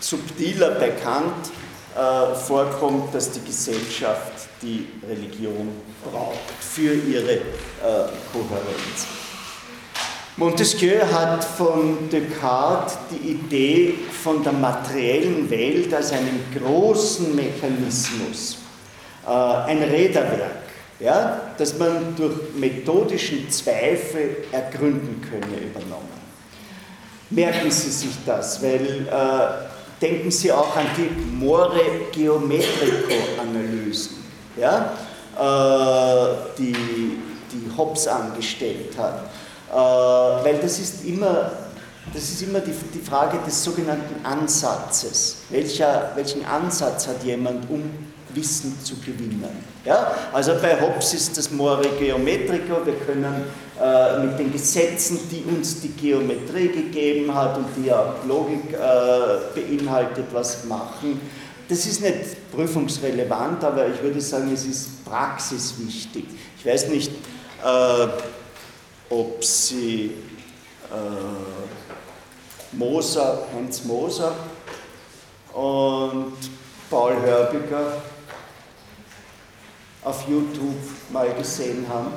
subtiler 0.00 0.72
bekannt 0.72 1.50
äh, 1.96 2.34
vorkommt, 2.34 3.14
dass 3.14 3.30
die 3.30 3.44
Gesellschaft 3.44 4.48
die 4.60 4.86
Religion 5.08 5.80
braucht 6.04 6.50
für 6.60 6.92
ihre 6.92 7.32
äh, 7.32 7.40
Kohärenz. 8.32 9.27
Montesquieu 10.38 11.00
hat 11.12 11.44
von 11.44 12.08
Descartes 12.10 12.96
die 13.10 13.32
Idee 13.32 13.94
von 14.22 14.42
der 14.42 14.52
materiellen 14.52 15.50
Welt 15.50 15.92
als 15.92 16.12
einem 16.12 16.40
großen 16.56 17.34
Mechanismus, 17.34 18.58
äh, 19.26 19.30
ein 19.30 19.82
Räderwerk, 19.82 20.62
ja, 21.00 21.40
das 21.58 21.76
man 21.76 22.14
durch 22.16 22.54
methodischen 22.56 23.50
Zweifel 23.50 24.44
ergründen 24.52 25.20
könne, 25.28 25.60
übernommen. 25.60 26.18
Merken 27.30 27.70
Sie 27.70 27.90
sich 27.90 28.16
das, 28.24 28.62
weil 28.62 29.06
äh, 29.10 29.68
Denken 30.00 30.30
Sie 30.30 30.52
auch 30.52 30.76
an 30.76 30.86
die 30.96 31.10
More 31.34 31.80
Geometrico-Analysen, 32.12 34.18
ja, 34.56 34.92
äh, 35.36 36.36
die, 36.56 36.72
die 37.52 37.68
Hobbes 37.76 38.06
angestellt 38.06 38.96
hat. 38.96 39.28
Äh, 39.70 39.74
weil 39.74 40.58
das 40.60 40.78
ist 40.78 41.04
immer, 41.04 41.52
das 42.12 42.22
ist 42.22 42.42
immer 42.42 42.60
die, 42.60 42.72
die 42.94 43.04
Frage 43.04 43.38
des 43.46 43.62
sogenannten 43.62 44.24
Ansatzes. 44.24 45.38
Welcher, 45.50 46.12
welchen 46.14 46.44
Ansatz 46.44 47.06
hat 47.08 47.22
jemand, 47.24 47.68
um 47.70 47.82
Wissen 48.34 48.78
zu 48.82 48.96
gewinnen. 48.96 49.64
Ja? 49.84 50.12
Also 50.32 50.52
bei 50.60 50.80
Hobbes 50.80 51.14
ist 51.14 51.36
das 51.36 51.50
More 51.50 51.82
Geometrico, 51.98 52.84
wir 52.84 52.94
können 53.06 53.44
äh, 53.80 54.24
mit 54.24 54.38
den 54.38 54.52
Gesetzen, 54.52 55.18
die 55.30 55.44
uns 55.44 55.80
die 55.80 55.88
Geometrie 55.88 56.68
gegeben 56.68 57.34
hat 57.34 57.56
und 57.56 57.66
die 57.76 57.86
ja 57.86 58.14
Logik 58.26 58.72
äh, 58.72 59.60
beinhaltet, 59.60 60.26
was 60.32 60.64
machen. 60.64 61.20
Das 61.68 61.84
ist 61.86 62.02
nicht 62.02 62.50
prüfungsrelevant, 62.52 63.62
aber 63.62 63.88
ich 63.88 64.02
würde 64.02 64.20
sagen, 64.20 64.50
es 64.52 64.64
ist 64.64 65.04
praxiswichtig. 65.04 66.24
Ich 66.58 66.66
weiß 66.66 66.88
nicht, 66.88 67.12
äh, 67.64 68.06
ob 69.10 69.42
Sie 69.42 70.12
äh, 70.90 72.76
Moser, 72.76 73.46
Heinz 73.54 73.84
Moser 73.84 74.34
und 75.52 76.34
Paul 76.90 77.16
Hörbiger 77.20 78.02
auf 80.04 80.28
YouTube 80.28 80.76
mal 81.12 81.32
gesehen 81.34 81.86
haben. 81.88 82.12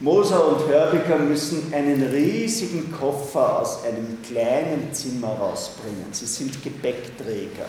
Moser 0.00 0.46
und 0.46 0.68
Hörbiger 0.68 1.18
müssen 1.18 1.74
einen 1.74 2.02
riesigen 2.04 2.92
Koffer 2.92 3.60
aus 3.60 3.82
einem 3.82 4.18
kleinen 4.22 4.92
Zimmer 4.92 5.28
rausbringen. 5.28 6.06
Sie 6.12 6.26
sind 6.26 6.62
Gepäckträger. 6.62 7.66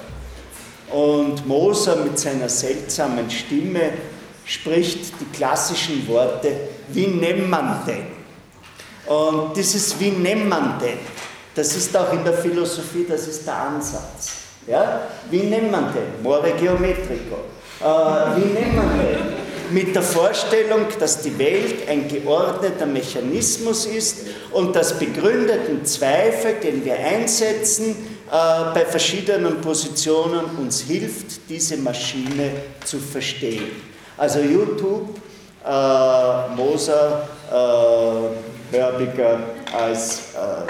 Und 0.92 1.48
Moser 1.48 1.96
mit 1.98 2.20
seiner 2.20 2.50
seltsamen 2.50 3.30
Stimme 3.32 3.94
spricht 4.50 5.14
die 5.20 5.38
klassischen 5.38 6.08
Worte, 6.08 6.52
wie 6.90 7.06
nennt 7.06 7.50
man 7.50 7.86
denn? 7.86 8.08
Und 9.06 9.56
dieses 9.56 10.00
Wie 10.00 10.10
nennt 10.10 10.50
man 10.50 10.80
denn, 10.80 10.98
das 11.54 11.76
ist 11.76 11.96
auch 11.96 12.12
in 12.14 12.24
der 12.24 12.34
Philosophie, 12.34 13.06
das 13.08 13.28
ist 13.28 13.46
der 13.46 13.56
Ansatz. 13.56 14.32
Ja? 14.68 15.02
Wie 15.30 15.44
nennt 15.44 15.72
man 15.72 15.94
denn? 15.94 16.24
More 16.24 16.52
Geometrico. 16.60 17.38
Äh, 17.80 17.84
wie 18.38 18.46
nennt 18.54 18.76
man 18.76 18.90
den? 18.98 19.40
Mit 19.72 19.96
der 19.96 20.02
Vorstellung, 20.02 20.88
dass 21.00 21.22
die 21.22 21.38
Welt 21.38 21.88
ein 21.88 22.08
geordneter 22.08 22.88
Mechanismus 22.88 23.86
ist 23.86 24.26
und 24.52 24.76
dass 24.76 24.98
begründeten 24.98 25.86
Zweifel, 25.86 26.56
den 26.56 26.84
wir 26.84 26.98
einsetzen, 26.98 27.92
äh, 27.92 28.74
bei 28.74 28.84
verschiedenen 28.86 29.62
Positionen 29.62 30.46
uns 30.58 30.82
hilft, 30.82 31.48
diese 31.50 31.78
Maschine 31.78 32.52
zu 32.84 32.98
verstehen. 32.98 33.89
Also 34.20 34.40
YouTube, 34.42 35.16
äh, 35.66 36.50
Moser, 36.54 37.26
äh, 37.50 38.76
Hörbiger 38.76 39.40
als, 39.74 40.34
äh, 40.36 40.70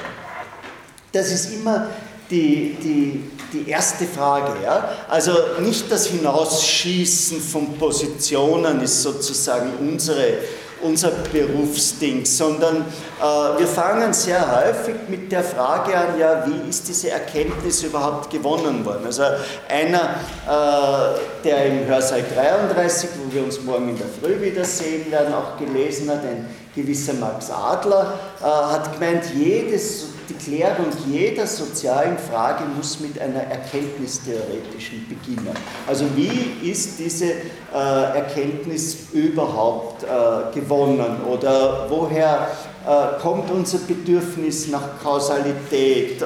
das 1.12 1.32
ist 1.32 1.54
immer 1.56 1.88
die, 2.30 2.78
die, 2.84 3.32
die 3.52 3.68
erste 3.68 4.06
Frage. 4.06 4.54
Ja? 4.64 4.88
Also 5.10 5.32
nicht 5.62 5.92
das 5.92 6.06
Hinausschießen 6.06 7.42
von 7.42 7.76
Positionen 7.80 8.82
ist 8.82 9.02
sozusagen 9.02 9.72
unsere, 9.80 10.34
unser 10.82 11.12
Berufsding, 11.32 12.26
sondern 12.26 12.78
äh, 13.20 13.60
wir 13.60 13.68
fangen 13.68 14.14
sehr 14.14 14.40
häufig 14.40 14.96
mit 15.08 15.32
der 15.32 15.44
Frage 15.44 15.98
an, 15.98 16.20
ja, 16.20 16.46
wie 16.46 16.70
ist 16.70 16.88
diese 16.88 17.12
Erkenntnis 17.12 17.84
überhaupt 17.84 18.30
gewonnen 18.30 18.86
worden? 18.86 19.06
Also 19.06 19.24
einer, 19.68 20.16
äh, 20.48 21.44
der 21.44 21.66
im 21.66 21.88
Hörsaal 21.88 22.24
33, 22.34 23.10
wo 23.24 23.34
wir 23.34 23.44
uns 23.44 23.62
morgen 23.64 23.90
in 23.90 23.98
der 23.98 24.08
Früh 24.08 24.42
wiedersehen 24.42 25.12
werden, 25.12 25.34
auch 25.34 25.58
gelesen 25.58 26.10
hat, 26.10 26.22
ein 26.22 26.48
gewisser 26.76 27.14
Max 27.14 27.50
Adler, 27.50 28.14
äh, 28.42 28.46
hat 28.46 28.94
gemeint, 28.94 29.26
jedes 29.36 30.19
die 30.30 30.34
Klärung 30.36 30.88
jeder 31.08 31.48
sozialen 31.48 32.18
Frage 32.18 32.64
muss 32.66 33.00
mit 33.00 33.20
einer 33.20 33.42
erkenntnistheoretischen 33.42 35.08
beginnen. 35.10 35.56
Also 35.88 36.06
wie 36.16 36.70
ist 36.70 37.00
diese 37.00 37.26
äh, 37.26 37.34
Erkenntnis 37.74 39.08
überhaupt 39.12 40.04
äh, 40.04 40.54
gewonnen 40.54 41.22
oder 41.28 41.88
woher 41.90 42.48
äh, 42.86 43.20
kommt 43.22 43.50
unser 43.52 43.80
Bedürfnis 43.80 44.68
nach 44.68 45.02
Kausalität? 45.02 46.22
Äh, 46.22 46.26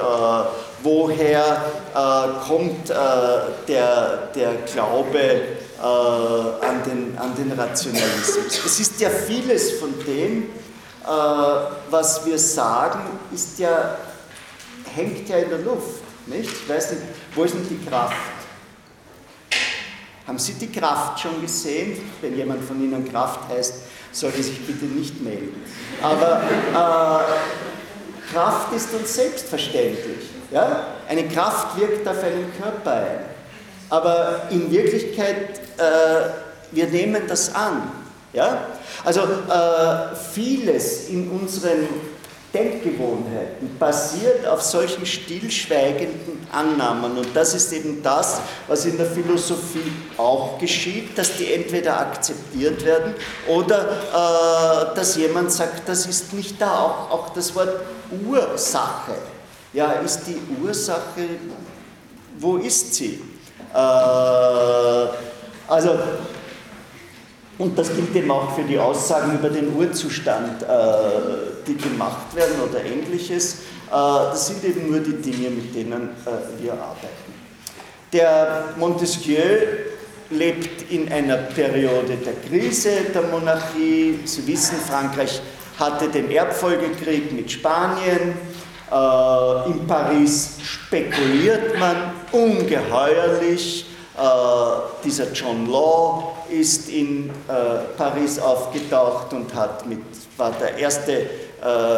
woher 0.82 1.64
äh, 1.94 2.46
kommt 2.46 2.90
äh, 2.90 2.94
der, 3.66 4.28
der 4.34 4.54
Glaube 4.72 5.18
an, 5.82 6.82
den, 6.86 7.18
an 7.18 7.34
den 7.36 7.52
Rationalismus? 7.52 8.64
Es 8.64 8.80
ist 8.80 9.00
ja 9.02 9.10
vieles 9.10 9.72
von 9.72 9.92
dem, 10.06 10.44
was 11.04 12.24
wir 12.24 12.38
sagen, 12.38 13.00
ist 13.32 13.58
ja, 13.58 13.98
hängt 14.94 15.28
ja 15.28 15.38
in 15.38 15.50
der 15.50 15.58
Luft. 15.58 16.02
Nicht? 16.26 16.50
Ich 16.50 16.68
weiß 16.68 16.92
nicht, 16.92 17.02
wo 17.34 17.44
ist 17.44 17.54
denn 17.54 17.68
die 17.68 17.84
Kraft? 17.86 18.16
Haben 20.26 20.38
Sie 20.38 20.54
die 20.54 20.72
Kraft 20.72 21.20
schon 21.20 21.40
gesehen? 21.42 22.00
Wenn 22.22 22.34
jemand 22.34 22.64
von 22.64 22.82
Ihnen 22.82 23.06
Kraft 23.10 23.40
heißt, 23.50 23.74
sollte 24.10 24.42
sich 24.42 24.66
bitte 24.66 24.86
nicht 24.86 25.20
melden. 25.20 25.62
Aber 26.00 26.42
äh, 26.72 28.32
Kraft 28.32 28.72
ist 28.74 28.94
uns 28.94 29.14
selbstverständlich. 29.14 30.30
Ja? 30.50 30.86
Eine 31.08 31.28
Kraft 31.28 31.78
wirkt 31.78 32.08
auf 32.08 32.22
einen 32.22 32.50
Körper 32.58 32.92
ein. 32.92 33.18
Aber 33.90 34.42
in 34.50 34.70
Wirklichkeit, 34.70 35.58
äh, 35.76 36.30
wir 36.72 36.86
nehmen 36.86 37.24
das 37.28 37.54
an. 37.54 37.90
Ja? 38.34 38.66
Also 39.04 39.20
äh, 39.22 40.16
vieles 40.32 41.08
in 41.08 41.30
unseren 41.30 41.88
Denkgewohnheiten 42.52 43.76
basiert 43.78 44.46
auf 44.46 44.62
solchen 44.62 45.04
stillschweigenden 45.04 46.46
Annahmen. 46.52 47.18
Und 47.18 47.34
das 47.34 47.52
ist 47.54 47.72
eben 47.72 48.00
das, 48.02 48.40
was 48.68 48.84
in 48.86 48.96
der 48.96 49.06
Philosophie 49.06 49.90
auch 50.16 50.58
geschieht, 50.58 51.18
dass 51.18 51.36
die 51.36 51.52
entweder 51.52 51.98
akzeptiert 51.98 52.84
werden 52.84 53.14
oder 53.48 54.92
äh, 54.92 54.94
dass 54.94 55.16
jemand 55.16 55.50
sagt, 55.50 55.88
das 55.88 56.06
ist 56.06 56.32
nicht 56.32 56.60
da. 56.60 56.78
Auch, 56.78 57.10
auch 57.10 57.28
das 57.30 57.54
Wort 57.56 57.80
Ursache. 58.24 59.14
Ja, 59.72 59.92
ist 59.94 60.20
die 60.26 60.40
Ursache, 60.62 61.26
wo 62.38 62.56
ist 62.58 62.94
sie? 62.94 63.20
Äh, 63.74 65.08
Also, 65.66 65.98
und 67.58 67.78
das 67.78 67.94
gilt 67.94 68.14
eben 68.16 68.30
auch 68.30 68.54
für 68.54 68.64
die 68.64 68.78
Aussagen 68.78 69.34
über 69.38 69.48
den 69.48 69.74
Urzustand, 69.76 70.62
äh, 70.62 70.66
die 71.66 71.76
gemacht 71.76 72.34
werden 72.34 72.56
oder 72.68 72.84
ähnliches. 72.84 73.54
Äh, 73.54 73.90
das 73.90 74.48
sind 74.48 74.64
eben 74.64 74.90
nur 74.90 75.00
die 75.00 75.12
Dinge, 75.12 75.50
mit 75.50 75.74
denen 75.74 76.10
äh, 76.26 76.62
wir 76.62 76.72
arbeiten. 76.72 77.32
Der 78.12 78.64
Montesquieu 78.76 79.42
lebt 80.30 80.90
in 80.90 81.10
einer 81.12 81.36
Periode 81.36 82.16
der 82.16 82.34
Krise 82.48 82.90
der 83.14 83.22
Monarchie. 83.22 84.18
Sie 84.24 84.46
wissen, 84.46 84.76
Frankreich 84.78 85.40
hatte 85.78 86.08
den 86.08 86.30
Erbfolgekrieg 86.30 87.32
mit 87.32 87.50
Spanien. 87.50 88.36
In 89.66 89.86
Paris 89.88 90.58
spekuliert 90.62 91.76
man 91.80 92.12
ungeheuerlich. 92.30 93.86
Dieser 95.04 95.32
John 95.32 95.68
Law 95.68 96.33
ist 96.50 96.88
in 96.88 97.30
äh, 97.30 97.32
Paris 97.96 98.38
aufgetaucht 98.38 99.32
und 99.32 99.52
hat 99.54 99.86
mit, 99.86 100.00
war 100.36 100.52
der 100.52 100.76
erste 100.78 101.12
äh, 101.12 101.26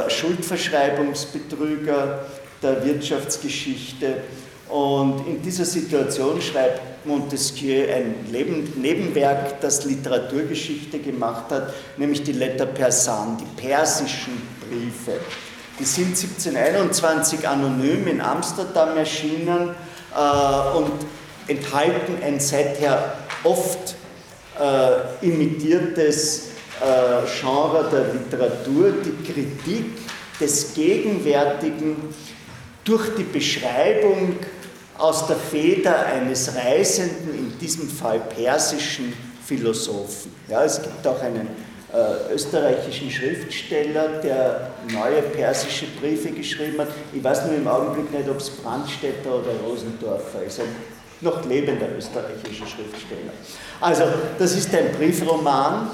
Schuldverschreibungsbetrüger 0.09 2.27
der 2.63 2.85
Wirtschaftsgeschichte. 2.85 4.23
Und 4.69 5.27
in 5.27 5.43
dieser 5.43 5.65
Situation 5.65 6.41
schreibt 6.43 7.07
Montesquieu 7.07 7.87
ein 7.93 8.15
Nebenwerk, 8.31 9.61
das 9.61 9.85
Literaturgeschichte 9.85 10.99
gemacht 10.99 11.51
hat, 11.51 11.73
nämlich 11.97 12.25
die 12.25 12.33
Letter 12.33 12.67
Persan, 12.67 13.39
die 13.39 13.61
persischen 13.61 14.43
Briefe. 14.61 15.21
Die 15.79 15.85
sind 15.85 16.17
1721 16.17 17.47
anonym 17.47 18.09
in 18.09 18.21
Amsterdam 18.21 18.97
erschienen 18.97 19.71
äh, 20.15 20.77
und 20.77 20.93
enthalten 21.49 22.19
ein 22.25 22.41
seither 22.41 23.19
oft 23.45 23.95
äh, 24.61 25.27
imitiertes 25.27 26.49
äh, 26.81 27.27
Genre 27.41 27.89
der 27.91 28.13
Literatur, 28.13 28.93
die 29.05 29.33
Kritik 29.33 29.93
des 30.41 30.75
Gegenwärtigen 30.75 31.97
durch 32.85 33.15
die 33.17 33.25
Beschreibung 33.25 34.37
aus 34.99 35.27
der 35.27 35.37
Feder 35.37 36.07
eines 36.07 36.55
Reisenden, 36.55 37.35
in 37.35 37.59
diesem 37.59 37.89
Fall 37.89 38.21
persischen 38.21 39.13
Philosophen. 39.45 40.33
Ja, 40.49 40.65
es 40.65 40.81
gibt 40.81 41.07
auch 41.07 41.21
einen 41.21 41.49
äh, 41.93 42.35
österreichischen 42.35 43.11
Schriftsteller, 43.11 44.21
der 44.21 44.71
neue 44.93 45.23
persische 45.23 45.87
Briefe 46.01 46.31
geschrieben 46.31 46.79
hat. 46.79 46.89
Ich 47.13 47.23
weiß 47.23 47.47
nur 47.47 47.57
im 47.57 47.69
Augenblick 47.69 48.13
nicht, 48.13 48.29
ob 48.29 48.39
es 48.39 48.51
Brandstätter 48.51 49.37
oder 49.37 49.53
Rosendorfer 49.67 50.43
ist. 50.45 50.61
Ein 50.61 50.75
noch 51.21 51.45
lebender 51.45 51.87
österreichischer 51.97 52.67
Schriftsteller. 52.67 53.33
Also, 53.81 54.05
das 54.39 54.53
ist 54.55 54.75
ein 54.75 54.93
Briefroman, 54.97 55.89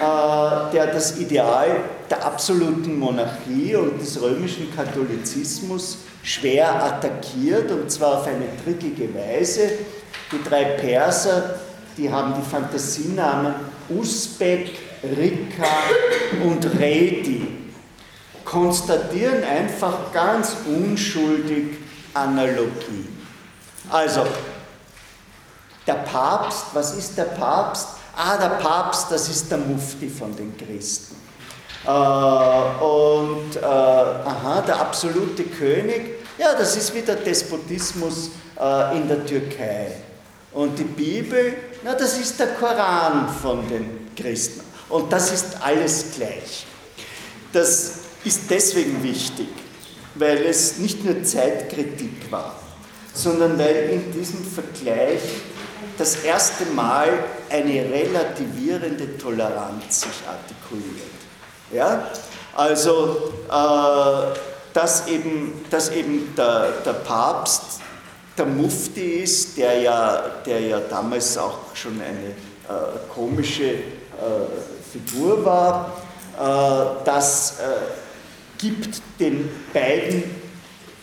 äh, 0.00 0.72
der 0.72 0.86
das 0.88 1.18
Ideal 1.18 1.76
der 2.10 2.24
absoluten 2.24 2.98
Monarchie 2.98 3.76
und 3.76 4.00
des 4.00 4.20
römischen 4.20 4.74
Katholizismus 4.74 5.98
schwer 6.22 6.82
attackiert, 6.84 7.70
und 7.70 7.90
zwar 7.90 8.18
auf 8.18 8.26
eine 8.26 8.46
trickige 8.62 9.14
Weise. 9.14 9.70
Die 10.32 10.42
drei 10.42 10.64
Perser, 10.64 11.60
die 11.96 12.10
haben 12.10 12.34
die 12.34 12.50
Fantasienamen 12.50 13.54
Usbek, 13.88 14.70
Rika 15.02 15.68
und 16.42 16.64
Redi, 16.78 17.46
konstatieren 18.44 19.44
einfach 19.44 20.12
ganz 20.12 20.56
unschuldig 20.66 21.78
Analogie. 22.14 23.08
Also, 23.90 24.24
der 25.86 25.94
Papst, 25.94 26.66
was 26.72 26.94
ist 26.94 27.16
der 27.16 27.24
Papst? 27.24 27.88
Ah, 28.16 28.36
der 28.36 28.56
Papst, 28.56 29.10
das 29.10 29.28
ist 29.28 29.50
der 29.50 29.58
Mufti 29.58 30.08
von 30.08 30.34
den 30.36 30.56
Christen. 30.56 31.16
Äh, 31.84 31.88
und 31.88 33.56
äh, 33.56 33.64
aha, 33.64 34.62
der 34.66 34.80
absolute 34.80 35.44
König, 35.44 36.18
ja, 36.38 36.54
das 36.54 36.76
ist 36.76 36.94
wie 36.94 37.02
der 37.02 37.16
Despotismus 37.16 38.30
äh, 38.58 38.96
in 38.96 39.08
der 39.08 39.26
Türkei. 39.26 39.92
Und 40.52 40.78
die 40.78 40.84
Bibel, 40.84 41.56
na, 41.82 41.94
das 41.94 42.18
ist 42.18 42.38
der 42.38 42.54
Koran 42.54 43.28
von 43.42 43.68
den 43.68 44.08
Christen. 44.16 44.62
Und 44.88 45.12
das 45.12 45.32
ist 45.32 45.56
alles 45.60 46.12
gleich. 46.16 46.64
Das 47.52 47.94
ist 48.24 48.42
deswegen 48.48 49.02
wichtig, 49.02 49.48
weil 50.14 50.38
es 50.46 50.78
nicht 50.78 51.04
nur 51.04 51.22
Zeitkritik 51.24 52.30
war, 52.30 52.54
sondern 53.12 53.58
weil 53.58 53.90
in 53.90 54.12
diesem 54.12 54.44
Vergleich 54.44 55.20
das 55.98 56.16
erste 56.16 56.66
Mal 56.66 57.08
eine 57.50 57.90
relativierende 57.90 59.16
Toleranz 59.18 60.02
sich 60.02 60.22
artikuliert. 60.26 61.10
Ja? 61.72 62.10
Also, 62.54 63.32
äh, 63.50 64.38
dass 64.72 65.06
eben, 65.08 65.64
dass 65.70 65.90
eben 65.90 66.34
der, 66.36 66.72
der 66.84 66.92
Papst 66.92 67.80
der 68.36 68.46
Mufti 68.46 69.22
ist, 69.22 69.56
der 69.56 69.80
ja, 69.80 70.22
der 70.44 70.60
ja 70.60 70.80
damals 70.80 71.38
auch 71.38 71.58
schon 71.74 72.00
eine 72.00 72.30
äh, 72.30 72.98
komische 73.08 73.64
äh, 73.64 73.78
Figur 74.92 75.44
war, 75.44 75.92
äh, 76.36 77.04
das 77.04 77.60
äh, 77.60 77.62
gibt 78.58 79.00
den 79.20 79.48
beiden 79.72 80.24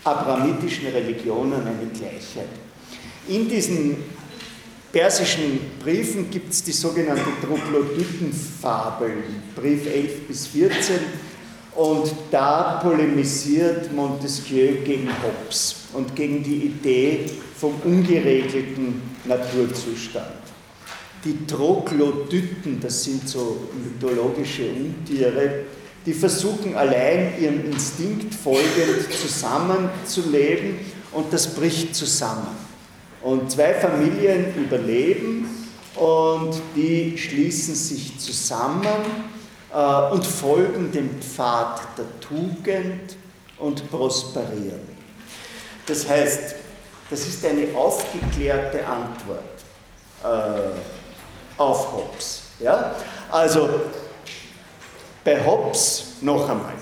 abrahamitischen 0.03 0.87
Religionen 0.87 1.65
eine 1.65 1.89
Gleichheit. 1.91 2.49
In 3.27 3.47
diesen 3.47 4.03
persischen 4.91 5.59
Briefen 5.83 6.29
gibt 6.29 6.51
es 6.51 6.63
die 6.63 6.71
sogenannte 6.71 7.29
Troglodytenfabel, 7.41 9.11
Brief 9.55 9.85
11 9.85 10.27
bis 10.27 10.47
14, 10.47 10.95
und 11.75 12.11
da 12.29 12.81
polemisiert 12.83 13.93
Montesquieu 13.93 14.83
gegen 14.83 15.09
Hobbes 15.23 15.75
und 15.93 16.15
gegen 16.15 16.43
die 16.43 16.65
Idee 16.65 17.25
vom 17.57 17.75
ungeregelten 17.85 19.01
Naturzustand. 19.25 20.41
Die 21.23 21.45
Troglodyten, 21.45 22.79
das 22.81 23.03
sind 23.03 23.29
so 23.29 23.69
mythologische 23.81 24.63
Untiere, 24.69 25.65
die 26.05 26.13
versuchen 26.13 26.75
allein 26.75 27.39
ihrem 27.39 27.71
Instinkt 27.71 28.33
folgend 28.33 29.13
zusammenzuleben 29.13 30.79
und 31.11 31.31
das 31.31 31.53
bricht 31.53 31.95
zusammen. 31.95 32.70
Und 33.21 33.51
zwei 33.51 33.73
Familien 33.73 34.55
überleben 34.55 35.47
und 35.95 36.59
die 36.75 37.17
schließen 37.17 37.75
sich 37.75 38.17
zusammen 38.19 38.87
äh, 39.73 40.11
und 40.11 40.25
folgen 40.25 40.91
dem 40.91 41.21
Pfad 41.21 41.81
der 41.97 42.19
Tugend 42.19 43.15
und 43.59 43.89
prosperieren. 43.91 44.81
Das 45.85 46.07
heißt, 46.07 46.55
das 47.09 47.27
ist 47.27 47.45
eine 47.45 47.67
aufgeklärte 47.75 48.85
Antwort 48.85 49.43
äh, 50.23 51.59
auf 51.61 51.93
Hobbes. 51.93 52.43
Ja? 52.59 52.95
Also 53.29 53.69
bei 55.23 55.45
Hobbes 55.45 56.13
noch 56.21 56.49
einmal 56.49 56.73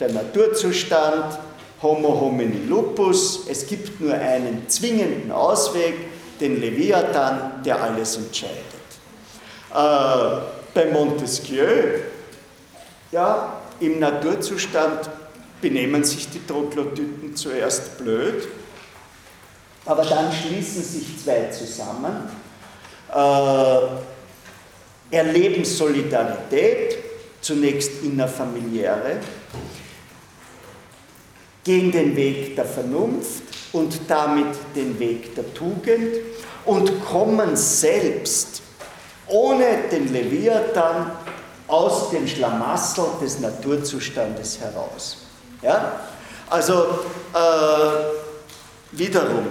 der 0.00 0.10
Naturzustand, 0.10 1.38
Homo 1.84 2.18
homini 2.18 2.66
lupus, 2.66 3.46
es 3.46 3.66
gibt 3.66 4.00
nur 4.00 4.14
einen 4.14 4.66
zwingenden 4.68 5.30
Ausweg, 5.30 5.94
den 6.40 6.58
Leviathan, 6.58 7.62
der 7.62 7.82
alles 7.82 8.16
entscheidet. 8.16 8.56
Äh, 9.70 10.40
bei 10.72 10.86
Montesquieu, 10.90 12.00
ja, 13.12 13.60
im 13.80 13.98
Naturzustand 14.00 15.10
benehmen 15.60 16.02
sich 16.04 16.30
die 16.30 16.44
Troglodyten 16.46 17.36
zuerst 17.36 17.98
blöd, 17.98 18.48
aber 19.84 20.06
dann 20.06 20.32
schließen 20.32 20.82
sich 20.82 21.22
zwei 21.22 21.50
zusammen, 21.50 22.30
äh, 23.14 23.78
erleben 25.14 25.66
Solidarität, 25.66 26.96
zunächst 27.42 28.02
innerfamiliäre, 28.02 29.18
gehen 31.64 31.90
den 31.90 32.14
Weg 32.14 32.56
der 32.56 32.66
Vernunft 32.66 33.42
und 33.72 33.98
damit 34.06 34.54
den 34.76 34.98
Weg 34.98 35.34
der 35.34 35.52
Tugend 35.54 36.16
und 36.64 37.04
kommen 37.04 37.56
selbst 37.56 38.62
ohne 39.26 39.88
den 39.90 40.12
Leviathan 40.12 41.12
aus 41.66 42.10
dem 42.10 42.28
Schlamassel 42.28 43.06
des 43.20 43.40
Naturzustandes 43.40 44.60
heraus. 44.60 45.16
Ja? 45.62 46.00
Also 46.50 47.00
äh, 47.32 47.38
wiederum, 48.92 49.46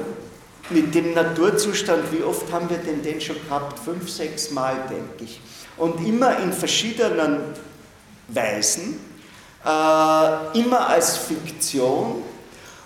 mit 0.70 0.96
dem 0.96 1.14
Naturzustand, 1.14 2.12
wie 2.12 2.24
oft 2.24 2.52
haben 2.52 2.70
wir 2.70 2.78
denn 2.78 3.02
den 3.02 3.20
schon 3.20 3.36
gehabt? 3.36 3.80
Fünf, 3.80 4.10
sechs 4.10 4.52
Mal, 4.52 4.76
denke 4.90 5.26
ich. 5.26 5.42
Und 5.78 6.06
immer 6.08 6.40
in 6.40 6.54
verschiedenen 6.54 7.40
Weisen, 8.30 9.00
äh, 9.66 10.60
immer 10.60 10.88
als 10.88 11.18
Fiktion 11.18 12.24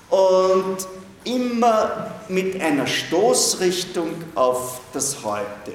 und 0.09 0.77
immer 1.23 2.11
mit 2.29 2.61
einer 2.61 2.87
Stoßrichtung 2.87 4.09
auf 4.35 4.81
das 4.93 5.17
Heute. 5.23 5.73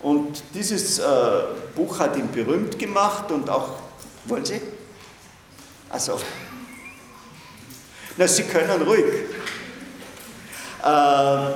Und 0.00 0.42
dieses 0.52 0.98
äh, 0.98 1.04
Buch 1.74 1.98
hat 1.98 2.16
ihn 2.16 2.30
berühmt 2.30 2.78
gemacht 2.78 3.30
und 3.30 3.48
auch, 3.48 3.70
wollen 4.26 4.44
Sie? 4.44 4.60
Also, 5.88 6.18
na, 8.16 8.28
Sie 8.28 8.42
können 8.42 8.82
ruhig. 8.82 9.04
Äh, 10.84 11.52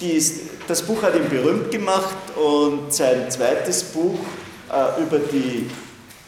dies, 0.00 0.40
das 0.66 0.82
Buch 0.82 1.00
hat 1.02 1.14
ihn 1.14 1.28
berühmt 1.28 1.70
gemacht 1.70 2.16
und 2.34 2.92
sein 2.92 3.30
zweites 3.30 3.84
Buch 3.84 4.18
äh, 4.68 5.02
über, 5.02 5.20
die, 5.20 5.70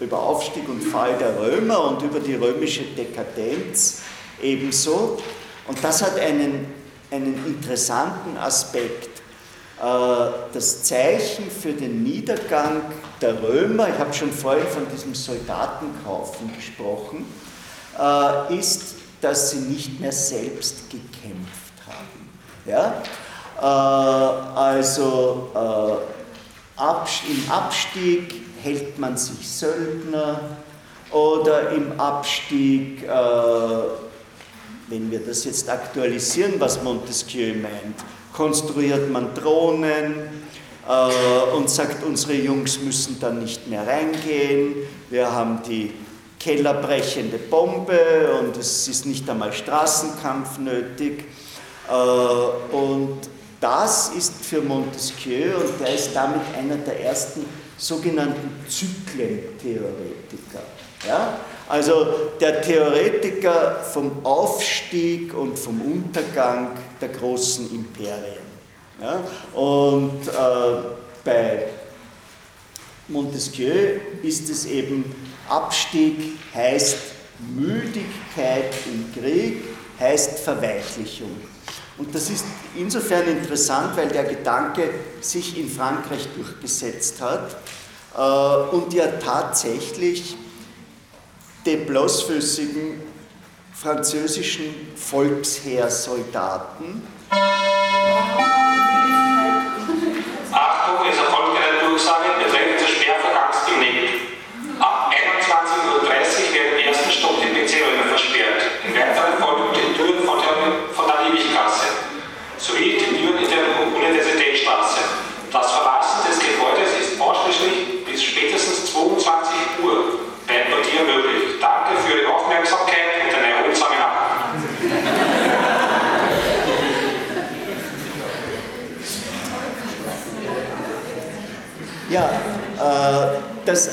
über 0.00 0.20
Aufstieg 0.20 0.68
und 0.68 0.82
Fall 0.82 1.16
der 1.18 1.38
Römer 1.38 1.84
und 1.84 2.02
über 2.02 2.20
die 2.20 2.34
römische 2.34 2.82
Dekadenz 2.82 4.02
ebenso. 4.42 5.18
Und 5.66 5.82
das 5.82 6.02
hat 6.02 6.18
einen, 6.18 6.66
einen 7.10 7.44
interessanten 7.46 8.36
Aspekt. 8.36 9.22
Äh, 9.80 9.82
das 10.52 10.82
Zeichen 10.84 11.50
für 11.50 11.72
den 11.72 12.02
Niedergang 12.02 12.82
der 13.20 13.42
Römer, 13.42 13.88
ich 13.88 13.98
habe 13.98 14.12
schon 14.12 14.32
vorhin 14.32 14.66
von 14.66 14.86
diesem 14.88 15.14
Soldatenkaufen 15.14 16.54
gesprochen, 16.54 17.26
äh, 17.98 18.58
ist, 18.58 18.96
dass 19.20 19.52
sie 19.52 19.60
nicht 19.60 20.00
mehr 20.00 20.12
selbst 20.12 20.90
gekämpft 20.90 21.74
haben. 21.86 22.30
Ja? 22.66 23.02
Äh, 23.58 24.58
also 24.58 25.50
im 26.76 27.50
Abstieg 27.50 28.44
hält 28.64 28.98
man 28.98 29.16
sich 29.16 29.48
Söldner 29.48 30.40
oder 31.12 31.70
im 31.70 32.00
Abstieg 32.00 33.04
wenn 34.88 35.10
wir 35.10 35.20
das 35.20 35.44
jetzt 35.44 35.68
aktualisieren, 35.68 36.54
was 36.58 36.82
Montesquieu 36.82 37.54
meint, 37.54 37.96
konstruiert 38.32 39.10
man 39.10 39.34
Drohnen 39.34 40.28
äh, 40.88 41.56
und 41.56 41.70
sagt, 41.70 42.04
unsere 42.04 42.34
Jungs 42.34 42.80
müssen 42.80 43.18
dann 43.20 43.40
nicht 43.40 43.66
mehr 43.68 43.86
reingehen, 43.86 44.74
wir 45.10 45.30
haben 45.30 45.60
die 45.66 45.92
kellerbrechende 46.38 47.38
Bombe 47.38 48.38
und 48.40 48.56
es 48.56 48.86
ist 48.86 49.06
nicht 49.06 49.28
einmal 49.30 49.52
Straßenkampf 49.52 50.58
nötig. 50.58 51.24
Äh, 51.88 52.74
und 52.74 53.20
das 53.60 54.10
ist 54.10 54.44
für 54.44 54.60
Montesquieu, 54.60 55.56
und 55.56 55.80
der 55.80 55.94
ist 55.94 56.10
damit 56.14 56.42
einer 56.58 56.76
der 56.76 57.00
ersten 57.00 57.46
sogenannten 57.76 58.64
Zyklentheoretiker. 58.68 60.62
Ja? 61.06 61.38
Also 61.68 62.06
der 62.40 62.60
Theoretiker 62.62 63.80
vom 63.92 64.24
Aufstieg 64.24 65.34
und 65.34 65.58
vom 65.58 65.80
Untergang 65.80 66.70
der 67.00 67.08
großen 67.08 67.70
Imperien. 67.74 68.44
Ja? 69.00 69.20
Und 69.58 70.28
äh, 70.28 70.32
bei 71.24 71.66
Montesquieu 73.08 74.00
ist 74.22 74.48
es 74.48 74.66
eben, 74.66 75.14
Abstieg 75.48 76.38
heißt 76.54 76.96
Müdigkeit 77.54 78.72
im 78.86 79.12
Krieg, 79.12 79.62
heißt 79.98 80.38
Verweichlichung. 80.38 81.53
Und 81.96 82.14
das 82.14 82.28
ist 82.28 82.44
insofern 82.76 83.26
interessant, 83.28 83.96
weil 83.96 84.08
der 84.08 84.24
Gedanke 84.24 84.90
sich 85.20 85.56
in 85.58 85.70
Frankreich 85.70 86.28
durchgesetzt 86.34 87.20
hat 87.20 87.56
äh, 88.16 88.74
und 88.74 88.92
ja 88.92 89.06
tatsächlich 89.06 90.36
dem 91.64 91.86
bloßfüßigen 91.86 93.00
französischen 93.72 94.74
Volksheersoldaten. 94.96 97.06
Achtung, 100.52 101.06
es 101.10 101.16
erfolgt 101.16 101.56
eine 101.56 101.88
Durchsage 101.88 102.33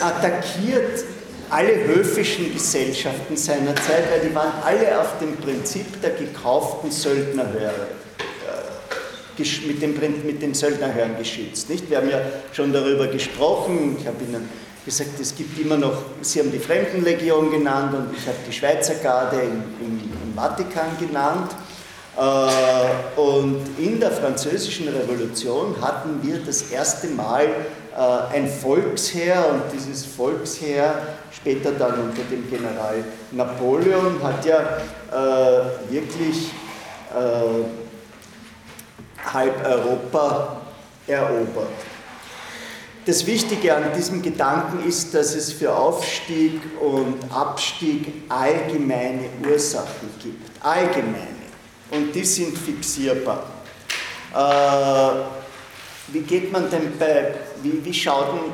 attackiert 0.02 1.04
alle 1.50 1.84
höfischen 1.84 2.54
Gesellschaften 2.54 3.36
seiner 3.36 3.76
Zeit, 3.76 4.10
weil 4.10 4.28
die 4.28 4.34
waren 4.34 4.54
alle 4.64 5.00
auf 5.00 5.20
dem 5.20 5.36
Prinzip 5.36 6.02
der 6.02 6.12
gekauften 6.12 6.92
Söldnerhöre 6.92 7.88
äh, 9.38 9.68
mit, 9.68 9.82
dem, 9.82 9.94
mit 10.26 10.42
den 10.42 10.54
Söldnerhören 10.54 11.18
geschützt. 11.18 11.70
Nicht? 11.70 11.90
Wir 11.90 11.98
haben 11.98 12.10
ja 12.10 12.22
schon 12.54 12.72
darüber 12.72 13.08
gesprochen, 13.08 13.98
ich 14.00 14.08
habe 14.08 14.24
Ihnen 14.24 14.48
gesagt, 14.86 15.20
es 15.20 15.36
gibt 15.36 15.60
immer 15.60 15.78
noch, 15.78 16.02
Sie 16.22 16.40
haben 16.40 16.52
die 16.52 16.60
Fremdenlegion 16.60 17.52
genannt 17.52 17.94
und 17.94 18.18
ich 18.18 18.26
habe 18.26 18.38
die 18.48 18.54
Schweizer 18.54 18.96
Garde 18.96 19.42
im, 19.42 19.86
im, 19.86 20.00
im 20.00 20.34
Vatikan 20.36 20.98
genannt. 21.00 21.52
Äh, 22.18 23.20
und 23.20 23.62
in 23.78 24.00
der 24.00 24.12
Französischen 24.12 24.88
Revolution 24.88 25.76
hatten 25.82 26.20
wir 26.24 26.40
das 26.40 26.64
erste 26.64 27.08
Mal 27.08 27.48
ein 27.96 28.48
Volksheer 28.48 29.46
und 29.50 29.64
dieses 29.74 30.06
Volksheer, 30.06 30.96
später 31.32 31.72
dann 31.74 32.00
unter 32.00 32.24
dem 32.24 32.50
General 32.50 33.04
Napoleon, 33.32 34.22
hat 34.24 34.46
ja 34.46 34.60
äh, 35.12 35.92
wirklich 35.92 36.52
halb 39.34 39.66
Europa 39.66 40.62
erobert. 41.08 41.68
Das 43.06 43.26
Wichtige 43.26 43.76
an 43.76 43.86
diesem 43.98 44.22
Gedanken 44.22 44.88
ist, 44.88 45.16
dass 45.16 45.34
es 45.34 45.52
für 45.52 45.76
Aufstieg 45.76 46.62
und 46.80 47.18
Abstieg 47.34 48.30
allgemeine 48.30 49.24
Ursachen 49.44 50.10
gibt. 50.22 50.64
Allgemeine. 50.64 51.42
Und 51.90 52.14
die 52.14 52.24
sind 52.24 52.56
fixierbar. 52.56 53.44
Äh, 54.34 55.41
wie 56.12 56.22
geht 56.22 56.52
man 56.52 56.70
denn 56.70 56.98
bei, 56.98 57.34
wie, 57.62 57.84
wie 57.84 57.94
schaut 57.94 58.34
ein 58.34 58.52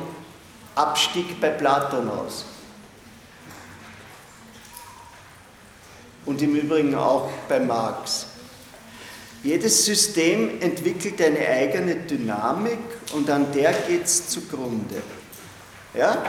Abstieg 0.74 1.40
bei 1.40 1.50
Platon 1.50 2.08
aus? 2.08 2.44
Und 6.24 6.42
im 6.42 6.54
Übrigen 6.56 6.94
auch 6.94 7.28
bei 7.48 7.58
Marx. 7.58 8.26
Jedes 9.42 9.84
System 9.84 10.60
entwickelt 10.60 11.22
eine 11.22 11.38
eigene 11.38 11.94
Dynamik 11.96 12.78
und 13.12 13.30
an 13.30 13.50
der 13.52 13.72
geht 13.72 14.04
es 14.04 14.28
zugrunde. 14.28 15.00
Ja? 15.94 16.22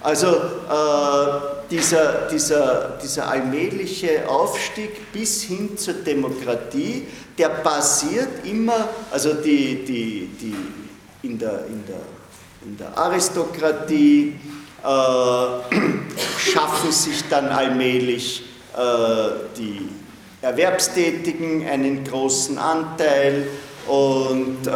Also 0.00 0.28
äh, 0.28 1.68
dieser, 1.70 2.28
dieser, 2.28 2.98
dieser 3.02 3.28
allmähliche 3.28 4.28
Aufstieg 4.28 5.12
bis 5.12 5.42
hin 5.42 5.76
zur 5.76 5.94
Demokratie, 5.94 7.06
der 7.38 7.48
basiert 7.48 8.44
immer, 8.44 8.88
also 9.10 9.34
die, 9.34 9.84
die, 9.84 10.30
die 10.40 10.56
in, 11.22 11.38
der, 11.38 11.66
in, 11.66 11.84
der, 11.86 12.00
in 12.64 12.76
der 12.76 12.96
Aristokratie 12.96 14.34
äh, 14.82 14.86
schaffen 16.38 16.92
sich 16.92 17.28
dann 17.28 17.46
allmählich 17.48 18.44
äh, 18.76 19.58
die 19.58 19.88
Erwerbstätigen 20.42 21.66
einen 21.66 22.04
großen 22.04 22.58
Anteil 22.58 23.46
und 23.86 24.66
äh, 24.66 24.70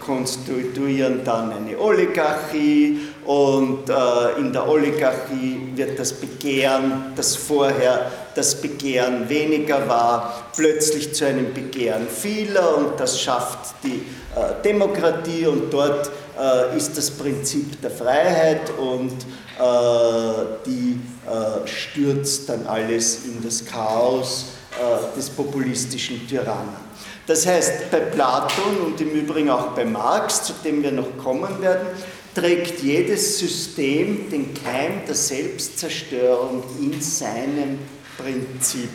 konstituieren 0.00 1.24
dann 1.24 1.52
eine 1.52 1.78
Oligarchie 1.78 3.05
und 3.26 3.90
äh, 3.90 4.38
in 4.38 4.52
der 4.52 4.68
Oligarchie 4.68 5.72
wird 5.74 5.98
das 5.98 6.12
Begehren, 6.12 7.12
das 7.16 7.34
vorher 7.34 8.10
das 8.34 8.54
Begehren 8.60 9.28
weniger 9.28 9.88
war, 9.88 10.44
plötzlich 10.54 11.12
zu 11.14 11.26
einem 11.26 11.52
Begehren 11.52 12.06
vieler 12.08 12.76
und 12.76 13.00
das 13.00 13.20
schafft 13.20 13.74
die 13.82 14.02
äh, 14.36 14.62
Demokratie 14.64 15.46
und 15.46 15.72
dort 15.72 16.10
äh, 16.38 16.76
ist 16.76 16.96
das 16.96 17.10
Prinzip 17.10 17.80
der 17.82 17.90
Freiheit 17.90 18.70
und 18.78 19.10
äh, 19.10 20.44
die 20.64 21.00
äh, 21.26 21.66
stürzt 21.66 22.48
dann 22.48 22.66
alles 22.66 23.24
in 23.24 23.42
das 23.42 23.64
Chaos 23.64 24.46
äh, 24.72 25.16
des 25.16 25.30
populistischen 25.30 26.28
Tyrannen. 26.28 26.86
Das 27.26 27.44
heißt, 27.44 27.90
bei 27.90 27.98
Platon 27.98 28.76
und 28.84 29.00
im 29.00 29.10
Übrigen 29.10 29.50
auch 29.50 29.68
bei 29.68 29.84
Marx, 29.84 30.44
zu 30.44 30.52
dem 30.64 30.82
wir 30.82 30.92
noch 30.92 31.16
kommen 31.18 31.60
werden, 31.60 31.88
trägt 32.36 32.82
jedes 32.82 33.38
System 33.38 34.28
den 34.28 34.52
Keim 34.52 35.06
der 35.06 35.14
Selbstzerstörung 35.14 36.62
in 36.78 37.00
seinem 37.00 37.78
Prinzip. 38.18 38.90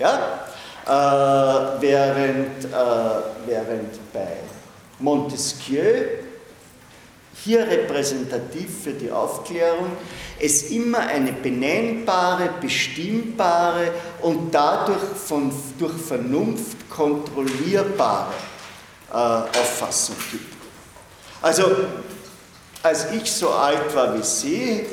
Ja? 0.00 0.48
Äh, 0.84 1.80
während, 1.80 2.64
äh, 2.64 2.68
während 3.46 4.12
bei 4.12 4.38
Montesquieu 4.98 6.06
hier 7.44 7.68
repräsentativ 7.68 8.82
für 8.82 8.92
die 8.92 9.12
Aufklärung, 9.12 9.92
es 10.40 10.70
immer 10.70 10.98
eine 10.98 11.32
benennbare, 11.32 12.50
bestimmbare 12.60 13.92
und 14.22 14.52
dadurch 14.52 15.04
von, 15.24 15.52
durch 15.78 15.94
Vernunft 15.94 16.90
kontrollierbare 16.90 18.32
äh, 19.12 19.14
Auffassung 19.14 20.16
gibt. 20.32 20.56
Also, 21.40 21.64
als 22.86 23.08
ich 23.12 23.30
so 23.30 23.50
alt 23.50 23.94
war 23.94 24.16
wie 24.16 24.22
Sie, 24.22 24.86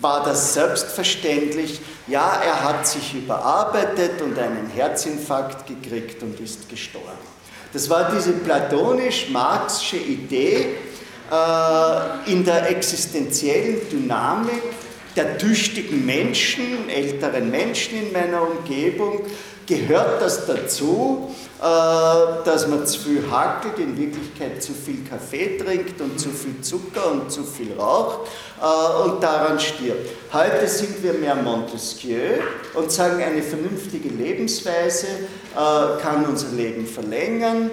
war 0.00 0.24
das 0.24 0.54
selbstverständlich, 0.54 1.80
ja, 2.06 2.40
er 2.44 2.62
hat 2.62 2.86
sich 2.86 3.14
überarbeitet 3.14 4.20
und 4.22 4.38
einen 4.38 4.70
Herzinfarkt 4.74 5.66
gekriegt 5.66 6.22
und 6.22 6.38
ist 6.38 6.68
gestorben. 6.68 7.34
Das 7.72 7.90
war 7.90 8.10
diese 8.14 8.32
platonisch-marxische 8.32 9.96
Idee 9.96 10.76
äh, 11.30 12.30
in 12.30 12.44
der 12.44 12.70
existenziellen 12.70 13.88
Dynamik 13.90 14.62
der 15.16 15.38
tüchtigen 15.38 16.04
Menschen, 16.04 16.88
älteren 16.88 17.50
Menschen 17.50 17.98
in 17.98 18.12
meiner 18.12 18.42
Umgebung, 18.42 19.22
gehört 19.66 20.20
das 20.20 20.46
dazu, 20.46 21.34
dass 21.64 22.68
man 22.68 22.86
zu 22.86 23.00
viel 23.00 23.24
hakelt, 23.30 23.78
in 23.78 23.96
Wirklichkeit 23.96 24.62
zu 24.62 24.72
viel 24.74 25.02
Kaffee 25.08 25.56
trinkt 25.56 25.98
und 25.98 26.20
zu 26.20 26.28
viel 26.28 26.60
Zucker 26.60 27.10
und 27.10 27.32
zu 27.32 27.42
viel 27.42 27.72
raucht 27.72 28.28
äh, 28.60 29.02
und 29.08 29.22
daran 29.22 29.58
stirbt. 29.58 30.10
Heute 30.30 30.68
sind 30.68 31.02
wir 31.02 31.14
mehr 31.14 31.34
Montesquieu 31.36 32.40
und 32.74 32.90
sagen, 32.92 33.22
eine 33.22 33.42
vernünftige 33.42 34.10
Lebensweise 34.10 35.06
äh, 35.06 36.02
kann 36.02 36.26
unser 36.28 36.48
Leben 36.48 36.86
verlängern, 36.86 37.70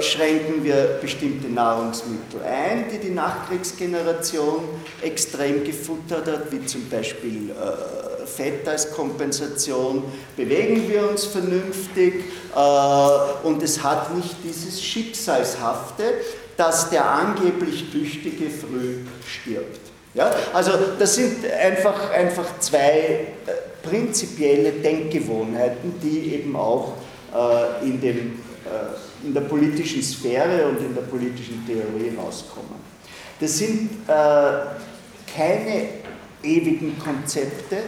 schränken 0.00 0.62
wir 0.62 0.98
bestimmte 1.00 1.48
Nahrungsmittel 1.48 2.42
ein, 2.44 2.84
die 2.92 2.98
die 2.98 3.14
Nachkriegsgeneration 3.14 4.64
extrem 5.00 5.64
gefuttert 5.64 6.26
hat, 6.26 6.52
wie 6.52 6.66
zum 6.66 6.86
Beispiel 6.90 7.50
Fett 8.26 8.68
als 8.68 8.92
Kompensation, 8.92 10.02
bewegen 10.36 10.88
wir 10.88 11.08
uns 11.08 11.24
vernünftig 11.24 12.24
äh, 12.54 12.55
und 12.56 13.62
es 13.62 13.82
hat 13.82 14.14
nicht 14.14 14.36
dieses 14.42 14.82
Schicksalshafte, 14.82 16.04
dass 16.56 16.90
der 16.90 17.08
angeblich 17.08 17.90
Tüchtige 17.90 18.48
früh 18.50 18.98
stirbt. 19.26 19.80
Ja? 20.14 20.30
Also 20.52 20.72
das 20.98 21.14
sind 21.14 21.44
einfach, 21.50 22.10
einfach 22.10 22.58
zwei 22.58 22.88
äh, 22.90 23.86
prinzipielle 23.86 24.72
Denkgewohnheiten, 24.72 26.00
die 26.02 26.34
eben 26.34 26.56
auch 26.56 26.94
äh, 27.34 27.86
in, 27.86 28.00
dem, 28.00 28.16
äh, 28.64 29.26
in 29.26 29.34
der 29.34 29.42
politischen 29.42 30.02
Sphäre 30.02 30.66
und 30.68 30.78
in 30.78 30.94
der 30.94 31.02
politischen 31.02 31.64
Theorie 31.66 32.16
rauskommen. 32.16 32.86
Das 33.38 33.58
sind 33.58 33.90
äh, 34.08 34.12
keine 35.36 35.88
ewigen 36.42 36.98
Konzepte, 36.98 37.78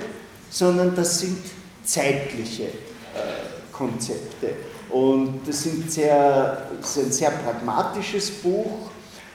sondern 0.51 0.95
das 0.95 1.21
sind 1.21 1.39
zeitliche 1.85 2.65
äh, 2.65 3.58
Konzepte. 3.79 4.51
Und 4.91 5.41
das, 5.47 5.63
sind 5.63 5.91
sehr, 5.91 6.67
das 6.81 6.97
ist 6.97 7.07
ein 7.07 7.13
sehr 7.13 7.31
pragmatisches 7.31 8.31
Buch. 8.31 8.91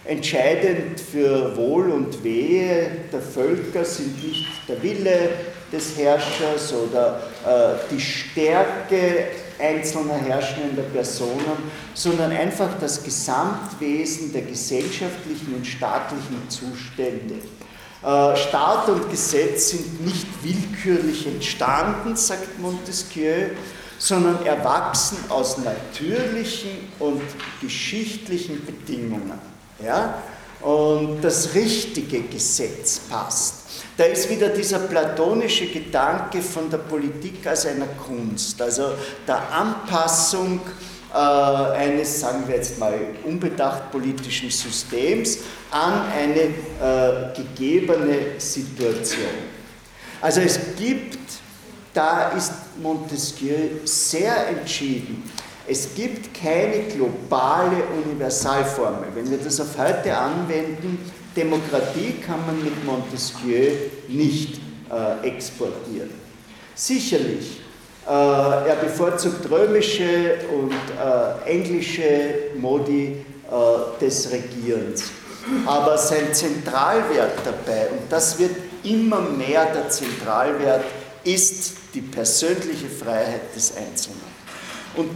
Entscheidend 0.05 0.99
für 0.99 1.55
Wohl 1.55 1.89
und 1.89 2.23
Wehe 2.23 2.91
der 3.11 3.21
Völker 3.21 3.85
sind 3.85 4.21
nicht 4.21 4.47
der 4.67 4.83
Wille 4.83 5.29
des 5.71 5.97
Herrschers 5.97 6.73
oder 6.73 7.21
äh, 7.45 7.75
die 7.89 8.01
Stärke 8.01 9.27
einzelner 9.59 10.15
herrschender 10.15 10.83
Personen, 10.83 11.71
sondern 11.93 12.31
einfach 12.31 12.77
das 12.81 13.01
Gesamtwesen 13.01 14.33
der 14.33 14.41
gesellschaftlichen 14.41 15.55
und 15.55 15.65
staatlichen 15.65 16.49
Zustände. 16.49 17.35
Äh, 18.03 18.35
Staat 18.35 18.89
und 18.89 19.09
Gesetz 19.09 19.69
sind 19.69 20.05
nicht 20.05 20.27
willkürlich 20.43 21.27
entstanden, 21.27 22.17
sagt 22.17 22.59
Montesquieu, 22.59 23.51
sondern 23.97 24.45
erwachsen 24.45 25.17
aus 25.29 25.57
natürlichen 25.57 26.91
und 26.99 27.21
geschichtlichen 27.61 28.65
Bedingungen. 28.65 29.39
Ja? 29.83 30.21
Und 30.61 31.21
das 31.21 31.53
richtige 31.53 32.21
Gesetz 32.21 32.99
passt. 32.99 33.63
Da 33.97 34.05
ist 34.05 34.29
wieder 34.29 34.49
dieser 34.49 34.79
platonische 34.79 35.67
Gedanke 35.67 36.41
von 36.41 36.69
der 36.69 36.79
Politik 36.79 37.45
als 37.45 37.65
einer 37.65 37.85
Kunst, 37.85 38.59
also 38.61 38.93
der 39.27 39.51
Anpassung 39.51 40.61
äh, 41.13 41.17
eines, 41.17 42.21
sagen 42.21 42.47
wir 42.47 42.55
jetzt 42.55 42.79
mal, 42.79 42.99
unbedacht 43.23 43.91
politischen 43.91 44.49
Systems 44.49 45.39
an 45.69 46.05
eine 46.11 46.39
äh, 46.41 47.35
gegebene 47.35 48.39
Situation. 48.39 49.53
Also 50.21 50.41
es 50.41 50.59
gibt, 50.75 51.19
da 51.93 52.29
ist 52.29 52.53
Montesquieu 52.81 53.85
sehr 53.85 54.47
entschieden, 54.47 55.29
es 55.67 55.93
gibt 55.95 56.33
keine 56.33 56.83
globale 56.83 57.77
Universalformel. 58.03 59.09
Wenn 59.15 59.29
wir 59.31 59.37
das 59.37 59.61
auf 59.61 59.77
heute 59.77 60.15
anwenden, 60.15 61.11
Demokratie 61.35 62.15
kann 62.25 62.45
man 62.45 62.61
mit 62.61 62.83
Montesquieu 62.85 63.71
nicht 64.09 64.59
äh, 64.91 65.27
exportieren. 65.27 66.09
Sicherlich 66.75 67.61
äh, 68.05 68.09
er 68.09 68.75
bevorzugt 68.81 69.49
römische 69.49 70.39
und 70.53 70.73
äh, 70.73 71.49
englische 71.49 72.51
Modi 72.57 73.15
äh, 73.49 74.03
des 74.03 74.29
Regierens. 74.31 75.05
Aber 75.65 75.97
sein 75.97 76.33
Zentralwert 76.33 77.39
dabei, 77.45 77.87
und 77.87 78.11
das 78.11 78.37
wird 78.37 78.55
immer 78.83 79.21
mehr 79.21 79.65
der 79.73 79.89
Zentralwert, 79.89 80.83
ist 81.23 81.73
die 81.93 82.01
persönliche 82.01 82.89
Freiheit 82.89 83.55
des 83.55 83.75
Einzelnen. 83.75 84.21
Und 84.95 85.09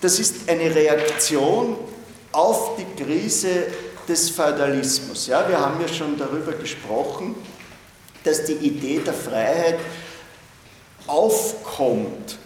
das 0.00 0.18
ist 0.18 0.48
eine 0.48 0.74
Reaktion 0.74 1.76
auf 2.32 2.76
die 2.76 3.02
Krise 3.02 3.66
des 4.08 4.30
Feudalismus. 4.30 5.26
Ja, 5.26 5.48
wir 5.48 5.58
haben 5.58 5.80
ja 5.80 5.88
schon 5.88 6.18
darüber 6.18 6.52
gesprochen, 6.52 7.34
dass 8.24 8.44
die 8.44 8.54
Idee 8.54 9.00
der 9.00 9.14
Freiheit 9.14 9.78
aufkommt, 11.06 12.38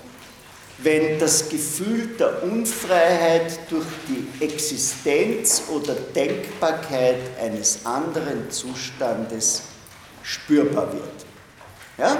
wenn 0.79 1.19
das 1.19 1.49
Gefühl 1.49 2.09
der 2.19 2.43
Unfreiheit 2.43 3.59
durch 3.71 3.87
die 4.09 4.45
Existenz 4.45 5.63
oder 5.71 5.95
Denkbarkeit 5.95 7.21
eines 7.41 7.85
anderen 7.85 8.51
Zustandes 8.51 9.63
spürbar 10.23 10.93
wird. 10.93 11.27
Ja? 11.99 12.19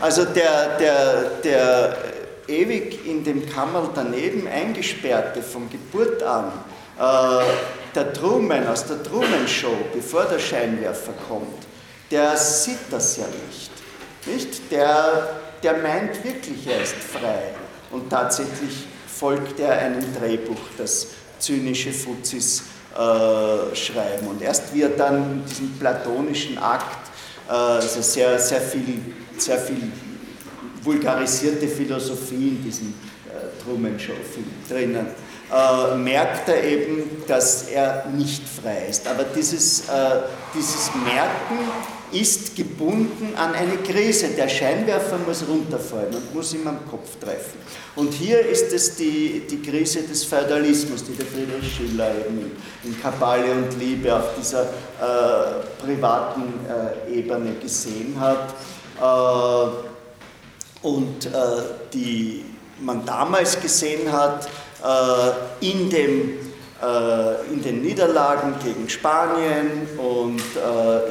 Also 0.00 0.24
der, 0.24 0.78
der, 0.78 1.22
der 1.44 1.96
ewig 2.48 3.06
in 3.06 3.24
dem 3.24 3.48
Kammerl 3.48 3.88
daneben 3.94 4.48
eingesperrte 4.48 5.42
von 5.42 5.68
Geburt 5.70 6.22
an, 6.22 6.52
äh, 6.98 7.44
der 7.94 8.12
Truman 8.12 8.66
aus 8.66 8.86
der 8.86 9.02
Truman 9.02 9.46
Show, 9.46 9.76
bevor 9.92 10.24
der 10.24 10.38
Scheinwerfer 10.38 11.12
kommt, 11.28 11.66
der 12.10 12.36
sieht 12.36 12.78
das 12.90 13.16
ja 13.16 13.24
nicht. 13.48 13.70
nicht? 14.26 14.70
Der 14.70 15.40
der 15.62 15.78
meint 15.78 16.24
wirklich, 16.24 16.66
er 16.66 16.82
ist 16.82 16.94
frei. 16.94 17.54
Und 17.90 18.10
tatsächlich 18.10 18.86
folgt 19.06 19.60
er 19.60 19.78
einem 19.78 20.04
Drehbuch, 20.14 20.58
das 20.76 21.08
zynische 21.38 21.92
Fuzis 21.92 22.64
äh, 22.94 23.76
schreiben. 23.76 24.26
Und 24.28 24.42
erst 24.42 24.74
wie 24.74 24.82
er 24.82 24.90
dann 24.90 25.44
diesen 25.48 25.78
platonischen 25.78 26.58
Akt, 26.58 27.08
äh, 27.48 27.52
also 27.52 28.02
sehr, 28.02 28.38
sehr, 28.38 28.60
viel, 28.60 29.00
sehr 29.44 29.58
viel 29.58 29.90
vulgarisierte 30.82 31.68
Philosophie 31.68 32.48
in 32.48 32.62
diesem 32.62 32.88
äh, 32.88 33.62
Truman 33.62 33.98
Show-Film 33.98 34.46
drinnen, 34.68 35.06
äh, 35.52 35.96
merkt 35.96 36.48
er 36.48 36.64
eben, 36.64 37.22
dass 37.26 37.68
er 37.68 38.06
nicht 38.06 38.42
frei 38.48 38.86
ist. 38.88 39.06
Aber 39.06 39.24
dieses, 39.24 39.80
äh, 39.80 40.22
dieses 40.54 40.90
Merken 40.94 41.58
ist 42.12 42.54
gebunden 42.56 43.34
an 43.36 43.54
eine 43.54 43.76
Krise. 43.78 44.28
Der 44.36 44.48
Scheinwerfer 44.48 45.18
muss 45.26 45.44
runterfallen 45.48 46.14
und 46.14 46.34
muss 46.34 46.52
ihm 46.52 46.66
am 46.66 46.86
Kopf 46.90 47.18
treffen. 47.18 47.58
Und 47.96 48.12
hier 48.12 48.40
ist 48.40 48.72
es 48.72 48.96
die, 48.96 49.42
die 49.50 49.62
Krise 49.62 50.02
des 50.02 50.24
Feudalismus, 50.24 51.04
die 51.04 51.14
der 51.14 51.26
Friedrich 51.26 51.74
Schiller 51.74 52.10
eben 52.10 52.50
in 52.84 53.00
Kabale 53.00 53.52
und 53.52 53.78
Liebe 53.78 54.14
auf 54.14 54.34
dieser 54.38 54.62
äh, 54.64 55.84
privaten 55.84 56.42
äh, 57.08 57.18
Ebene 57.18 57.54
gesehen 57.62 58.14
hat. 58.18 58.54
Äh, 59.02 60.86
und 60.86 61.26
äh, 61.26 61.30
die 61.92 62.44
man 62.80 63.04
damals 63.04 63.60
gesehen 63.60 64.12
hat 64.12 64.48
äh, 64.84 65.66
in 65.66 65.90
dem 65.90 66.38
in 67.52 67.62
den 67.62 67.82
Niederlagen 67.82 68.54
gegen 68.64 68.88
Spanien 68.88 69.86
und 69.98 70.42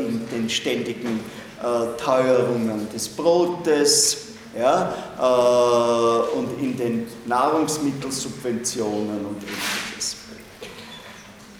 in 0.05 0.27
den 0.27 0.49
ständigen 0.49 1.21
Teuerungen 1.97 2.89
des 2.93 3.07
Brotes 3.07 4.17
ja, 4.59 4.93
und 6.35 6.61
in 6.61 6.75
den 6.75 7.07
Nahrungsmittelsubventionen 7.25 9.25
und 9.25 9.41
ähnliches. 9.43 10.17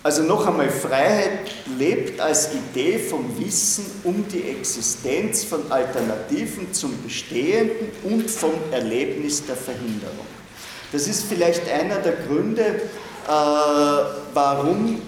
Also 0.04 0.24
noch 0.24 0.48
einmal, 0.48 0.70
Freiheit 0.70 1.52
lebt 1.78 2.20
als 2.20 2.50
Idee 2.54 2.98
vom 2.98 3.38
Wissen 3.38 3.86
um 4.04 4.28
die 4.28 4.50
Existenz 4.50 5.44
von 5.44 5.72
Alternativen 5.72 6.74
zum 6.74 7.04
Bestehenden 7.04 7.90
und 8.04 8.30
vom 8.30 8.54
Erlebnis 8.72 9.46
der 9.46 9.56
Verhinderung. 9.56 10.26
Das 10.92 11.08
ist 11.08 11.26
vielleicht 11.26 11.70
einer 11.70 12.00
der 12.00 12.14
Gründe, 12.14 12.64
äh, 12.66 13.32
warum 14.34 15.04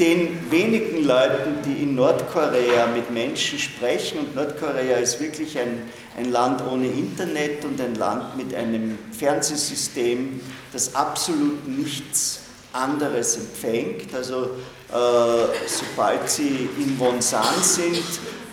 den 0.00 0.50
wenigen 0.50 1.04
Leuten, 1.04 1.62
die 1.64 1.84
in 1.84 1.94
Nordkorea 1.94 2.88
mit 2.88 3.12
Menschen 3.12 3.60
sprechen, 3.60 4.18
und 4.18 4.34
Nordkorea 4.34 4.96
ist 4.96 5.20
wirklich 5.20 5.56
ein, 5.56 5.82
ein 6.18 6.32
Land 6.32 6.64
ohne 6.68 6.88
Internet 6.88 7.64
und 7.64 7.80
ein 7.80 7.94
Land 7.94 8.36
mit 8.36 8.52
einem 8.56 8.98
Fernsehsystem, 9.16 10.40
das 10.72 10.96
absolut 10.96 11.68
nichts 11.68 12.43
anderes 12.74 13.36
empfängt. 13.36 14.14
Also 14.14 14.50
äh, 14.92 15.46
sobald 15.66 16.28
Sie 16.28 16.68
in 16.78 16.98
Wonsan 16.98 17.62
sind, 17.62 17.96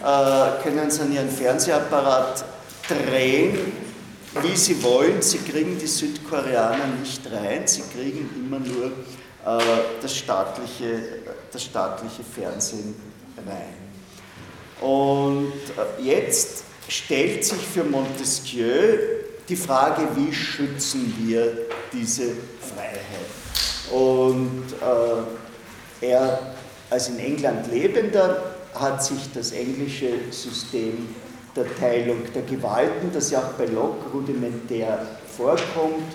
äh, 0.03 0.63
können 0.63 0.89
Sie 0.89 1.01
an 1.01 1.11
Ihren 1.11 1.29
Fernsehapparat 1.29 2.45
drehen, 2.87 3.73
wie 4.41 4.55
Sie 4.55 4.81
wollen. 4.83 5.21
Sie 5.21 5.39
kriegen 5.39 5.77
die 5.77 5.87
Südkoreaner 5.87 6.87
nicht 6.99 7.21
rein, 7.31 7.67
sie 7.67 7.83
kriegen 7.93 8.29
immer 8.35 8.59
nur 8.59 8.85
äh, 8.85 9.63
das, 10.01 10.15
staatliche, 10.15 11.01
das 11.51 11.63
staatliche 11.63 12.23
Fernsehen 12.23 12.95
rein. 13.37 13.81
Und 14.81 15.53
jetzt 16.01 16.63
stellt 16.87 17.45
sich 17.45 17.61
für 17.61 17.83
Montesquieu 17.83 18.97
die 19.47 19.55
Frage, 19.55 20.07
wie 20.15 20.33
schützen 20.33 21.13
wir 21.19 21.67
diese 21.93 22.31
Freiheit? 22.59 23.10
Und 23.91 24.63
äh, 26.01 26.07
er 26.07 26.39
als 26.89 27.09
in 27.09 27.19
England 27.19 27.71
Lebender 27.71 28.43
hat 28.73 29.03
sich 29.03 29.31
das 29.33 29.51
englische 29.51 30.31
System 30.31 31.09
der 31.55 31.65
Teilung 31.77 32.19
der 32.33 32.43
Gewalten, 32.43 33.11
das 33.13 33.31
ja 33.31 33.39
auch 33.39 33.53
bei 33.57 33.65
Locke 33.65 34.09
rudimentär 34.13 35.05
vorkommt, 35.35 36.13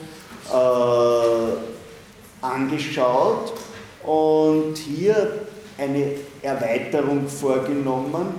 äh, 0.51 2.45
angeschaut 2.45 3.53
und 4.03 4.77
hier 4.77 5.41
eine 5.79 6.13
Erweiterung 6.43 7.29
vorgenommen 7.29 8.35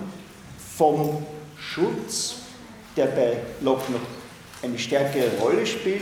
vom 0.75 1.25
Schutz, 1.57 2.35
der 2.95 3.07
bei 3.07 3.37
Locke 3.61 3.91
noch 3.91 3.99
eine 4.63 4.79
stärkere 4.79 5.37
Rolle 5.39 5.65
spielt, 5.65 6.01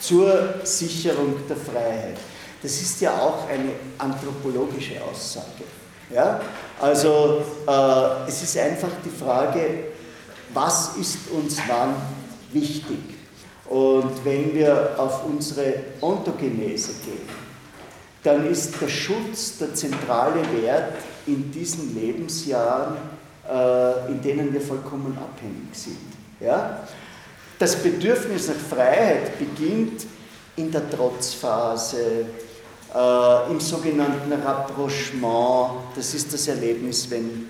zur 0.00 0.54
Sicherung 0.64 1.34
der 1.48 1.56
Freiheit. 1.56 2.18
Das 2.64 2.80
ist 2.80 2.98
ja 3.02 3.12
auch 3.12 3.46
eine 3.46 3.72
anthropologische 3.98 4.94
Aussage. 5.04 5.64
Ja? 6.10 6.40
Also 6.80 7.42
äh, 7.68 8.26
es 8.26 8.42
ist 8.42 8.56
einfach 8.56 8.88
die 9.04 9.10
Frage, 9.10 9.84
was 10.54 10.96
ist 10.96 11.18
uns 11.30 11.58
wann 11.68 11.94
wichtig? 12.54 13.00
Und 13.66 14.24
wenn 14.24 14.54
wir 14.54 14.94
auf 14.96 15.26
unsere 15.26 15.74
Ontogenese 16.00 16.92
gehen, 17.04 17.28
dann 18.22 18.50
ist 18.50 18.80
der 18.80 18.88
Schutz 18.88 19.58
der 19.58 19.74
zentrale 19.74 20.40
Wert 20.62 20.94
in 21.26 21.52
diesen 21.52 21.94
Lebensjahren, 21.94 22.96
äh, 23.46 24.10
in 24.10 24.22
denen 24.22 24.54
wir 24.54 24.62
vollkommen 24.62 25.18
abhängig 25.18 25.74
sind. 25.74 25.98
Ja? 26.40 26.80
Das 27.58 27.76
Bedürfnis 27.76 28.48
nach 28.48 28.54
Freiheit 28.54 29.38
beginnt 29.38 30.06
in 30.56 30.70
der 30.70 30.88
Trotzphase, 30.88 32.24
äh, 32.94 33.50
im 33.50 33.60
sogenannten 33.60 34.32
Rapprochement. 34.32 35.70
Das 35.96 36.14
ist 36.14 36.32
das 36.32 36.48
Erlebnis, 36.48 37.10
wenn 37.10 37.48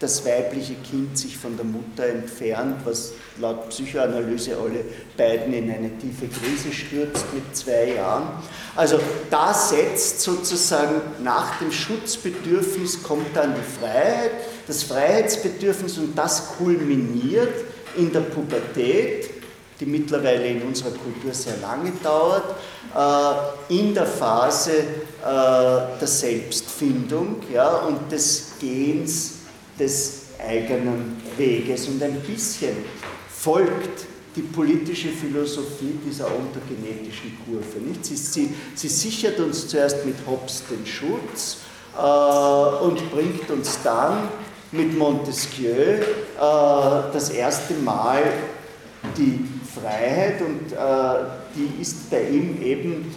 das 0.00 0.24
weibliche 0.24 0.74
Kind 0.76 1.18
sich 1.18 1.36
von 1.36 1.56
der 1.56 1.66
Mutter 1.66 2.06
entfernt, 2.06 2.76
was 2.84 3.12
laut 3.38 3.68
Psychoanalyse 3.68 4.56
alle 4.56 4.82
beiden 5.16 5.52
in 5.52 5.70
eine 5.70 5.90
tiefe 5.98 6.26
Krise 6.26 6.72
stürzt 6.72 7.26
mit 7.34 7.54
zwei 7.54 7.92
Jahren. 7.96 8.28
Also 8.74 8.98
da 9.28 9.52
setzt 9.52 10.22
sozusagen 10.22 11.02
nach 11.22 11.58
dem 11.58 11.70
Schutzbedürfnis 11.70 13.02
kommt 13.02 13.36
dann 13.36 13.54
die 13.54 13.78
Freiheit, 13.78 14.30
das 14.66 14.82
Freiheitsbedürfnis 14.84 15.98
und 15.98 16.16
das 16.16 16.56
kulminiert 16.56 17.52
in 17.96 18.10
der 18.10 18.20
Pubertät, 18.20 19.39
die 19.80 19.86
mittlerweile 19.86 20.46
in 20.46 20.62
unserer 20.62 20.90
Kultur 20.90 21.32
sehr 21.32 21.56
lange 21.56 21.92
dauert, 22.02 22.54
äh, 22.94 23.74
in 23.74 23.94
der 23.94 24.06
Phase 24.06 24.72
äh, 24.72 24.82
der 25.22 26.06
Selbstfindung 26.06 27.36
ja, 27.52 27.68
und 27.78 28.12
des 28.12 28.52
Gehens 28.60 29.38
des 29.78 30.20
eigenen 30.46 31.20
Weges. 31.36 31.88
Und 31.88 32.02
ein 32.02 32.20
bisschen 32.20 32.76
folgt 33.28 34.06
die 34.36 34.42
politische 34.42 35.08
Philosophie 35.08 35.98
dieser 36.06 36.26
ontogenetischen 36.26 37.36
Kurve. 37.44 37.80
Nicht? 37.84 38.04
Sie, 38.04 38.16
sie, 38.16 38.54
sie 38.74 38.88
sichert 38.88 39.40
uns 39.40 39.66
zuerst 39.66 40.04
mit 40.04 40.16
Hobbes 40.26 40.62
den 40.70 40.86
Schutz 40.86 41.58
äh, 41.96 42.84
und 42.84 43.10
bringt 43.10 43.50
uns 43.50 43.78
dann 43.82 44.28
mit 44.72 44.96
Montesquieu 44.96 45.72
äh, 45.72 46.02
das 46.36 47.30
erste 47.30 47.74
Mal 47.74 48.22
die 49.16 49.59
Freiheit 49.74 50.40
und 50.42 50.72
äh, 50.72 51.24
die 51.54 51.80
ist 51.80 52.10
bei 52.10 52.22
ihm 52.22 52.60
eben 52.62 53.14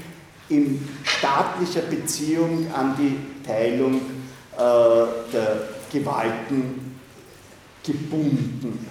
in 0.50 0.88
staatlicher 1.04 1.82
Beziehung 1.82 2.68
an 2.74 2.96
die 2.98 3.46
Teilung 3.46 3.96
äh, 3.96 5.32
der 5.32 5.70
Gewalten 5.92 7.00
gebunden. 7.84 8.88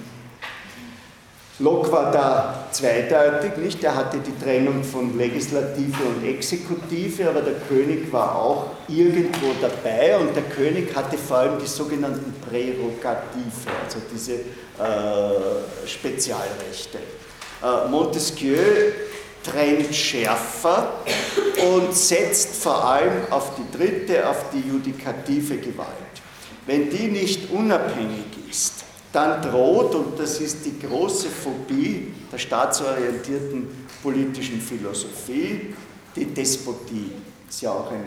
Locke 1.58 1.92
war 1.92 2.10
da 2.10 2.66
zweideutig, 2.72 3.56
nicht? 3.58 3.84
Er 3.84 3.94
hatte 3.94 4.18
die 4.18 4.36
Trennung 4.42 4.82
von 4.82 5.16
Legislative 5.16 6.02
und 6.02 6.24
Exekutive, 6.26 7.28
aber 7.28 7.42
der 7.42 7.54
König 7.68 8.12
war 8.12 8.34
auch 8.34 8.70
irgendwo 8.88 9.48
dabei 9.60 10.18
und 10.18 10.34
der 10.34 10.44
König 10.44 10.94
hatte 10.96 11.16
vor 11.16 11.36
allem 11.38 11.58
die 11.60 11.66
sogenannten 11.66 12.34
Prärogative, 12.40 13.70
also 13.84 13.98
diese 14.12 14.32
äh, 14.32 15.86
Spezialrechte. 15.86 16.98
Äh, 17.62 17.88
Montesquieu 17.88 18.58
trennt 19.44 19.94
schärfer 19.94 20.94
und 21.74 21.94
setzt 21.94 22.56
vor 22.56 22.84
allem 22.84 23.30
auf 23.30 23.52
die 23.56 23.76
dritte, 23.76 24.28
auf 24.28 24.50
die 24.52 24.68
judikative 24.68 25.58
Gewalt. 25.58 25.88
Wenn 26.66 26.90
die 26.90 27.08
nicht 27.08 27.50
unabhängig 27.50 28.24
ist, 28.48 28.84
dann 29.12 29.42
droht, 29.42 29.94
und 29.94 30.18
das 30.18 30.40
ist 30.40 30.64
die 30.64 30.78
große 30.78 31.28
Phobie 31.28 32.14
der 32.32 32.38
staatsorientierten 32.38 33.86
politischen 34.02 34.60
Philosophie, 34.60 35.74
die 36.16 36.26
Despotie. 36.26 37.12
Ist 37.48 37.62
ja 37.62 37.70
auch 37.72 37.90
eine, 37.90 38.06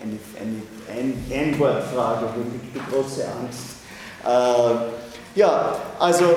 eine, 0.00 0.18
eine 0.40 1.00
Ein 1.00 1.24
Einwortfrage, 1.30 2.26
die 2.74 2.80
große 2.90 3.24
Angst. 3.26 3.78
Äh, 4.24 5.38
ja, 5.38 5.76
also 5.98 6.34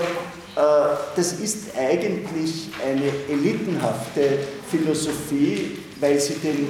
das 0.56 1.34
ist 1.34 1.78
eigentlich 1.78 2.70
eine 2.86 3.10
elitenhafte 3.30 4.40
Philosophie, 4.70 5.78
weil 6.00 6.20
sie 6.20 6.36
den 6.36 6.68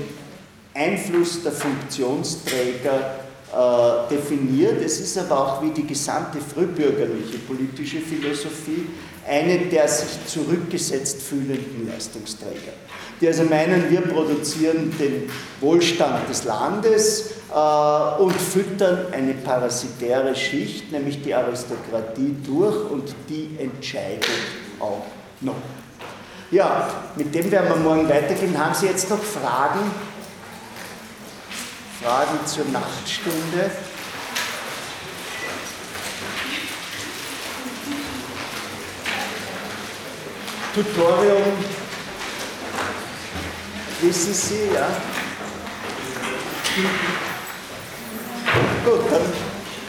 Einfluss 0.73 1.43
der 1.43 1.51
Funktionsträger 1.51 3.15
äh, 3.51 4.09
definiert. 4.09 4.81
Es 4.81 4.99
ist 4.99 5.17
aber 5.17 5.39
auch 5.39 5.63
wie 5.63 5.71
die 5.71 5.85
gesamte 5.85 6.39
frühbürgerliche 6.39 7.39
politische 7.39 7.99
Philosophie 7.99 8.85
einen 9.27 9.69
der 9.69 9.87
sich 9.87 10.25
zurückgesetzt 10.25 11.21
fühlenden 11.21 11.87
Leistungsträger. 11.87 12.73
Die 13.21 13.27
also 13.27 13.43
meinen, 13.43 13.87
wir 13.91 14.01
produzieren 14.01 14.91
den 14.99 15.29
Wohlstand 15.59 16.27
des 16.27 16.43
Landes 16.43 17.33
äh, 17.53 18.21
und 18.21 18.33
füttern 18.33 19.13
eine 19.13 19.35
parasitäre 19.35 20.35
Schicht, 20.35 20.91
nämlich 20.91 21.21
die 21.21 21.35
Aristokratie, 21.35 22.35
durch 22.43 22.89
und 22.89 23.13
die 23.29 23.55
entscheidet 23.59 24.25
auch 24.79 25.05
noch. 25.39 25.55
Ja, 26.49 26.89
mit 27.15 27.33
dem 27.33 27.51
werden 27.51 27.69
wir 27.69 27.75
morgen 27.75 28.09
weitergehen. 28.09 28.57
Haben 28.57 28.73
Sie 28.73 28.87
jetzt 28.87 29.09
noch 29.11 29.21
Fragen? 29.21 29.79
Fragen 32.01 32.45
zur 32.47 32.65
Nachtstunde? 32.65 33.69
Tutorium, 40.73 41.53
wissen 44.01 44.33
Sie, 44.33 44.73
ja? 44.73 44.87
Gut, 48.85 49.11
dann 49.11 49.21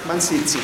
man 0.07 0.21
sieht 0.21 0.49
sich. 0.49 0.63